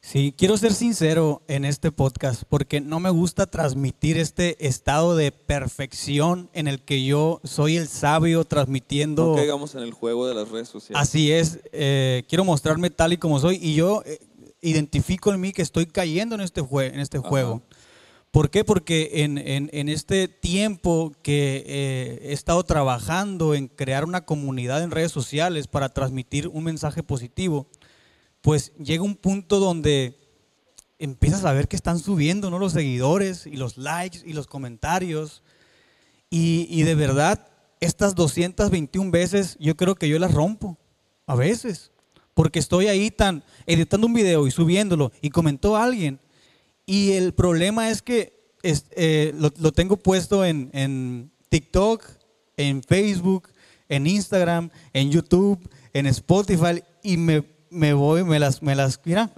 Sí, 0.00 0.32
quiero 0.36 0.56
ser 0.56 0.72
sincero 0.72 1.42
en 1.48 1.64
este 1.64 1.90
podcast 1.90 2.44
porque 2.48 2.80
no 2.80 3.00
me 3.00 3.10
gusta 3.10 3.46
transmitir 3.46 4.18
este 4.18 4.64
estado 4.66 5.16
de 5.16 5.32
perfección 5.32 6.48
en 6.52 6.68
el 6.68 6.80
que 6.80 7.04
yo 7.04 7.40
soy 7.42 7.76
el 7.76 7.88
sabio 7.88 8.44
transmitiendo. 8.44 9.28
No 9.30 9.34
caigamos 9.36 9.74
en 9.74 9.82
el 9.82 9.92
juego 9.92 10.28
de 10.28 10.34
las 10.34 10.48
redes 10.48 10.68
sociales. 10.68 11.00
Así 11.02 11.32
es, 11.32 11.58
eh, 11.72 12.22
quiero 12.28 12.44
mostrarme 12.44 12.90
tal 12.90 13.14
y 13.14 13.16
como 13.16 13.40
soy 13.40 13.58
y 13.60 13.74
yo 13.74 14.02
eh, 14.06 14.20
identifico 14.60 15.32
en 15.32 15.40
mí 15.40 15.52
que 15.52 15.62
estoy 15.62 15.86
cayendo 15.86 16.34
en 16.36 16.40
este, 16.42 16.62
jue- 16.62 16.92
en 16.92 17.00
este 17.00 17.18
Ajá. 17.18 17.28
juego. 17.28 17.62
¿Por 18.30 18.50
qué? 18.50 18.64
Porque 18.64 19.22
en, 19.24 19.38
en- 19.38 19.88
este 19.88 20.28
tiempo 20.28 21.12
que 21.22 21.64
eh, 21.66 22.18
he 22.22 22.32
estado 22.32 22.62
trabajando 22.64 23.54
en 23.54 23.68
crear 23.68 24.04
una 24.04 24.26
comunidad 24.26 24.82
en 24.82 24.90
redes 24.90 25.12
sociales 25.12 25.68
para 25.68 25.88
transmitir 25.88 26.48
un 26.48 26.64
mensaje 26.64 27.02
positivo, 27.02 27.66
pues 28.42 28.72
llega 28.76 29.02
un 29.02 29.16
punto 29.16 29.58
donde 29.58 30.18
empiezas 30.98 31.44
a 31.44 31.52
ver 31.52 31.66
que 31.68 31.76
están 31.76 31.98
subiendo 31.98 32.50
¿no? 32.50 32.58
los 32.58 32.72
seguidores 32.72 33.46
y 33.46 33.56
los 33.56 33.78
likes 33.78 34.18
y 34.24 34.34
los 34.34 34.46
comentarios. 34.46 35.42
Y, 36.28 36.66
y 36.70 36.82
de 36.82 36.94
verdad, 36.94 37.48
estas 37.80 38.14
221 38.14 39.10
veces 39.10 39.56
yo 39.60 39.76
creo 39.76 39.94
que 39.94 40.08
yo 40.08 40.18
las 40.18 40.34
rompo. 40.34 40.76
A 41.26 41.34
veces. 41.34 41.90
Porque 42.34 42.58
estoy 42.58 42.86
ahí 42.88 43.10
tan 43.10 43.42
editando 43.66 44.06
un 44.06 44.12
video 44.12 44.46
y 44.46 44.50
subiéndolo 44.50 45.10
y 45.22 45.30
comentó 45.30 45.76
alguien. 45.76 46.20
Y 46.86 47.12
el 47.12 47.34
problema 47.34 47.90
es 47.90 48.00
que 48.00 48.54
eh, 48.62 49.34
lo, 49.36 49.52
lo 49.58 49.72
tengo 49.72 49.96
puesto 49.96 50.44
en, 50.44 50.70
en 50.72 51.30
TikTok, 51.48 52.04
en 52.56 52.82
Facebook, 52.82 53.48
en 53.88 54.06
Instagram, 54.06 54.70
en 54.92 55.10
YouTube, 55.10 55.68
en 55.92 56.06
Spotify 56.06 56.82
y 57.02 57.16
me, 57.16 57.44
me 57.70 57.92
voy, 57.92 58.24
me 58.24 58.38
las, 58.38 58.62
me 58.62 58.74
las, 58.74 59.00
mira, 59.04 59.30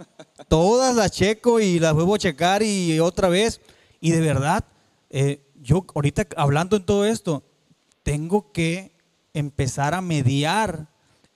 todas 0.49 0.95
las 0.95 1.11
checo 1.11 1.61
y 1.61 1.79
las 1.79 1.95
vuelvo 1.95 2.15
a 2.15 2.19
checar 2.19 2.63
y 2.63 2.99
otra 3.01 3.29
vez. 3.29 3.61
Y 4.01 4.11
de 4.13 4.21
verdad, 4.21 4.65
eh, 5.11 5.43
yo 5.61 5.85
ahorita 5.95 6.27
hablando 6.37 6.77
en 6.77 6.85
todo 6.85 7.05
esto, 7.05 7.43
tengo 8.03 8.53
que 8.53 8.93
empezar 9.35 9.95
a 9.95 10.01
mediar 10.01 10.89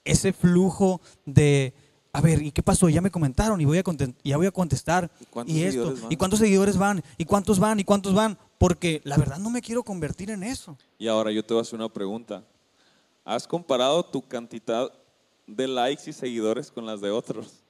ese 0.05 0.33
flujo 0.33 1.01
de, 1.25 1.73
a 2.15 2.21
ver, 2.21 2.43
¿y 2.43 2.51
qué 2.51 2.61
pasó? 2.61 2.89
Ya 2.89 3.01
me 3.01 3.09
comentaron 3.09 3.59
y 3.59 3.65
voy 3.65 3.79
a, 3.79 3.83
ya 4.23 4.37
voy 4.37 4.45
a 4.45 4.51
contestar. 4.51 5.09
¿Y 5.19 5.25
cuántos 5.25 5.55
Y 5.55 5.63
esto, 5.63 5.71
seguidores 5.81 6.01
van? 6.03 6.11
¿y 6.11 6.15
cuántos 6.15 6.39
seguidores 6.39 6.77
van? 6.77 7.03
¿Y 7.17 7.25
cuántos 7.25 7.59
van? 7.59 7.79
¿Y 7.79 7.83
cuántos 7.83 8.13
van? 8.13 8.37
Porque 8.59 9.01
la 9.03 9.17
verdad 9.17 9.39
no 9.39 9.49
me 9.49 9.61
quiero 9.61 9.83
convertir 9.83 10.29
en 10.29 10.43
eso. 10.43 10.77
Y 10.99 11.07
ahora 11.07 11.31
yo 11.31 11.43
te 11.43 11.53
voy 11.53 11.61
a 11.61 11.63
hacer 11.63 11.75
una 11.79 11.89
pregunta. 11.89 12.43
¿Has 13.25 13.47
comparado 13.47 14.03
tu 14.05 14.21
cantidad 14.21 14.91
de 15.47 15.67
likes 15.67 16.07
y 16.09 16.13
seguidores 16.13 16.69
con 16.71 16.85
las 16.85 17.01
de 17.01 17.09
otros? 17.09 17.63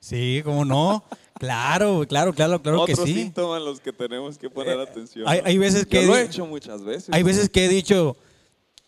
Sí, 0.00 0.40
¿cómo 0.42 0.64
no? 0.64 1.04
claro, 1.38 2.04
claro, 2.08 2.32
claro, 2.32 2.62
claro 2.62 2.86
que 2.86 2.92
Otros 2.92 3.06
sí. 3.08 3.14
síntomas 3.14 3.60
los 3.60 3.80
que 3.80 3.92
tenemos 3.92 4.38
que 4.38 4.48
poner 4.48 4.80
atención. 4.80 5.28
hay- 5.28 5.42
hay 5.44 5.58
veces 5.58 5.82
Yo 5.84 5.88
que- 5.90 6.06
lo 6.06 6.16
he 6.16 6.22
hecho 6.22 6.46
muchas 6.46 6.82
veces. 6.82 7.10
Hay 7.12 7.22
veces 7.22 7.50
que 7.50 7.66
he 7.66 7.68
dicho, 7.68 8.16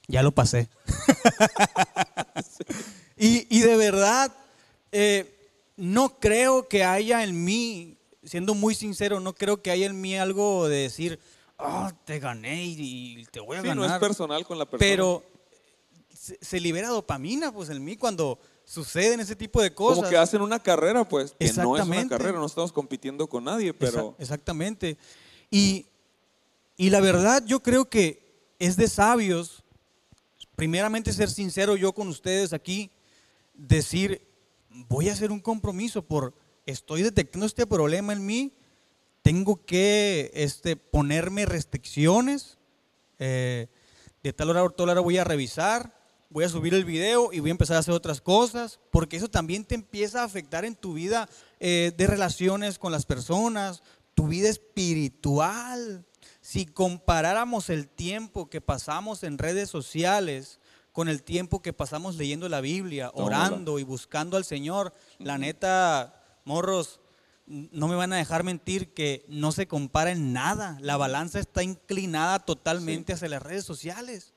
ya 0.06 0.22
lo 0.22 0.32
pasé. 0.32 0.70
y, 3.18 3.46
y 3.54 3.60
de 3.60 3.76
verdad, 3.76 4.32
eh, 4.92 5.34
no 5.76 6.18
creo 6.18 6.68
que 6.68 6.84
haya 6.84 7.22
en 7.24 7.44
mí, 7.44 7.96
siendo 8.24 8.54
muy 8.54 8.74
sincero, 8.74 9.20
no 9.20 9.34
creo 9.34 9.62
que 9.62 9.70
haya 9.70 9.86
en 9.86 10.00
mí 10.00 10.16
algo 10.16 10.68
de 10.68 10.78
decir, 10.78 11.18
ah, 11.58 11.92
te 12.04 12.18
gané 12.18 12.64
y, 12.64 13.24
te 13.30 13.40
voy 13.40 13.56
a 13.58 13.62
Sí, 13.62 13.68
no 13.68 13.74
es 13.74 13.80
ganar. 13.80 14.00
personal 14.00 14.44
con 14.44 14.58
la 14.58 14.64
persona. 14.64 14.78
Pero 14.90 15.22
se, 16.12 16.38
se 16.40 16.60
libera 16.60 16.88
dopamina 16.88 17.52
pues 17.52 17.68
en 17.70 17.84
mí 17.84 17.96
cuando 17.96 18.38
suceden 18.64 19.20
ese 19.20 19.34
tipo 19.36 19.62
de 19.62 19.72
cosas. 19.72 19.98
Como 19.98 20.10
que 20.10 20.16
hacen 20.16 20.42
una 20.42 20.62
carrera, 20.62 21.08
pues, 21.08 21.34
que 21.38 21.52
no 21.54 21.76
es 21.76 21.86
una 21.86 22.08
carrera, 22.08 22.38
no 22.38 22.46
estamos 22.46 22.72
compitiendo 22.72 23.26
con 23.26 23.44
nadie, 23.44 23.72
pero 23.72 24.12
Exa- 24.12 24.14
exactamente. 24.18 24.98
Y, 25.50 25.86
y 26.76 26.90
la 26.90 27.00
verdad 27.00 27.42
yo 27.46 27.60
creo 27.60 27.88
que 27.88 28.22
es 28.58 28.76
de 28.76 28.88
sabios, 28.88 29.62
primeramente 30.56 31.12
ser 31.12 31.30
sincero 31.30 31.76
yo 31.76 31.92
con 31.92 32.08
ustedes 32.08 32.52
aquí, 32.52 32.90
decir, 33.54 34.20
voy 34.70 35.08
a 35.08 35.12
hacer 35.12 35.30
un 35.30 35.40
compromiso 35.40 36.02
por, 36.02 36.34
estoy 36.66 37.02
detectando 37.02 37.46
este 37.46 37.66
problema 37.66 38.12
en 38.12 38.24
mí, 38.24 38.52
tengo 39.22 39.64
que 39.64 40.30
este, 40.34 40.76
ponerme 40.76 41.46
restricciones, 41.46 42.58
eh, 43.18 43.68
de 44.22 44.32
tal 44.32 44.50
hora 44.50 44.62
a 44.62 44.68
tal 44.70 44.88
hora 44.88 45.00
voy 45.00 45.18
a 45.18 45.24
revisar, 45.24 45.94
voy 46.30 46.44
a 46.44 46.48
subir 46.48 46.74
el 46.74 46.84
video 46.84 47.32
y 47.32 47.40
voy 47.40 47.50
a 47.50 47.52
empezar 47.52 47.76
a 47.76 47.80
hacer 47.80 47.94
otras 47.94 48.20
cosas, 48.20 48.80
porque 48.90 49.16
eso 49.16 49.28
también 49.28 49.64
te 49.64 49.74
empieza 49.74 50.22
a 50.22 50.24
afectar 50.24 50.64
en 50.64 50.76
tu 50.76 50.94
vida 50.94 51.28
eh, 51.60 51.92
de 51.96 52.06
relaciones 52.06 52.78
con 52.78 52.92
las 52.92 53.06
personas, 53.06 53.82
tu 54.14 54.28
vida 54.28 54.48
espiritual. 54.48 56.04
Si 56.40 56.66
comparáramos 56.66 57.70
el 57.70 57.88
tiempo 57.88 58.48
que 58.48 58.60
pasamos 58.60 59.22
en 59.22 59.38
redes 59.38 59.68
sociales 59.68 60.60
con 60.98 61.08
el 61.08 61.22
tiempo 61.22 61.62
que 61.62 61.72
pasamos 61.72 62.16
leyendo 62.16 62.48
la 62.48 62.60
Biblia, 62.60 63.12
orando 63.14 63.78
y 63.78 63.84
buscando 63.84 64.36
al 64.36 64.44
Señor, 64.44 64.92
la 65.20 65.38
neta, 65.38 66.40
morros, 66.44 66.98
no 67.46 67.86
me 67.86 67.94
van 67.94 68.12
a 68.12 68.16
dejar 68.16 68.42
mentir 68.42 68.94
que 68.94 69.24
no 69.28 69.52
se 69.52 69.68
compara 69.68 70.10
en 70.10 70.32
nada. 70.32 70.76
La 70.80 70.96
balanza 70.96 71.38
está 71.38 71.62
inclinada 71.62 72.40
totalmente 72.40 73.12
hacia 73.12 73.28
las 73.28 73.40
redes 73.40 73.64
sociales. 73.64 74.32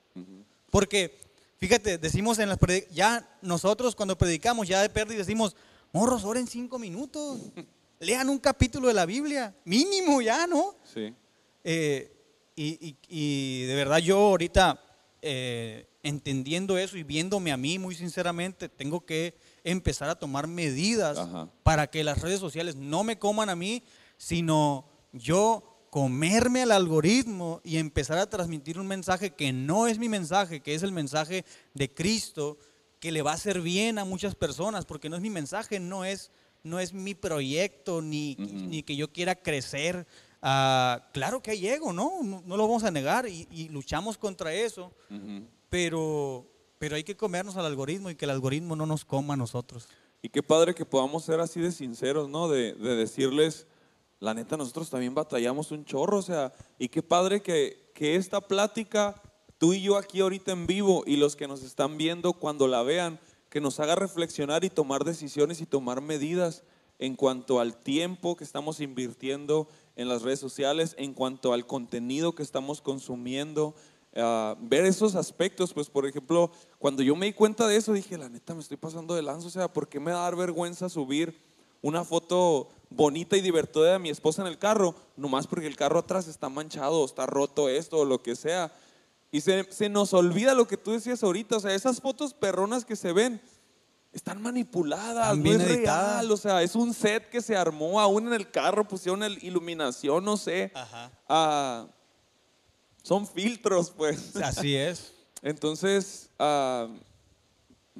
Porque, 0.70 1.18
fíjate, 1.58 1.98
decimos 1.98 2.38
en 2.38 2.48
las 2.48 2.58
ya 2.92 3.28
nosotros 3.42 3.96
cuando 3.96 4.16
predicamos, 4.16 4.68
ya 4.68 4.80
de 4.82 4.88
pérdida 4.88 5.18
decimos, 5.18 5.56
morros, 5.92 6.22
oren 6.22 6.46
cinco 6.46 6.78
minutos, 6.78 7.40
lean 7.98 8.28
un 8.28 8.38
capítulo 8.38 8.86
de 8.86 8.94
la 8.94 9.04
Biblia, 9.04 9.52
mínimo 9.64 10.22
ya, 10.22 10.46
¿no? 10.46 10.76
sí. 10.84 11.12
Eh, 11.64 12.08
y, 12.54 12.86
y- 12.88 12.96
y 13.08 13.62
de 13.64 13.74
verdad 13.74 13.98
yo 13.98 14.16
ahorita 14.16 14.80
eh, 15.22 15.86
entendiendo 16.02 16.76
eso 16.78 16.96
y 16.96 17.04
viéndome 17.04 17.52
a 17.52 17.56
mí 17.56 17.78
muy 17.78 17.94
sinceramente, 17.94 18.68
tengo 18.68 19.06
que 19.06 19.36
empezar 19.62 20.08
a 20.08 20.16
tomar 20.16 20.48
medidas 20.48 21.16
Ajá. 21.16 21.48
para 21.62 21.86
que 21.86 22.02
las 22.02 22.20
redes 22.20 22.40
sociales 22.40 22.74
no 22.74 23.04
me 23.04 23.18
coman 23.18 23.48
a 23.48 23.56
mí, 23.56 23.84
sino 24.16 24.84
yo 25.12 25.86
comerme 25.90 26.62
al 26.62 26.72
algoritmo 26.72 27.60
y 27.62 27.76
empezar 27.76 28.18
a 28.18 28.28
transmitir 28.28 28.78
un 28.78 28.86
mensaje 28.86 29.30
que 29.30 29.52
no 29.52 29.86
es 29.86 29.98
mi 29.98 30.08
mensaje, 30.08 30.60
que 30.60 30.74
es 30.74 30.82
el 30.82 30.90
mensaje 30.90 31.44
de 31.74 31.92
Cristo, 31.92 32.58
que 32.98 33.12
le 33.12 33.22
va 33.22 33.32
a 33.32 33.34
hacer 33.34 33.60
bien 33.60 33.98
a 33.98 34.04
muchas 34.04 34.34
personas, 34.34 34.86
porque 34.86 35.08
no 35.08 35.16
es 35.16 35.22
mi 35.22 35.30
mensaje, 35.30 35.78
no 35.78 36.04
es, 36.04 36.30
no 36.62 36.80
es 36.80 36.92
mi 36.92 37.14
proyecto, 37.14 38.00
ni, 38.00 38.36
ni 38.36 38.82
que 38.82 38.96
yo 38.96 39.12
quiera 39.12 39.34
crecer. 39.34 40.06
Ah, 40.42 41.08
claro 41.12 41.40
que 41.40 41.52
hay 41.52 41.68
ego, 41.68 41.92
¿no? 41.92 42.22
No, 42.24 42.42
no 42.44 42.56
lo 42.56 42.66
vamos 42.66 42.82
a 42.82 42.90
negar 42.90 43.28
y, 43.28 43.46
y 43.52 43.68
luchamos 43.68 44.18
contra 44.18 44.52
eso, 44.52 44.92
pero, 45.70 46.44
pero 46.78 46.96
hay 46.96 47.04
que 47.04 47.16
comernos 47.16 47.56
al 47.56 47.64
algoritmo 47.64 48.10
y 48.10 48.16
que 48.16 48.24
el 48.24 48.32
algoritmo 48.32 48.74
no 48.74 48.84
nos 48.84 49.04
coma 49.04 49.34
a 49.34 49.36
nosotros. 49.36 49.88
Y 50.20 50.28
qué 50.28 50.42
padre 50.42 50.74
que 50.74 50.84
podamos 50.84 51.24
ser 51.24 51.38
así 51.38 51.60
de 51.60 51.70
sinceros, 51.70 52.28
¿no? 52.28 52.48
De, 52.48 52.74
de 52.74 52.96
decirles, 52.96 53.68
la 54.18 54.34
neta, 54.34 54.56
nosotros 54.56 54.90
también 54.90 55.14
batallamos 55.14 55.70
un 55.70 55.84
chorro, 55.84 56.18
o 56.18 56.22
sea, 56.22 56.52
y 56.76 56.88
qué 56.88 57.02
padre 57.02 57.40
que, 57.40 57.90
que 57.94 58.16
esta 58.16 58.40
plática, 58.40 59.22
tú 59.58 59.72
y 59.72 59.82
yo 59.82 59.96
aquí 59.96 60.20
ahorita 60.20 60.50
en 60.50 60.66
vivo 60.66 61.04
y 61.06 61.16
los 61.16 61.36
que 61.36 61.46
nos 61.46 61.62
están 61.62 61.98
viendo 61.98 62.32
cuando 62.32 62.66
la 62.66 62.82
vean, 62.82 63.20
que 63.48 63.60
nos 63.60 63.78
haga 63.78 63.94
reflexionar 63.94 64.64
y 64.64 64.70
tomar 64.70 65.04
decisiones 65.04 65.60
y 65.60 65.66
tomar 65.66 66.00
medidas 66.00 66.64
en 66.98 67.16
cuanto 67.16 67.58
al 67.58 67.76
tiempo 67.76 68.36
que 68.36 68.44
estamos 68.44 68.80
invirtiendo 68.80 69.68
en 69.96 70.08
las 70.08 70.22
redes 70.22 70.40
sociales, 70.40 70.94
en 70.98 71.14
cuanto 71.14 71.52
al 71.52 71.66
contenido 71.66 72.34
que 72.34 72.42
estamos 72.42 72.80
consumiendo, 72.80 73.74
ah, 74.16 74.56
ver 74.60 74.84
esos 74.86 75.14
aspectos, 75.14 75.72
pues 75.72 75.90
por 75.90 76.06
ejemplo, 76.06 76.50
cuando 76.78 77.02
yo 77.02 77.14
me 77.16 77.26
di 77.26 77.32
cuenta 77.32 77.66
de 77.66 77.76
eso, 77.76 77.92
dije, 77.92 78.16
la 78.18 78.28
neta, 78.28 78.54
me 78.54 78.60
estoy 78.60 78.76
pasando 78.76 79.14
de 79.14 79.22
lanza, 79.22 79.46
o 79.46 79.50
sea, 79.50 79.72
¿por 79.72 79.88
qué 79.88 80.00
me 80.00 80.12
va 80.12 80.20
a 80.20 80.22
dar 80.22 80.36
vergüenza 80.36 80.88
subir 80.88 81.36
una 81.82 82.04
foto 82.04 82.68
bonita 82.90 83.36
y 83.36 83.40
divertida 83.40 83.92
de 83.92 83.98
mi 83.98 84.10
esposa 84.10 84.42
en 84.42 84.48
el 84.48 84.58
carro? 84.58 84.94
Nomás 85.16 85.46
porque 85.46 85.66
el 85.66 85.76
carro 85.76 85.98
atrás 85.98 86.28
está 86.28 86.48
manchado, 86.48 87.00
o 87.00 87.04
está 87.04 87.26
roto 87.26 87.68
esto, 87.68 87.98
o 87.98 88.04
lo 88.04 88.22
que 88.22 88.36
sea. 88.36 88.72
Y 89.30 89.40
se, 89.40 89.64
se 89.72 89.88
nos 89.88 90.12
olvida 90.12 90.54
lo 90.54 90.68
que 90.68 90.76
tú 90.76 90.92
decías 90.92 91.22
ahorita, 91.22 91.56
o 91.56 91.60
sea, 91.60 91.74
esas 91.74 92.00
fotos 92.00 92.34
perronas 92.34 92.84
que 92.84 92.96
se 92.96 93.12
ven, 93.12 93.40
están 94.12 94.42
manipuladas, 94.42 95.24
Están 95.24 95.38
no 95.38 95.42
bien 95.42 95.60
es 95.60 95.66
editadas. 95.68 96.12
real, 96.20 96.30
o 96.30 96.36
sea, 96.36 96.62
es 96.62 96.74
un 96.76 96.92
set 96.92 97.28
que 97.30 97.40
se 97.40 97.56
armó, 97.56 97.98
aún 98.00 98.26
en 98.26 98.34
el 98.34 98.50
carro 98.50 98.86
pusieron 98.86 99.22
el- 99.22 99.42
iluminación, 99.42 100.24
no 100.24 100.36
sé. 100.36 100.70
Ajá. 100.74 101.10
Ah, 101.28 101.86
son 103.02 103.26
filtros, 103.26 103.90
pues. 103.90 104.36
Así 104.36 104.76
es. 104.76 105.12
Entonces, 105.42 106.28
ah, 106.38 106.88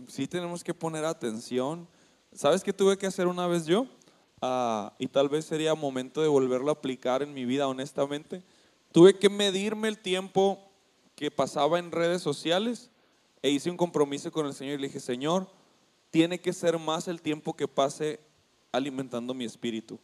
sí 0.06 0.26
tenemos 0.28 0.62
que 0.62 0.74
poner 0.74 1.04
atención. 1.04 1.88
¿Sabes 2.34 2.62
qué 2.62 2.72
tuve 2.72 2.96
que 2.96 3.06
hacer 3.06 3.26
una 3.26 3.46
vez 3.46 3.66
yo? 3.66 3.86
Ah, 4.40 4.92
y 4.98 5.06
tal 5.06 5.28
vez 5.28 5.44
sería 5.46 5.74
momento 5.74 6.20
de 6.22 6.28
volverlo 6.28 6.70
a 6.70 6.74
aplicar 6.74 7.22
en 7.22 7.32
mi 7.34 7.44
vida, 7.44 7.66
honestamente. 7.68 8.42
Tuve 8.92 9.18
que 9.18 9.28
medirme 9.30 9.88
el 9.88 9.98
tiempo 9.98 10.58
que 11.14 11.30
pasaba 11.30 11.78
en 11.78 11.90
redes 11.90 12.22
sociales 12.22 12.90
e 13.42 13.50
hice 13.50 13.70
un 13.70 13.76
compromiso 13.76 14.30
con 14.30 14.46
el 14.46 14.54
Señor 14.54 14.74
y 14.78 14.82
le 14.82 14.86
dije, 14.88 15.00
Señor, 15.00 15.48
tiene 16.12 16.40
que 16.40 16.52
ser 16.52 16.78
más 16.78 17.08
el 17.08 17.20
tiempo 17.20 17.54
que 17.54 17.66
pase 17.66 18.20
alimentando 18.70 19.34
mi 19.34 19.44
espíritu. 19.44 19.98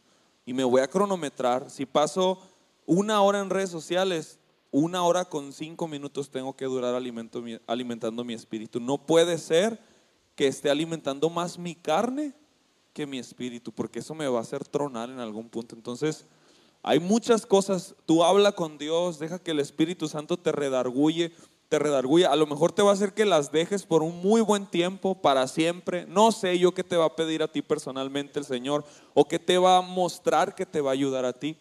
Y 0.45 0.53
me 0.53 0.63
voy 0.63 0.81
a 0.81 0.89
cronometrar. 0.89 1.69
Si 1.69 1.85
paso 1.85 2.41
una 2.85 3.21
hora 3.21 3.39
en 3.39 3.51
redes 3.51 3.69
sociales, 3.69 4.39
una 4.71 5.03
hora 5.03 5.25
con 5.25 5.53
cinco 5.53 5.87
minutos 5.87 6.31
tengo 6.31 6.55
que 6.55 6.65
durar 6.65 6.95
alimento 6.95 7.43
alimentando 7.67 8.23
mi 8.23 8.33
espíritu. 8.33 8.79
No 8.79 8.97
puede 8.97 9.37
ser 9.37 9.79
que 10.35 10.47
esté 10.47 10.71
alimentando 10.71 11.29
más 11.29 11.59
mi 11.59 11.75
carne 11.75 12.33
que 12.93 13.05
mi 13.05 13.19
espíritu, 13.19 13.71
porque 13.71 13.99
eso 13.99 14.15
me 14.15 14.27
va 14.27 14.39
a 14.39 14.41
hacer 14.41 14.67
tronar 14.67 15.11
en 15.11 15.19
algún 15.19 15.47
punto. 15.47 15.75
Entonces, 15.75 16.25
hay 16.81 16.99
muchas 16.99 17.45
cosas. 17.45 17.95
Tú 18.07 18.23
habla 18.23 18.53
con 18.53 18.79
Dios, 18.79 19.19
deja 19.19 19.37
que 19.37 19.51
el 19.51 19.59
Espíritu 19.59 20.07
Santo 20.07 20.37
te 20.37 20.51
redarguye, 20.51 21.33
te 21.69 21.79
redarguye. 21.79 22.25
A 22.25 22.35
lo 22.35 22.47
mejor 22.47 22.71
te 22.71 22.81
va 22.81 22.89
a 22.89 22.93
hacer 22.93 23.13
que 23.13 23.25
las 23.25 23.51
dejes 23.51 23.85
por 23.85 24.01
un 24.01 24.17
muy 24.21 24.41
buen 24.41 24.65
tiempo, 24.65 25.21
para 25.21 25.47
siempre. 25.47 26.05
No 26.07 26.31
sé 26.31 26.57
yo 26.57 26.73
qué 26.73 26.83
te 26.83 26.97
va 26.97 27.05
a 27.05 27.15
pedir 27.15 27.43
a 27.43 27.47
ti 27.47 27.61
personalmente 27.61 28.39
el 28.39 28.45
Señor 28.45 28.83
o 29.13 29.27
qué 29.27 29.37
te 29.37 29.57
va 29.57 29.77
a 29.77 29.81
mostrar 29.81 30.55
que 30.55 30.65
te 30.65 30.81
va 30.81 30.89
a 30.89 30.93
ayudar 30.93 31.25
a 31.25 31.33
ti. 31.33 31.55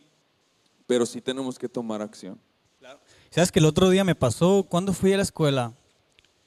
Pero 0.86 1.04
sí 1.04 1.20
tenemos 1.20 1.58
que 1.58 1.68
tomar 1.68 2.00
acción. 2.00 2.40
¿Sabes 3.30 3.52
que 3.52 3.58
el 3.58 3.66
otro 3.66 3.90
día 3.90 4.04
me 4.04 4.14
pasó 4.14 4.64
cuando 4.66 4.94
fui 4.94 5.12
a 5.12 5.18
la 5.18 5.22
escuela? 5.22 5.74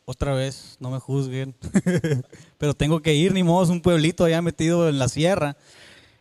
Otra 0.06 0.34
vez, 0.34 0.78
no 0.80 0.90
me 0.90 1.00
juzguen, 1.00 1.56
pero 2.58 2.74
tengo 2.74 3.02
que 3.02 3.14
ir, 3.14 3.34
ni 3.34 3.44
modo, 3.44 3.64
es 3.64 3.70
un 3.70 3.82
pueblito 3.82 4.26
allá 4.26 4.42
metido 4.42 4.90
en 4.90 4.98
la 4.98 5.08
sierra. 5.08 5.56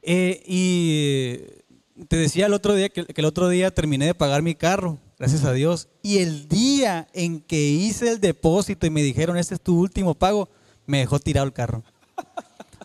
Eh, 0.02 0.42
y 0.46 2.04
te 2.06 2.16
decía 2.16 2.46
el 2.46 2.52
otro 2.52 2.74
día 2.74 2.90
que, 2.90 3.06
que 3.06 3.20
el 3.20 3.24
otro 3.24 3.48
día 3.48 3.74
terminé 3.74 4.04
de 4.04 4.14
pagar 4.14 4.42
mi 4.42 4.54
carro, 4.54 4.98
gracias 5.20 5.44
a 5.44 5.52
Dios. 5.52 5.88
Y 6.02 6.18
el 6.18 6.48
día 6.48 7.06
en 7.12 7.40
que 7.40 7.60
hice 7.60 8.10
el 8.10 8.20
depósito 8.20 8.86
y 8.86 8.90
me 8.90 9.02
dijeron, 9.02 9.36
este 9.36 9.54
es 9.54 9.60
tu 9.60 9.78
último 9.78 10.14
pago, 10.14 10.48
me 10.86 10.98
dejó 10.98 11.20
tirado 11.20 11.46
el 11.46 11.52
carro. 11.52 11.84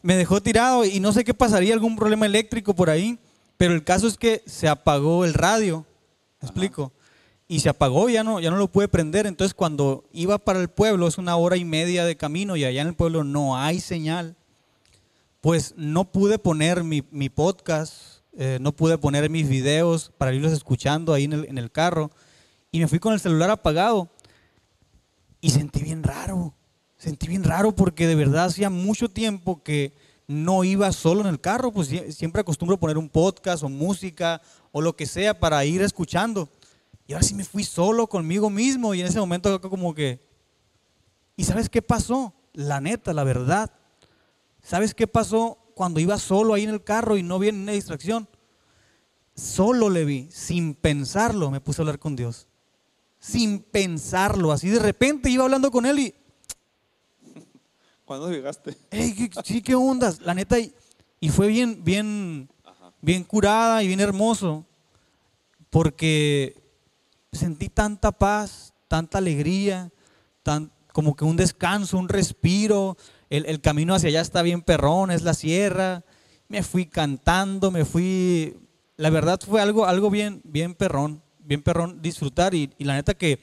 Me 0.03 0.17
dejó 0.17 0.41
tirado 0.41 0.85
y 0.85 0.99
no 0.99 1.13
sé 1.13 1.23
qué 1.23 1.33
pasaría, 1.33 1.73
algún 1.73 1.95
problema 1.95 2.27
eléctrico 2.27 2.75
por 2.75 2.91
ahí, 2.91 3.17
pero 3.57 3.73
el 3.73 3.83
caso 3.83 4.07
es 4.07 4.17
que 4.17 4.43
se 4.45 4.67
apagó 4.67 5.25
el 5.25 5.33
radio, 5.33 5.85
¿me 6.41 6.47
explico? 6.47 6.91
Y 7.47 7.61
se 7.61 7.69
apagó, 7.69 8.09
ya 8.09 8.23
no, 8.23 8.39
ya 8.39 8.51
no 8.51 8.57
lo 8.57 8.67
pude 8.67 8.87
prender. 8.87 9.25
Entonces 9.25 9.55
cuando 9.55 10.03
iba 10.11 10.37
para 10.37 10.59
el 10.59 10.67
pueblo, 10.67 11.07
es 11.07 11.17
una 11.17 11.37
hora 11.37 11.57
y 11.57 11.65
media 11.65 12.05
de 12.05 12.17
camino 12.17 12.55
y 12.55 12.65
allá 12.65 12.81
en 12.81 12.89
el 12.89 12.95
pueblo 12.95 13.23
no 13.23 13.57
hay 13.57 13.79
señal, 13.79 14.35
pues 15.41 15.73
no 15.77 16.11
pude 16.11 16.37
poner 16.37 16.83
mi, 16.83 17.01
mi 17.11 17.29
podcast, 17.29 18.19
eh, 18.37 18.57
no 18.59 18.73
pude 18.73 18.97
poner 18.97 19.29
mis 19.29 19.47
videos 19.47 20.11
para 20.17 20.33
irlos 20.33 20.51
escuchando 20.51 21.13
ahí 21.13 21.23
en 21.23 21.33
el, 21.33 21.45
en 21.45 21.57
el 21.57 21.71
carro. 21.71 22.11
Y 22.75 22.79
me 22.81 22.89
fui 22.89 22.99
con 22.99 23.13
el 23.13 23.21
celular 23.21 23.49
apagado 23.49 24.09
y 25.39 25.51
sentí 25.51 25.81
bien 25.81 26.03
raro. 26.03 26.53
Sentí 26.97 27.25
bien 27.25 27.45
raro 27.45 27.73
porque 27.73 28.05
de 28.05 28.15
verdad 28.15 28.47
hacía 28.47 28.69
mucho 28.69 29.07
tiempo 29.07 29.63
que 29.63 29.93
no 30.27 30.65
iba 30.65 30.91
solo 30.91 31.21
en 31.21 31.27
el 31.27 31.39
carro, 31.39 31.71
pues 31.71 31.89
sie- 31.89 32.11
siempre 32.11 32.41
acostumbro 32.41 32.77
poner 32.77 32.97
un 32.97 33.07
podcast 33.07 33.63
o 33.63 33.69
música 33.69 34.41
o 34.73 34.81
lo 34.81 34.93
que 34.93 35.05
sea 35.05 35.39
para 35.39 35.63
ir 35.63 35.81
escuchando. 35.81 36.49
Y 37.07 37.13
ahora 37.13 37.23
sí 37.23 37.33
me 37.33 37.45
fui 37.45 37.63
solo 37.63 38.07
conmigo 38.07 38.49
mismo 38.49 38.93
y 38.93 38.99
en 38.99 39.07
ese 39.07 39.21
momento 39.21 39.61
como 39.61 39.93
que... 39.95 40.19
¿Y 41.37 41.45
sabes 41.45 41.69
qué 41.69 41.81
pasó? 41.81 42.33
La 42.51 42.81
neta, 42.81 43.13
la 43.13 43.23
verdad. 43.23 43.71
¿Sabes 44.61 44.93
qué 44.93 45.07
pasó 45.07 45.59
cuando 45.75 46.01
iba 46.01 46.19
solo 46.19 46.53
ahí 46.53 46.63
en 46.65 46.71
el 46.71 46.83
carro 46.83 47.15
y 47.15 47.23
no 47.23 47.39
vi 47.39 47.47
una 47.47 47.71
distracción? 47.71 48.27
Solo 49.33 49.89
le 49.89 50.03
vi, 50.03 50.27
sin 50.29 50.73
pensarlo, 50.75 51.49
me 51.51 51.61
puse 51.61 51.81
a 51.81 51.83
hablar 51.83 51.99
con 51.99 52.17
Dios. 52.17 52.49
Sin 53.25 53.57
pensarlo, 53.59 54.51
así 54.51 54.69
de 54.69 54.77
repente 54.77 55.31
iba 55.31 55.43
hablando 55.43 55.71
con 55.71 55.87
él 55.87 55.97
y, 55.97 56.13
¿Cuándo 58.05 58.29
llegaste? 58.29 58.77
hey, 58.91 59.15
¿qué, 59.17 59.41
sí, 59.43 59.63
qué 59.63 59.73
ondas, 59.73 60.21
la 60.21 60.35
neta, 60.35 60.59
y, 60.59 60.71
y 61.19 61.29
fue 61.29 61.47
bien, 61.47 61.83
bien, 61.83 62.47
bien 63.01 63.23
curada 63.23 63.81
y 63.81 63.87
bien 63.87 63.99
hermoso, 63.99 64.63
porque 65.71 66.55
sentí 67.31 67.67
tanta 67.67 68.11
paz, 68.11 68.75
tanta 68.87 69.17
alegría, 69.17 69.91
tan, 70.43 70.71
como 70.93 71.15
que 71.15 71.25
un 71.25 71.35
descanso, 71.35 71.97
un 71.97 72.09
respiro, 72.09 72.95
el, 73.31 73.47
el 73.47 73.59
camino 73.59 73.95
hacia 73.95 74.09
allá 74.09 74.21
está 74.21 74.43
bien 74.43 74.61
perrón, 74.61 75.09
es 75.09 75.23
la 75.23 75.33
sierra, 75.33 76.03
me 76.47 76.61
fui 76.61 76.85
cantando, 76.85 77.71
me 77.71 77.85
fui, 77.85 78.55
la 78.97 79.09
verdad 79.09 79.39
fue 79.43 79.61
algo, 79.61 79.87
algo 79.87 80.11
bien, 80.11 80.41
bien 80.43 80.75
perrón, 80.75 81.23
bien 81.45 81.61
perrón 81.61 82.01
disfrutar 82.01 82.53
y, 82.53 82.71
y 82.77 82.83
la 82.83 82.95
neta 82.95 83.13
que 83.13 83.39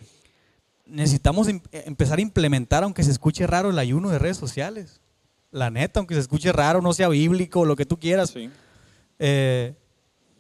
necesitamos 0.86 1.48
em- 1.48 1.61
empezar 1.72 2.18
a 2.18 2.22
implementar, 2.22 2.84
aunque 2.84 3.03
se 3.03 3.11
escuche 3.11 3.46
raro, 3.46 3.70
el 3.70 3.78
ayuno 3.78 4.11
de 4.11 4.18
redes 4.18 4.36
sociales. 4.36 5.00
La 5.50 5.70
neta, 5.70 6.00
aunque 6.00 6.14
se 6.14 6.20
escuche 6.20 6.53
raro, 6.53 6.80
no 6.80 6.92
sea 6.92 7.09
bíblico, 7.09 7.64
lo 7.64 7.76
que 7.76 7.86
tú 7.86 7.98
quieras. 7.98 8.30
Sí. 8.30 8.50
Eh, 9.18 9.74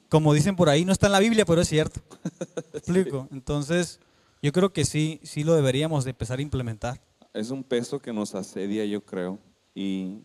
como 0.08 0.34
dicen 0.34 0.56
por 0.56 0.68
ahí, 0.68 0.84
no 0.84 0.92
está 0.92 1.06
en 1.06 1.12
la 1.12 1.20
Biblia, 1.20 1.44
pero 1.44 1.60
es 1.60 1.68
cierto. 1.68 2.00
¿Me 2.72 2.78
explico? 2.78 3.28
Entonces, 3.30 4.00
yo 4.42 4.52
creo 4.52 4.72
que 4.72 4.84
sí, 4.84 5.20
sí 5.22 5.44
lo 5.44 5.54
deberíamos 5.54 6.04
de 6.04 6.10
empezar 6.10 6.38
a 6.38 6.42
implementar. 6.42 7.00
Es 7.32 7.50
un 7.50 7.62
peso 7.64 7.98
que 8.00 8.12
nos 8.12 8.34
asedia, 8.34 8.84
yo 8.84 9.04
creo, 9.04 9.38
y, 9.74 10.18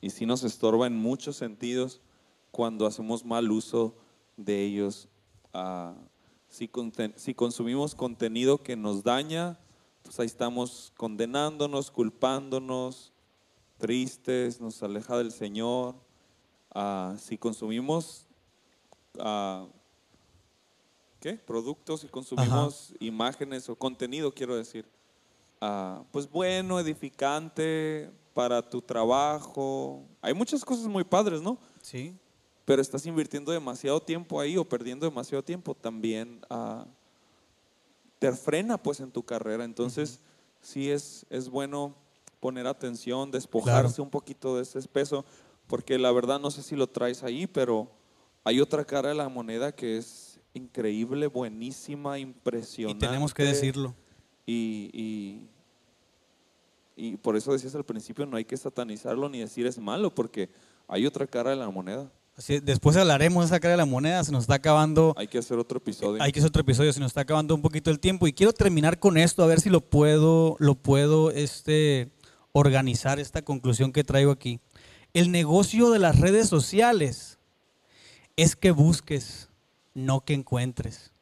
y 0.00 0.10
sí 0.10 0.26
nos 0.26 0.42
estorba 0.42 0.86
en 0.88 0.96
muchos 0.96 1.36
sentidos 1.36 2.00
cuando 2.50 2.86
hacemos 2.86 3.24
mal 3.24 3.50
uso 3.50 3.96
de 4.36 4.62
ellos. 4.64 5.08
Ah, 5.52 5.94
si, 6.52 6.70
si 7.16 7.34
consumimos 7.34 7.94
contenido 7.94 8.58
que 8.58 8.76
nos 8.76 9.02
daña, 9.02 9.58
pues 10.02 10.20
ahí 10.20 10.26
estamos 10.26 10.92
condenándonos, 10.98 11.90
culpándonos, 11.90 13.10
tristes, 13.78 14.60
nos 14.60 14.82
aleja 14.82 15.16
del 15.16 15.32
Señor. 15.32 15.94
Ah, 16.70 17.16
si 17.18 17.38
consumimos 17.38 18.26
ah, 19.18 19.66
¿qué? 21.20 21.34
productos, 21.34 22.02
si 22.02 22.08
consumimos 22.08 22.92
imágenes 23.00 23.70
o 23.70 23.74
contenido, 23.74 24.30
quiero 24.30 24.54
decir, 24.54 24.84
ah, 25.62 26.02
pues 26.12 26.30
bueno, 26.30 26.78
edificante 26.78 28.10
para 28.34 28.60
tu 28.60 28.82
trabajo. 28.82 30.04
Hay 30.20 30.34
muchas 30.34 30.66
cosas 30.66 30.86
muy 30.86 31.04
padres, 31.04 31.40
¿no? 31.40 31.56
Sí. 31.80 32.14
Pero 32.72 32.80
estás 32.80 33.04
invirtiendo 33.04 33.52
demasiado 33.52 34.00
tiempo 34.00 34.40
ahí 34.40 34.56
o 34.56 34.66
perdiendo 34.66 35.04
demasiado 35.04 35.44
tiempo, 35.44 35.74
también 35.74 36.40
ah, 36.48 36.86
te 38.18 38.32
frena 38.32 38.78
pues 38.82 39.00
en 39.00 39.10
tu 39.10 39.22
carrera. 39.22 39.62
Entonces, 39.66 40.20
sí 40.62 40.90
es, 40.90 41.26
es 41.28 41.50
bueno 41.50 41.94
poner 42.40 42.66
atención, 42.66 43.30
despojarse 43.30 43.96
Claro. 43.96 44.04
un 44.04 44.08
poquito 44.08 44.56
de 44.56 44.62
ese 44.62 44.80
peso, 44.88 45.26
porque 45.66 45.98
la 45.98 46.10
verdad 46.12 46.40
no 46.40 46.50
sé 46.50 46.62
si 46.62 46.74
lo 46.74 46.86
traes 46.86 47.22
ahí, 47.22 47.46
pero 47.46 47.90
hay 48.42 48.58
otra 48.58 48.86
cara 48.86 49.10
de 49.10 49.16
la 49.16 49.28
moneda 49.28 49.72
que 49.72 49.98
es 49.98 50.40
increíble, 50.54 51.26
buenísima, 51.26 52.18
Y 52.18 52.22
impresionante. 52.22 53.06
tenemos 53.06 53.34
que 53.34 53.42
decirlo. 53.42 53.94
Y, 54.46 54.88
y, 54.94 55.46
y 56.96 57.16
por 57.18 57.36
eso 57.36 57.52
decías 57.52 57.74
al 57.74 57.84
principio, 57.84 58.24
no 58.24 58.38
hay 58.38 58.46
que 58.46 58.56
satanizarlo 58.56 59.28
ni 59.28 59.40
decir 59.40 59.66
es 59.66 59.78
malo, 59.78 60.14
porque 60.14 60.48
hay 60.88 61.04
otra 61.04 61.26
cara 61.26 61.50
de 61.50 61.56
la 61.56 61.68
moneda. 61.68 62.10
Así, 62.42 62.58
después 62.58 62.96
hablaremos 62.96 63.44
de 63.44 63.46
esa 63.46 63.60
cara 63.60 63.74
de 63.74 63.76
la 63.76 63.86
moneda, 63.86 64.24
se 64.24 64.32
nos 64.32 64.42
está 64.42 64.54
acabando. 64.54 65.14
Hay 65.16 65.28
que 65.28 65.38
hacer 65.38 65.60
otro 65.60 65.78
episodio. 65.78 66.20
Hay 66.20 66.32
que 66.32 66.40
hacer 66.40 66.48
otro 66.48 66.62
episodio, 66.62 66.92
se 66.92 66.98
nos 66.98 67.10
está 67.10 67.20
acabando 67.20 67.54
un 67.54 67.62
poquito 67.62 67.88
el 67.92 68.00
tiempo. 68.00 68.26
Y 68.26 68.32
quiero 68.32 68.52
terminar 68.52 68.98
con 68.98 69.16
esto, 69.16 69.44
a 69.44 69.46
ver 69.46 69.60
si 69.60 69.70
lo 69.70 69.80
puedo, 69.80 70.56
lo 70.58 70.74
puedo 70.74 71.30
este, 71.30 72.10
organizar, 72.50 73.20
esta 73.20 73.42
conclusión 73.42 73.92
que 73.92 74.02
traigo 74.02 74.32
aquí. 74.32 74.58
El 75.14 75.30
negocio 75.30 75.92
de 75.92 76.00
las 76.00 76.18
redes 76.18 76.48
sociales 76.48 77.38
es 78.34 78.56
que 78.56 78.72
busques, 78.72 79.48
no 79.94 80.24
que 80.24 80.34
encuentres. 80.34 81.12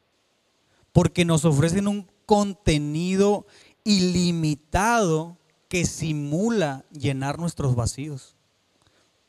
Porque 0.91 1.23
nos 1.23 1.45
ofrecen 1.45 1.87
un 1.87 2.09
contenido 2.25 3.45
ilimitado 3.83 5.37
que 5.67 5.85
simula 5.85 6.83
llenar 6.91 7.37
nuestros 7.37 7.75
vacíos. 7.75 8.35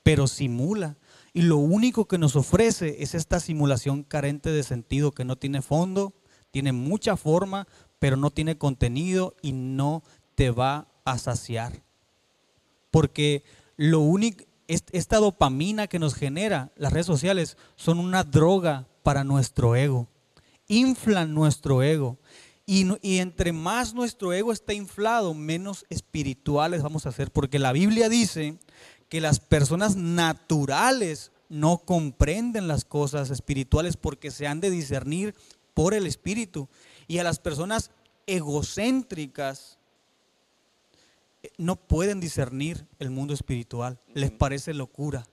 Pero 0.03 0.27
simula. 0.27 0.97
Y 1.35 1.43
lo 1.43 1.57
único 1.57 2.07
que 2.07 2.19
nos 2.19 2.37
ofrece 2.37 3.03
es 3.03 3.15
esta 3.15 3.41
simulación 3.41 4.03
carente 4.03 4.51
de 4.51 4.63
sentido, 4.63 5.13
que 5.13 5.25
no 5.25 5.37
tiene 5.37 5.63
fondo, 5.63 6.13
tiene 6.51 6.73
mucha 6.73 7.17
forma, 7.17 7.67
pero 7.99 8.17
no 8.17 8.31
tiene 8.31 8.59
contenido 8.59 9.35
y 9.41 9.53
no 9.53 10.03
te 10.35 10.51
va 10.51 10.89
a 11.05 11.19
saciar. 11.19 11.83
Porque 12.91 13.45
lo 13.77 14.01
único, 14.01 14.45
est- 14.69 14.91
esta 14.93 15.17
dopamina 15.19 15.87
que 15.87 15.99
nos 15.99 16.15
genera 16.15 16.73
las 16.77 16.93
redes 16.93 17.07
sociales 17.07 17.57
son 17.77 17.99
una 17.99 18.25
droga 18.25 18.87
para 19.03 19.25
nuestro 19.25 19.75
ego. 19.77 20.09
Inflan 20.69 21.33
nuestro 21.35 21.83
ego. 21.83 22.19
Y, 22.67 22.87
y 23.03 23.19
entre 23.19 23.53
más 23.53 23.93
nuestro 23.95 24.33
ego 24.33 24.53
está 24.53 24.73
inflado, 24.73 25.35
menos 25.35 25.85
espirituales 25.89 26.83
vamos 26.83 27.07
a 27.07 27.13
ser. 27.13 27.31
Porque 27.33 27.59
la 27.59 27.73
Biblia 27.73 28.09
dice 28.09 28.59
que 29.13 29.21
las 29.21 29.41
personas 29.41 29.95
naturales 29.95 31.33
no 31.51 31.77
comprenden 31.77 32.67
las 32.67 32.87
cosas 32.87 33.29
espirituales 33.29 33.99
porque 33.99 34.31
se 34.31 34.47
han 34.47 34.59
de 34.63 34.71
discernir 34.71 35.35
por 35.75 35.93
el 35.93 36.07
espíritu. 36.07 36.71
Y 37.09 37.19
a 37.19 37.23
las 37.23 37.39
personas 37.39 37.91
egocéntricas 38.27 39.77
eh, 41.43 41.51
no 41.59 41.77
pueden 41.77 42.21
discernir 42.21 42.87
el 42.99 43.11
mundo 43.11 43.35
espiritual. 43.35 44.01
Les 44.15 44.31
parece 44.31 44.73
locura. 44.73 45.27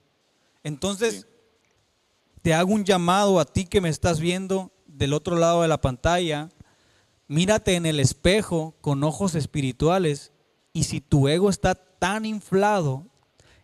Entonces, 0.62 1.14
Sí. 1.14 1.26
te 2.42 2.52
hago 2.52 2.74
un 2.74 2.84
llamado 2.84 3.40
a 3.40 3.46
ti 3.46 3.64
que 3.64 3.80
me 3.80 3.88
estás 3.88 4.20
viendo 4.20 4.72
del 4.88 5.14
otro 5.14 5.36
lado 5.36 5.62
de 5.62 5.68
la 5.68 5.80
pantalla. 5.80 6.50
Mírate 7.28 7.76
en 7.76 7.86
el 7.86 7.98
espejo 7.98 8.74
con 8.82 9.02
ojos 9.04 9.34
espirituales 9.34 10.32
y 10.74 10.84
si 10.84 11.00
tu 11.00 11.28
ego 11.28 11.48
está 11.48 11.74
tan 11.74 12.26
inflado, 12.26 13.06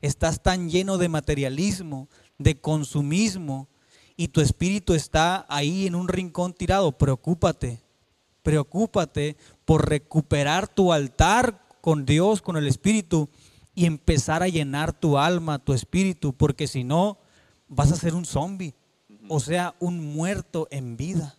estás 0.07 0.43
tan 0.43 0.71
lleno 0.71 0.99
de 0.99 1.09
materialismo, 1.09 2.09
de 2.39 2.61
consumismo 2.61 3.69
y 4.17 4.29
tu 4.29 4.41
espíritu 4.41 4.95
está 4.95 5.45
ahí 5.49 5.87
en 5.87 5.95
un 5.95 6.09
rincón 6.09 6.55
tirado, 6.55 6.93
preocúpate. 6.93 7.83
Preocúpate 8.43 9.37
por 9.65 9.89
recuperar 9.89 10.69
tu 10.69 10.93
altar 10.93 11.67
con 11.81 12.07
Dios, 12.07 12.43
con 12.43 12.57
el 12.57 12.67
espíritu 12.67 13.29
y 13.75 13.85
empezar 13.85 14.43
a 14.43 14.49
llenar 14.49 14.93
tu 14.93 15.19
alma, 15.19 15.59
tu 15.59 15.75
espíritu, 15.75 16.33
porque 16.33 16.67
si 16.67 16.85
no 16.85 17.19
vas 17.69 17.93
a 17.93 17.97
ser 17.97 18.15
un 18.15 18.25
zombie, 18.25 18.75
o 19.29 19.41
sea, 19.41 19.75
un 19.81 20.15
muerto 20.15 20.69
en 20.71 20.97
vida. 20.97 21.37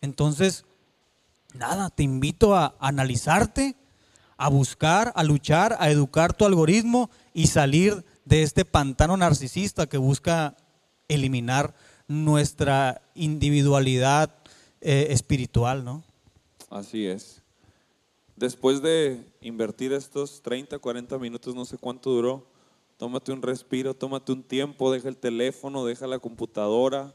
Entonces, 0.00 0.64
nada, 1.54 1.90
te 1.90 2.02
invito 2.02 2.54
a 2.54 2.76
analizarte, 2.78 3.76
a 4.36 4.48
buscar, 4.48 5.12
a 5.16 5.24
luchar, 5.24 5.76
a 5.78 5.90
educar 5.90 6.34
tu 6.34 6.44
algoritmo 6.44 7.10
y 7.32 7.46
salir 7.46 8.04
de 8.24 8.42
este 8.42 8.64
pantano 8.64 9.16
narcisista 9.16 9.86
que 9.86 9.98
busca 9.98 10.56
eliminar 11.08 11.74
nuestra 12.08 13.02
individualidad 13.14 14.34
eh, 14.80 15.08
espiritual, 15.10 15.84
¿no? 15.84 16.04
Así 16.70 17.06
es. 17.06 17.42
Después 18.36 18.82
de 18.82 19.24
invertir 19.40 19.92
estos 19.92 20.42
30, 20.42 20.78
40 20.78 21.18
minutos, 21.18 21.54
no 21.54 21.64
sé 21.64 21.78
cuánto 21.78 22.10
duró, 22.10 22.46
tómate 22.98 23.32
un 23.32 23.40
respiro, 23.40 23.94
tómate 23.94 24.32
un 24.32 24.42
tiempo, 24.42 24.92
deja 24.92 25.08
el 25.08 25.16
teléfono, 25.16 25.86
deja 25.86 26.06
la 26.06 26.18
computadora, 26.18 27.14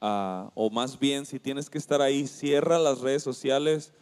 ah, 0.00 0.50
o 0.54 0.68
más 0.68 0.98
bien, 0.98 1.24
si 1.24 1.38
tienes 1.38 1.70
que 1.70 1.78
estar 1.78 2.02
ahí, 2.02 2.26
cierra 2.26 2.78
las 2.78 3.00
redes 3.00 3.22
sociales, 3.22 3.92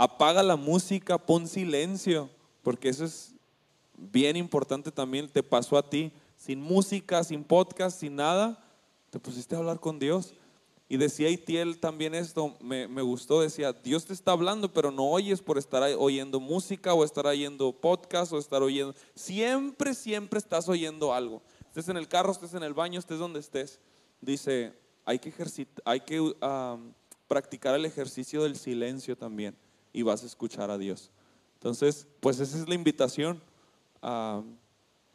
apaga 0.00 0.42
la 0.42 0.56
música, 0.56 1.18
pon 1.18 1.46
silencio, 1.46 2.30
porque 2.62 2.88
eso 2.88 3.04
es 3.04 3.34
bien 3.98 4.34
importante 4.34 4.90
también, 4.90 5.28
te 5.28 5.42
pasó 5.42 5.76
a 5.76 5.90
ti, 5.90 6.10
sin 6.38 6.58
música, 6.58 7.22
sin 7.22 7.44
podcast, 7.44 8.00
sin 8.00 8.16
nada, 8.16 8.64
te 9.10 9.18
pusiste 9.18 9.54
a 9.54 9.58
hablar 9.58 9.78
con 9.78 9.98
Dios. 9.98 10.32
Y 10.88 10.96
decía 10.96 11.28
Itiel 11.28 11.78
también 11.78 12.14
esto, 12.14 12.56
me, 12.62 12.88
me 12.88 13.02
gustó, 13.02 13.42
decía, 13.42 13.74
Dios 13.74 14.06
te 14.06 14.14
está 14.14 14.32
hablando, 14.32 14.72
pero 14.72 14.90
no 14.90 15.04
oyes 15.04 15.42
por 15.42 15.58
estar 15.58 15.82
oyendo 15.98 16.40
música 16.40 16.94
o 16.94 17.04
estar 17.04 17.26
oyendo 17.26 17.70
podcast 17.70 18.32
o 18.32 18.38
estar 18.38 18.62
oyendo, 18.62 18.94
siempre, 19.14 19.92
siempre 19.92 20.38
estás 20.38 20.66
oyendo 20.70 21.12
algo. 21.12 21.42
Estés 21.66 21.90
en 21.90 21.98
el 21.98 22.08
carro, 22.08 22.32
estés 22.32 22.54
en 22.54 22.62
el 22.62 22.72
baño, 22.72 22.98
estés 22.98 23.18
donde 23.18 23.38
estés. 23.38 23.78
Dice, 24.22 24.72
hay 25.04 25.18
que, 25.18 25.30
ejercit- 25.30 25.82
hay 25.84 26.00
que 26.00 26.20
um, 26.22 26.94
practicar 27.28 27.74
el 27.74 27.84
ejercicio 27.84 28.44
del 28.44 28.56
silencio 28.56 29.14
también 29.14 29.54
y 29.92 30.02
vas 30.02 30.22
a 30.22 30.26
escuchar 30.26 30.70
a 30.70 30.78
Dios. 30.78 31.10
Entonces, 31.54 32.06
pues 32.20 32.40
esa 32.40 32.56
es 32.58 32.68
la 32.68 32.74
invitación 32.74 33.40
a 34.02 34.42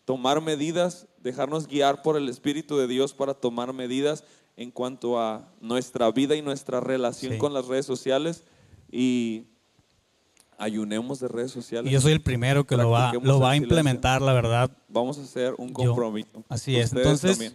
tomar 0.06 0.42
medidas, 0.42 1.08
dejarnos 1.24 1.68
guiar 1.68 2.02
por 2.04 2.18
el 2.18 2.30
Espíritu 2.30 2.78
de 2.78 2.88
Dios 2.88 3.14
para 3.14 3.34
tomar 3.34 3.74
medidas 3.74 4.24
en 4.58 4.70
cuanto 4.72 5.20
a 5.20 5.50
nuestra 5.60 6.10
vida 6.12 6.36
y 6.36 6.42
nuestra 6.42 6.80
relación 6.80 7.34
Sí. 7.34 7.38
con 7.40 7.54
las 7.54 7.66
redes 7.68 7.86
sociales 7.86 8.44
y 8.92 9.44
ayunemos 10.58 11.20
de 11.20 11.28
redes 11.28 11.52
sociales. 11.52 11.90
Y 11.90 11.94
yo 11.94 12.02
soy 12.02 12.14
el 12.14 12.22
primero 12.22 12.66
que 12.66 12.78
lo 12.78 12.90
va, 12.90 13.12
lo 13.22 13.40
va 13.40 13.52
a 13.52 13.56
implementar, 13.56 14.22
la 14.22 14.34
verdad. 14.34 14.72
Vamos 14.88 15.18
a 15.18 15.24
hacer 15.24 15.54
un 15.58 15.70
Yo. 15.70 15.74
compromiso. 15.74 16.44
Así 16.48 16.78
es. 16.78 16.86
Ustedes 16.86 17.06
Entonces, 17.06 17.32
también. 17.38 17.54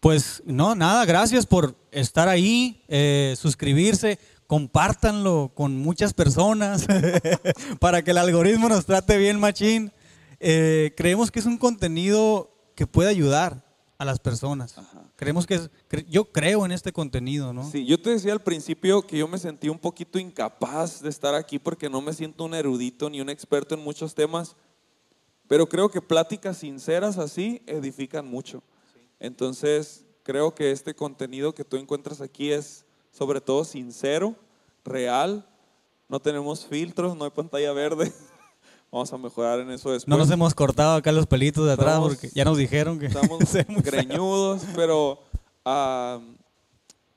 pues 0.00 0.42
no, 0.44 0.74
nada, 0.74 1.04
gracias 1.04 1.46
por 1.46 1.76
estar 1.92 2.28
ahí, 2.28 2.82
eh, 2.88 3.34
suscribirse, 3.38 4.18
compártanlo 4.46 5.52
con 5.54 5.76
muchas 5.78 6.12
personas 6.14 6.86
para 7.80 8.02
que 8.02 8.10
el 8.12 8.18
algoritmo 8.18 8.68
nos 8.68 8.86
trate 8.86 9.16
bien, 9.18 9.40
machín. 9.40 9.92
Eh, 10.40 10.92
creemos 10.96 11.30
que 11.30 11.38
es 11.40 11.46
un 11.46 11.56
contenido 11.58 12.50
que 12.74 12.86
puede 12.86 13.08
ayudar 13.08 13.64
a 13.98 14.04
las 14.04 14.18
personas. 14.18 14.76
Ajá. 14.76 15.02
Creemos 15.16 15.46
que 15.46 15.54
es, 15.54 15.70
cre- 15.88 16.04
yo 16.08 16.24
creo 16.32 16.64
en 16.66 16.72
este 16.72 16.92
contenido, 16.92 17.52
¿no? 17.52 17.70
Sí, 17.70 17.86
yo 17.86 18.00
te 18.00 18.10
decía 18.10 18.32
al 18.32 18.42
principio 18.42 19.02
que 19.06 19.16
yo 19.18 19.28
me 19.28 19.38
sentí 19.38 19.68
un 19.68 19.78
poquito 19.78 20.18
incapaz 20.18 21.00
de 21.00 21.08
estar 21.08 21.34
aquí 21.34 21.58
porque 21.58 21.88
no 21.88 22.00
me 22.00 22.12
siento 22.12 22.44
un 22.44 22.54
erudito 22.54 23.08
ni 23.08 23.20
un 23.20 23.30
experto 23.30 23.74
en 23.74 23.80
muchos 23.80 24.14
temas, 24.14 24.56
pero 25.46 25.68
creo 25.68 25.88
que 25.88 26.02
pláticas 26.02 26.58
sinceras 26.58 27.16
así 27.16 27.62
edifican 27.66 28.26
mucho. 28.26 28.62
Entonces, 29.20 30.04
creo 30.24 30.54
que 30.54 30.72
este 30.72 30.94
contenido 30.94 31.54
que 31.54 31.64
tú 31.64 31.76
encuentras 31.76 32.20
aquí 32.20 32.50
es 32.50 32.84
sobre 33.16 33.40
todo 33.40 33.64
sincero, 33.64 34.34
real, 34.84 35.46
no 36.08 36.18
tenemos 36.20 36.66
filtros, 36.66 37.16
no 37.16 37.24
hay 37.24 37.30
pantalla 37.30 37.72
verde. 37.72 38.12
Vamos 38.90 39.12
a 39.12 39.18
mejorar 39.18 39.60
en 39.60 39.70
eso 39.70 39.90
después. 39.90 40.08
No 40.08 40.18
nos 40.18 40.30
hemos 40.30 40.54
cortado 40.54 40.96
acá 40.96 41.10
los 41.12 41.26
pelitos 41.26 41.64
de 41.66 41.72
atrás 41.72 41.94
Estamos- 41.94 42.08
porque 42.14 42.30
ya 42.34 42.44
nos 42.44 42.58
dijeron 42.58 42.98
que 42.98 43.06
Estamos 43.06 43.38
greñudos, 43.82 44.62
pero 44.74 45.20
ah, 45.64 46.20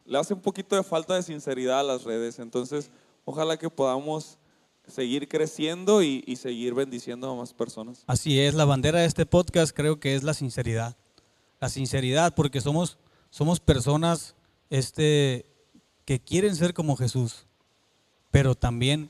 le 0.06 0.18
hace 0.18 0.34
un 0.34 0.42
poquito 0.42 0.76
de 0.76 0.84
falta 0.84 1.16
de 1.16 1.24
sinceridad 1.24 1.80
a 1.82 1.84
las 1.84 2.04
redes. 2.04 2.40
Entonces, 2.40 2.90
ojalá 3.26 3.58
que 3.58 3.70
podamos 3.70 4.38
seguir 4.88 5.28
creciendo 5.28 6.02
y, 6.02 6.24
y 6.26 6.38
seguir 6.38 6.74
bendiciendo 6.74 7.30
a 7.30 7.36
más 7.36 7.54
personas. 7.54 8.04
Así 8.08 8.40
es, 8.40 8.54
la 8.56 8.66
bandera 8.66 9.00
de 9.00 9.06
este 9.06 9.26
podcast 9.26 9.76
creo 9.76 10.00
que 10.00 10.16
es 10.16 10.24
la 10.24 10.34
sinceridad. 10.34 10.96
La 11.60 11.70
sinceridad, 11.70 12.34
porque 12.34 12.62
somos, 12.62 12.98
somos 13.30 13.60
personas 13.60 14.36
este, 14.70 15.46
que 16.08 16.22
quieren 16.22 16.56
ser 16.56 16.74
como 16.74 16.96
Jesús, 16.96 17.48
pero 18.32 18.56
también 18.56 19.10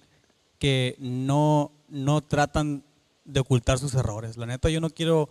que 0.57 0.95
no 0.97 1.71
no 1.89 2.21
tratan 2.21 2.83
de 3.23 3.39
ocultar 3.39 3.77
sus 3.77 3.93
errores. 3.93 4.35
La 4.35 4.47
neta, 4.47 4.67
yo 4.71 4.81
no 4.81 4.89
quiero 4.89 5.29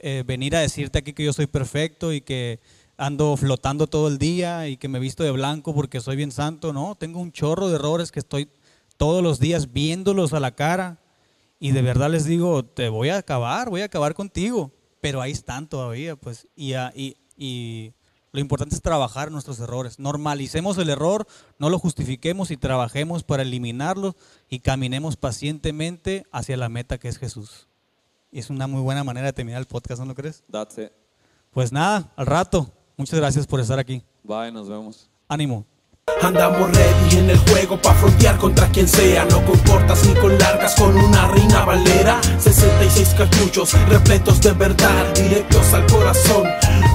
eh, 0.00 0.24
venir 0.26 0.56
a 0.56 0.60
decirte 0.60 1.00
aquí 1.00 1.12
que 1.12 1.22
yo 1.22 1.34
soy 1.34 1.46
perfecto 1.46 2.14
y 2.14 2.22
que 2.22 2.60
ando 2.96 3.36
flotando 3.36 3.86
todo 3.86 4.08
el 4.08 4.16
día 4.16 4.68
y 4.68 4.78
que 4.78 4.88
me 4.88 4.98
visto 4.98 5.22
de 5.22 5.32
blanco 5.32 5.74
porque 5.74 6.00
soy 6.00 6.16
bien 6.16 6.32
santo. 6.32 6.72
No, 6.72 6.94
tengo 6.94 7.20
un 7.20 7.30
chorro 7.30 7.68
de 7.68 7.74
errores 7.74 8.10
que 8.10 8.20
estoy 8.20 8.48
todos 8.96 9.22
los 9.22 9.38
días 9.38 9.70
viéndolos 9.70 10.32
a 10.32 10.40
la 10.40 10.54
cara 10.54 10.98
y 11.60 11.72
de 11.72 11.82
verdad 11.82 12.10
les 12.10 12.24
digo, 12.24 12.64
te 12.64 12.88
voy 12.88 13.10
a 13.10 13.18
acabar, 13.18 13.68
voy 13.68 13.82
a 13.82 13.84
acabar 13.84 14.14
contigo. 14.14 14.72
Pero 15.02 15.20
ahí 15.20 15.32
están 15.32 15.68
todavía, 15.68 16.16
pues. 16.16 16.48
Y, 16.56 16.72
y, 16.94 17.18
y 17.36 17.92
lo 18.32 18.40
importante 18.40 18.74
es 18.74 18.82
trabajar 18.82 19.30
nuestros 19.30 19.60
errores. 19.60 19.98
Normalicemos 19.98 20.78
el 20.78 20.88
error, 20.88 21.26
no 21.58 21.68
lo 21.68 21.78
justifiquemos 21.78 22.50
y 22.50 22.56
trabajemos 22.56 23.24
para 23.24 23.42
eliminarlo 23.42 24.16
y 24.48 24.60
caminemos 24.60 25.16
pacientemente 25.16 26.26
hacia 26.32 26.56
la 26.56 26.70
meta 26.70 26.98
que 26.98 27.08
es 27.08 27.18
Jesús. 27.18 27.68
Y 28.30 28.38
es 28.38 28.48
una 28.48 28.66
muy 28.66 28.80
buena 28.80 29.04
manera 29.04 29.26
de 29.26 29.32
terminar 29.34 29.60
el 29.60 29.66
podcast, 29.66 30.00
¿no 30.00 30.06
lo 30.06 30.14
crees? 30.14 30.42
That's 30.50 30.78
it. 30.78 30.92
Pues 31.50 31.70
nada, 31.70 32.10
al 32.16 32.26
rato. 32.26 32.72
Muchas 32.96 33.20
gracias 33.20 33.46
por 33.46 33.60
estar 33.60 33.78
aquí. 33.78 34.02
Bye, 34.22 34.50
nos 34.50 34.68
vemos. 34.68 35.10
Ánimo. 35.28 35.66
Andamos 36.20 36.68
ready 36.72 37.18
en 37.18 37.30
el 37.30 37.38
juego 37.38 37.80
pa' 37.80 37.94
frontear 37.94 38.36
contra 38.36 38.66
quien 38.68 38.88
sea. 38.88 39.24
No 39.24 39.40
con 39.44 39.56
cortas 39.60 40.04
ni 40.04 40.14
con 40.14 40.36
largas, 40.36 40.74
con 40.74 40.96
una 40.96 41.28
reina 41.28 41.64
valera. 41.64 42.20
66 42.40 43.14
cartuchos 43.16 43.72
repletos 43.88 44.40
de 44.40 44.50
verdad 44.52 45.14
Directos 45.14 45.72
al 45.72 45.86
corazón, 45.86 46.44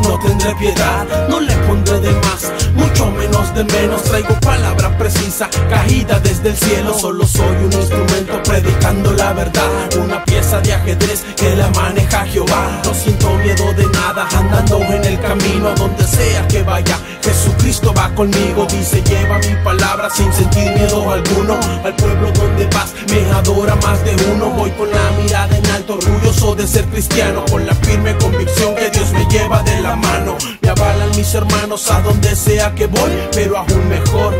no 0.04 0.20
tendré 0.20 0.54
piedad 0.56 1.06
No 1.30 1.40
le 1.40 1.54
pondré 1.68 2.02
de 2.02 2.12
más, 2.12 2.52
mucho 2.74 3.10
menos 3.12 3.56
de 3.56 3.64
menos. 3.64 4.04
Traigo 4.04 4.38
palabra 4.42 4.98
precisa, 4.98 5.50
caída 5.70 6.20
desde 6.20 6.50
el 6.50 6.58
cielo. 6.58 6.94
Solo 6.94 7.26
soy 7.26 7.56
un 7.64 7.72
instrumento 7.72 8.44
predicando 8.44 9.14
la 9.14 9.32
verdad. 9.32 9.96
Una 10.04 10.24
pieza 10.26 10.60
de 10.60 10.74
ajedrez 10.74 11.24
que 11.38 11.56
la 11.56 11.70
maneja 11.70 12.26
Jehová. 12.26 12.82
No 12.84 12.94
siento 12.94 13.30
miedo 13.36 13.74
de 13.74 13.86
nada, 13.86 14.28
andando 14.36 14.82
en 14.84 15.06
el 15.06 15.20
camino. 15.22 15.74
Donde 15.76 16.06
sea 16.06 16.46
que 16.50 16.64
vaya, 16.64 17.00
Jesucristo 17.24 17.94
va 17.94 18.14
conmigo 18.14 18.66
Dice 18.70 18.97
lleva 19.02 19.38
mi 19.40 19.56
palabra 19.64 20.10
sin 20.10 20.32
sentir 20.34 20.72
miedo 20.74 21.12
alguno. 21.12 21.60
Al 21.84 21.96
pueblo 21.96 22.32
donde 22.32 22.66
vas 22.68 22.94
me 23.10 23.30
adora 23.32 23.76
más 23.76 24.04
de 24.04 24.16
uno. 24.32 24.50
Voy 24.52 24.72
con 24.72 24.90
la 24.90 25.12
mirada 25.22 25.58
en 25.58 25.66
alto, 25.72 25.96
orgulloso 25.96 26.56
de 26.56 26.68
ser 26.68 26.86
cristiano. 26.86 27.44
Con 27.50 27.66
la 27.66 27.74
firme 27.76 28.16
convicción 28.18 28.76
que 28.76 28.90
Dios 28.90 29.12
me 29.12 29.26
lleva 29.26 29.62
de 29.64 29.82
la 29.82 29.96
mano. 29.96 30.38
Me 30.62 30.70
avalan 30.70 31.10
mis 31.16 31.34
hermanos 31.34 31.90
a 31.92 32.02
donde 32.02 32.36
sea 32.36 32.74
que 32.76 32.88
voy 32.88 33.12
Pero 33.34 33.58
aún 33.58 33.90
mejor, 33.90 34.36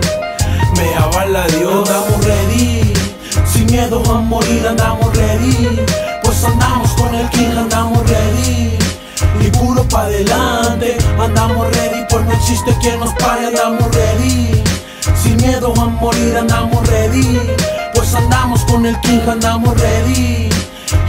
me 0.76 0.96
avala 0.96 1.46
Dios. 1.48 1.90
Andamos 1.90 2.26
ready, 2.26 2.94
sin 3.46 3.66
miedo 3.68 4.02
a 4.12 4.20
morir 4.20 4.68
andamos 4.68 5.16
ready. 5.16 5.82
Pues 6.24 6.44
andamos 6.44 6.92
con 6.92 7.14
el 7.16 7.30
King, 7.30 7.58
andamos 7.58 8.10
ready. 8.10 8.78
Y 9.40 9.50
puro 9.52 9.84
pa' 9.88 10.04
adelante 10.04 10.98
Andamos 11.20 11.68
ready, 11.76 12.06
pues 12.10 12.26
no 12.26 12.32
existe 12.32 12.76
quien 12.82 13.00
nos 13.00 13.14
pare 13.14 13.48
Andamos 13.48 13.94
ready, 13.96 14.64
sin 15.22 15.38
miedo 15.38 15.74
a 15.80 15.86
morir 15.86 16.38
Andamos 16.38 16.88
ready, 16.88 17.40
pues 17.94 18.14
andamos 18.16 18.64
con 18.66 18.86
el 18.86 19.00
King 19.02 19.20
Andamos 19.30 19.80
ready, 19.80 20.50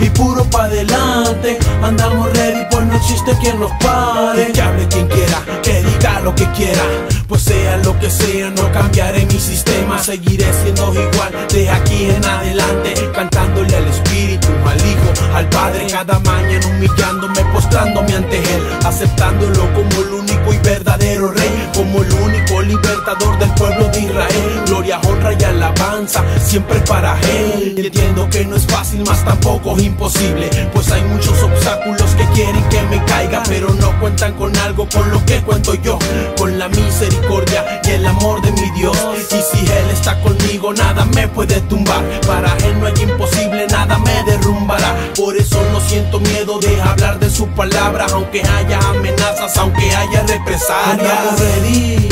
y 0.01 0.11
puro 0.11 0.45
pa' 0.45 0.65
adelante 0.65 1.59
Andamos 1.83 2.33
ready, 2.33 2.65
pues 2.71 2.85
no 2.87 2.97
existe 2.97 3.37
quien 3.41 3.61
nos 3.61 3.71
pare. 3.83 4.53
Que 4.53 4.61
hable 4.61 4.87
quien 4.89 5.07
quiera, 5.09 5.43
que 5.63 5.83
diga 5.83 6.21
lo 6.21 6.35
que 6.35 6.47
quiera. 6.53 6.83
Pues 7.27 7.43
sea 7.43 7.77
lo 7.79 7.99
que 7.99 8.11
sea, 8.11 8.51
no 8.51 8.71
cambiaré 8.73 9.27
mi 9.27 9.39
sistema. 9.39 10.03
Seguiré 10.03 10.47
siendo 10.63 10.93
igual 10.93 11.33
de 11.53 11.71
aquí 11.71 12.11
en 12.11 12.25
adelante 12.25 12.95
Cantándole 13.15 13.77
al 13.77 13.87
Espíritu, 13.87 14.49
al 14.67 14.79
Hijo, 14.79 15.08
al 15.35 15.49
Padre 15.49 15.87
Cada 15.91 16.19
mañana 16.21 16.67
humillándome, 16.67 17.45
postrándome 17.53 18.15
ante 18.15 18.39
Él 18.39 18.63
Aceptándolo 18.85 19.73
como 19.75 20.03
el 20.03 20.13
único 20.15 20.53
y 20.53 20.59
verdadero 20.59 21.31
Rey 21.33 21.71
Como 21.75 22.03
el 22.03 22.13
único 22.13 22.63
libertador 22.63 23.39
del 23.39 23.51
pueblo 23.55 23.89
de 23.89 24.01
Israel. 24.01 24.63
Gloria, 24.67 25.01
honra 25.07 25.33
y 25.39 25.45
alabanza, 25.45 26.25
siempre 26.41 26.81
para 26.81 27.19
Él. 27.21 27.75
Entiendo 27.77 28.29
que 28.31 28.45
no 28.45 28.57
es 28.57 28.67
fácil, 28.67 29.05
más 29.05 29.25
tampoco 29.25 29.77
es 29.77 29.85
imposible 29.85 30.49
Pues 30.73 30.91
hay 30.91 31.03
muchos 31.03 31.43
obstáculos 31.43 32.11
que 32.15 32.25
quieren 32.35 32.63
que 32.69 32.83
me 32.83 33.03
caiga 33.05 33.43
Pero 33.49 33.73
no 33.75 33.99
cuentan 34.01 34.35
con 34.35 34.57
algo 34.59 34.89
con 34.89 35.11
lo 35.11 35.25
que 35.25 35.41
cuento 35.43 35.75
yo 35.75 35.99
Con 36.37 36.59
la 36.59 36.69
misericordia 36.69 37.81
y 37.85 37.91
el 37.91 38.07
amor 38.07 38.43
de 38.43 38.53
mi 38.53 38.71
Dios. 38.73 38.97
Y 39.31 39.57
si 39.57 39.65
Él 39.65 39.91
está 39.93 40.21
conmigo 40.21 40.73
nada 40.73 41.05
me 41.07 41.29
puede 41.29 41.61
tumbar 41.63 42.03
Para 42.27 42.57
Él 42.59 42.79
no 42.81 42.87
hay 42.87 43.03
imposible, 43.03 43.67
nada 43.69 43.99
me 43.99 44.23
derrumbará 44.25 44.95
Por 45.19 45.37
eso 45.37 45.61
no 45.73 45.81
siento 45.81 46.21
miedo 46.21 46.61
de 46.61 46.81
hablar 46.81 47.19
de 47.19 47.29
su 47.29 47.49
palabra 47.49 48.07
Aunque 48.13 48.41
haya 48.41 48.79
amenazas, 48.91 49.57
aunque 49.57 49.93
haya 49.93 50.23
represalias. 50.23 51.11
Andamos 51.11 51.41
ready, 51.41 52.09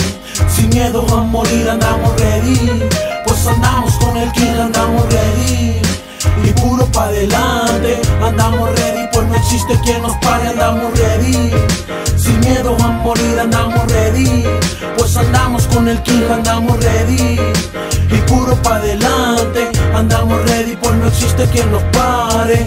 sin 0.48 0.68
miedo 0.70 1.06
a 1.16 1.20
morir 1.22 1.70
andamos 1.70 2.20
ready. 2.20 2.82
Pues 3.24 3.46
andamos 3.46 3.94
con 3.94 4.16
el 4.16 4.32
King, 4.32 4.58
andamos 4.60 5.04
ready. 5.12 5.80
Y 6.44 6.50
puro 6.60 6.84
pa' 6.86 7.04
adelante 7.04 8.00
Andamos 8.22 8.68
ready, 8.70 9.08
pues 9.12 9.26
no 9.26 9.34
existe 9.36 9.78
quien 9.84 10.02
nos 10.02 10.16
pare 10.18 10.48
Andamos 10.48 10.98
ready, 10.98 11.50
sin 12.16 12.40
miedo 12.40 12.76
a 12.80 12.88
morir 12.88 13.38
Andamos 13.40 13.90
ready, 13.92 14.44
pues 14.98 15.16
andamos 15.16 15.66
con 15.68 15.88
el 15.88 16.02
King 16.02 16.24
Andamos 16.30 16.82
ready, 16.82 17.38
y 18.10 18.16
puro 18.28 18.54
pa' 18.62 18.76
adelante 18.76 19.70
Andamos 19.94 20.42
ready, 20.50 20.76
pues 20.76 20.94
no 20.94 21.08
existe 21.08 21.46
quien 21.46 21.70
nos 21.70 21.82
pare 21.84 22.64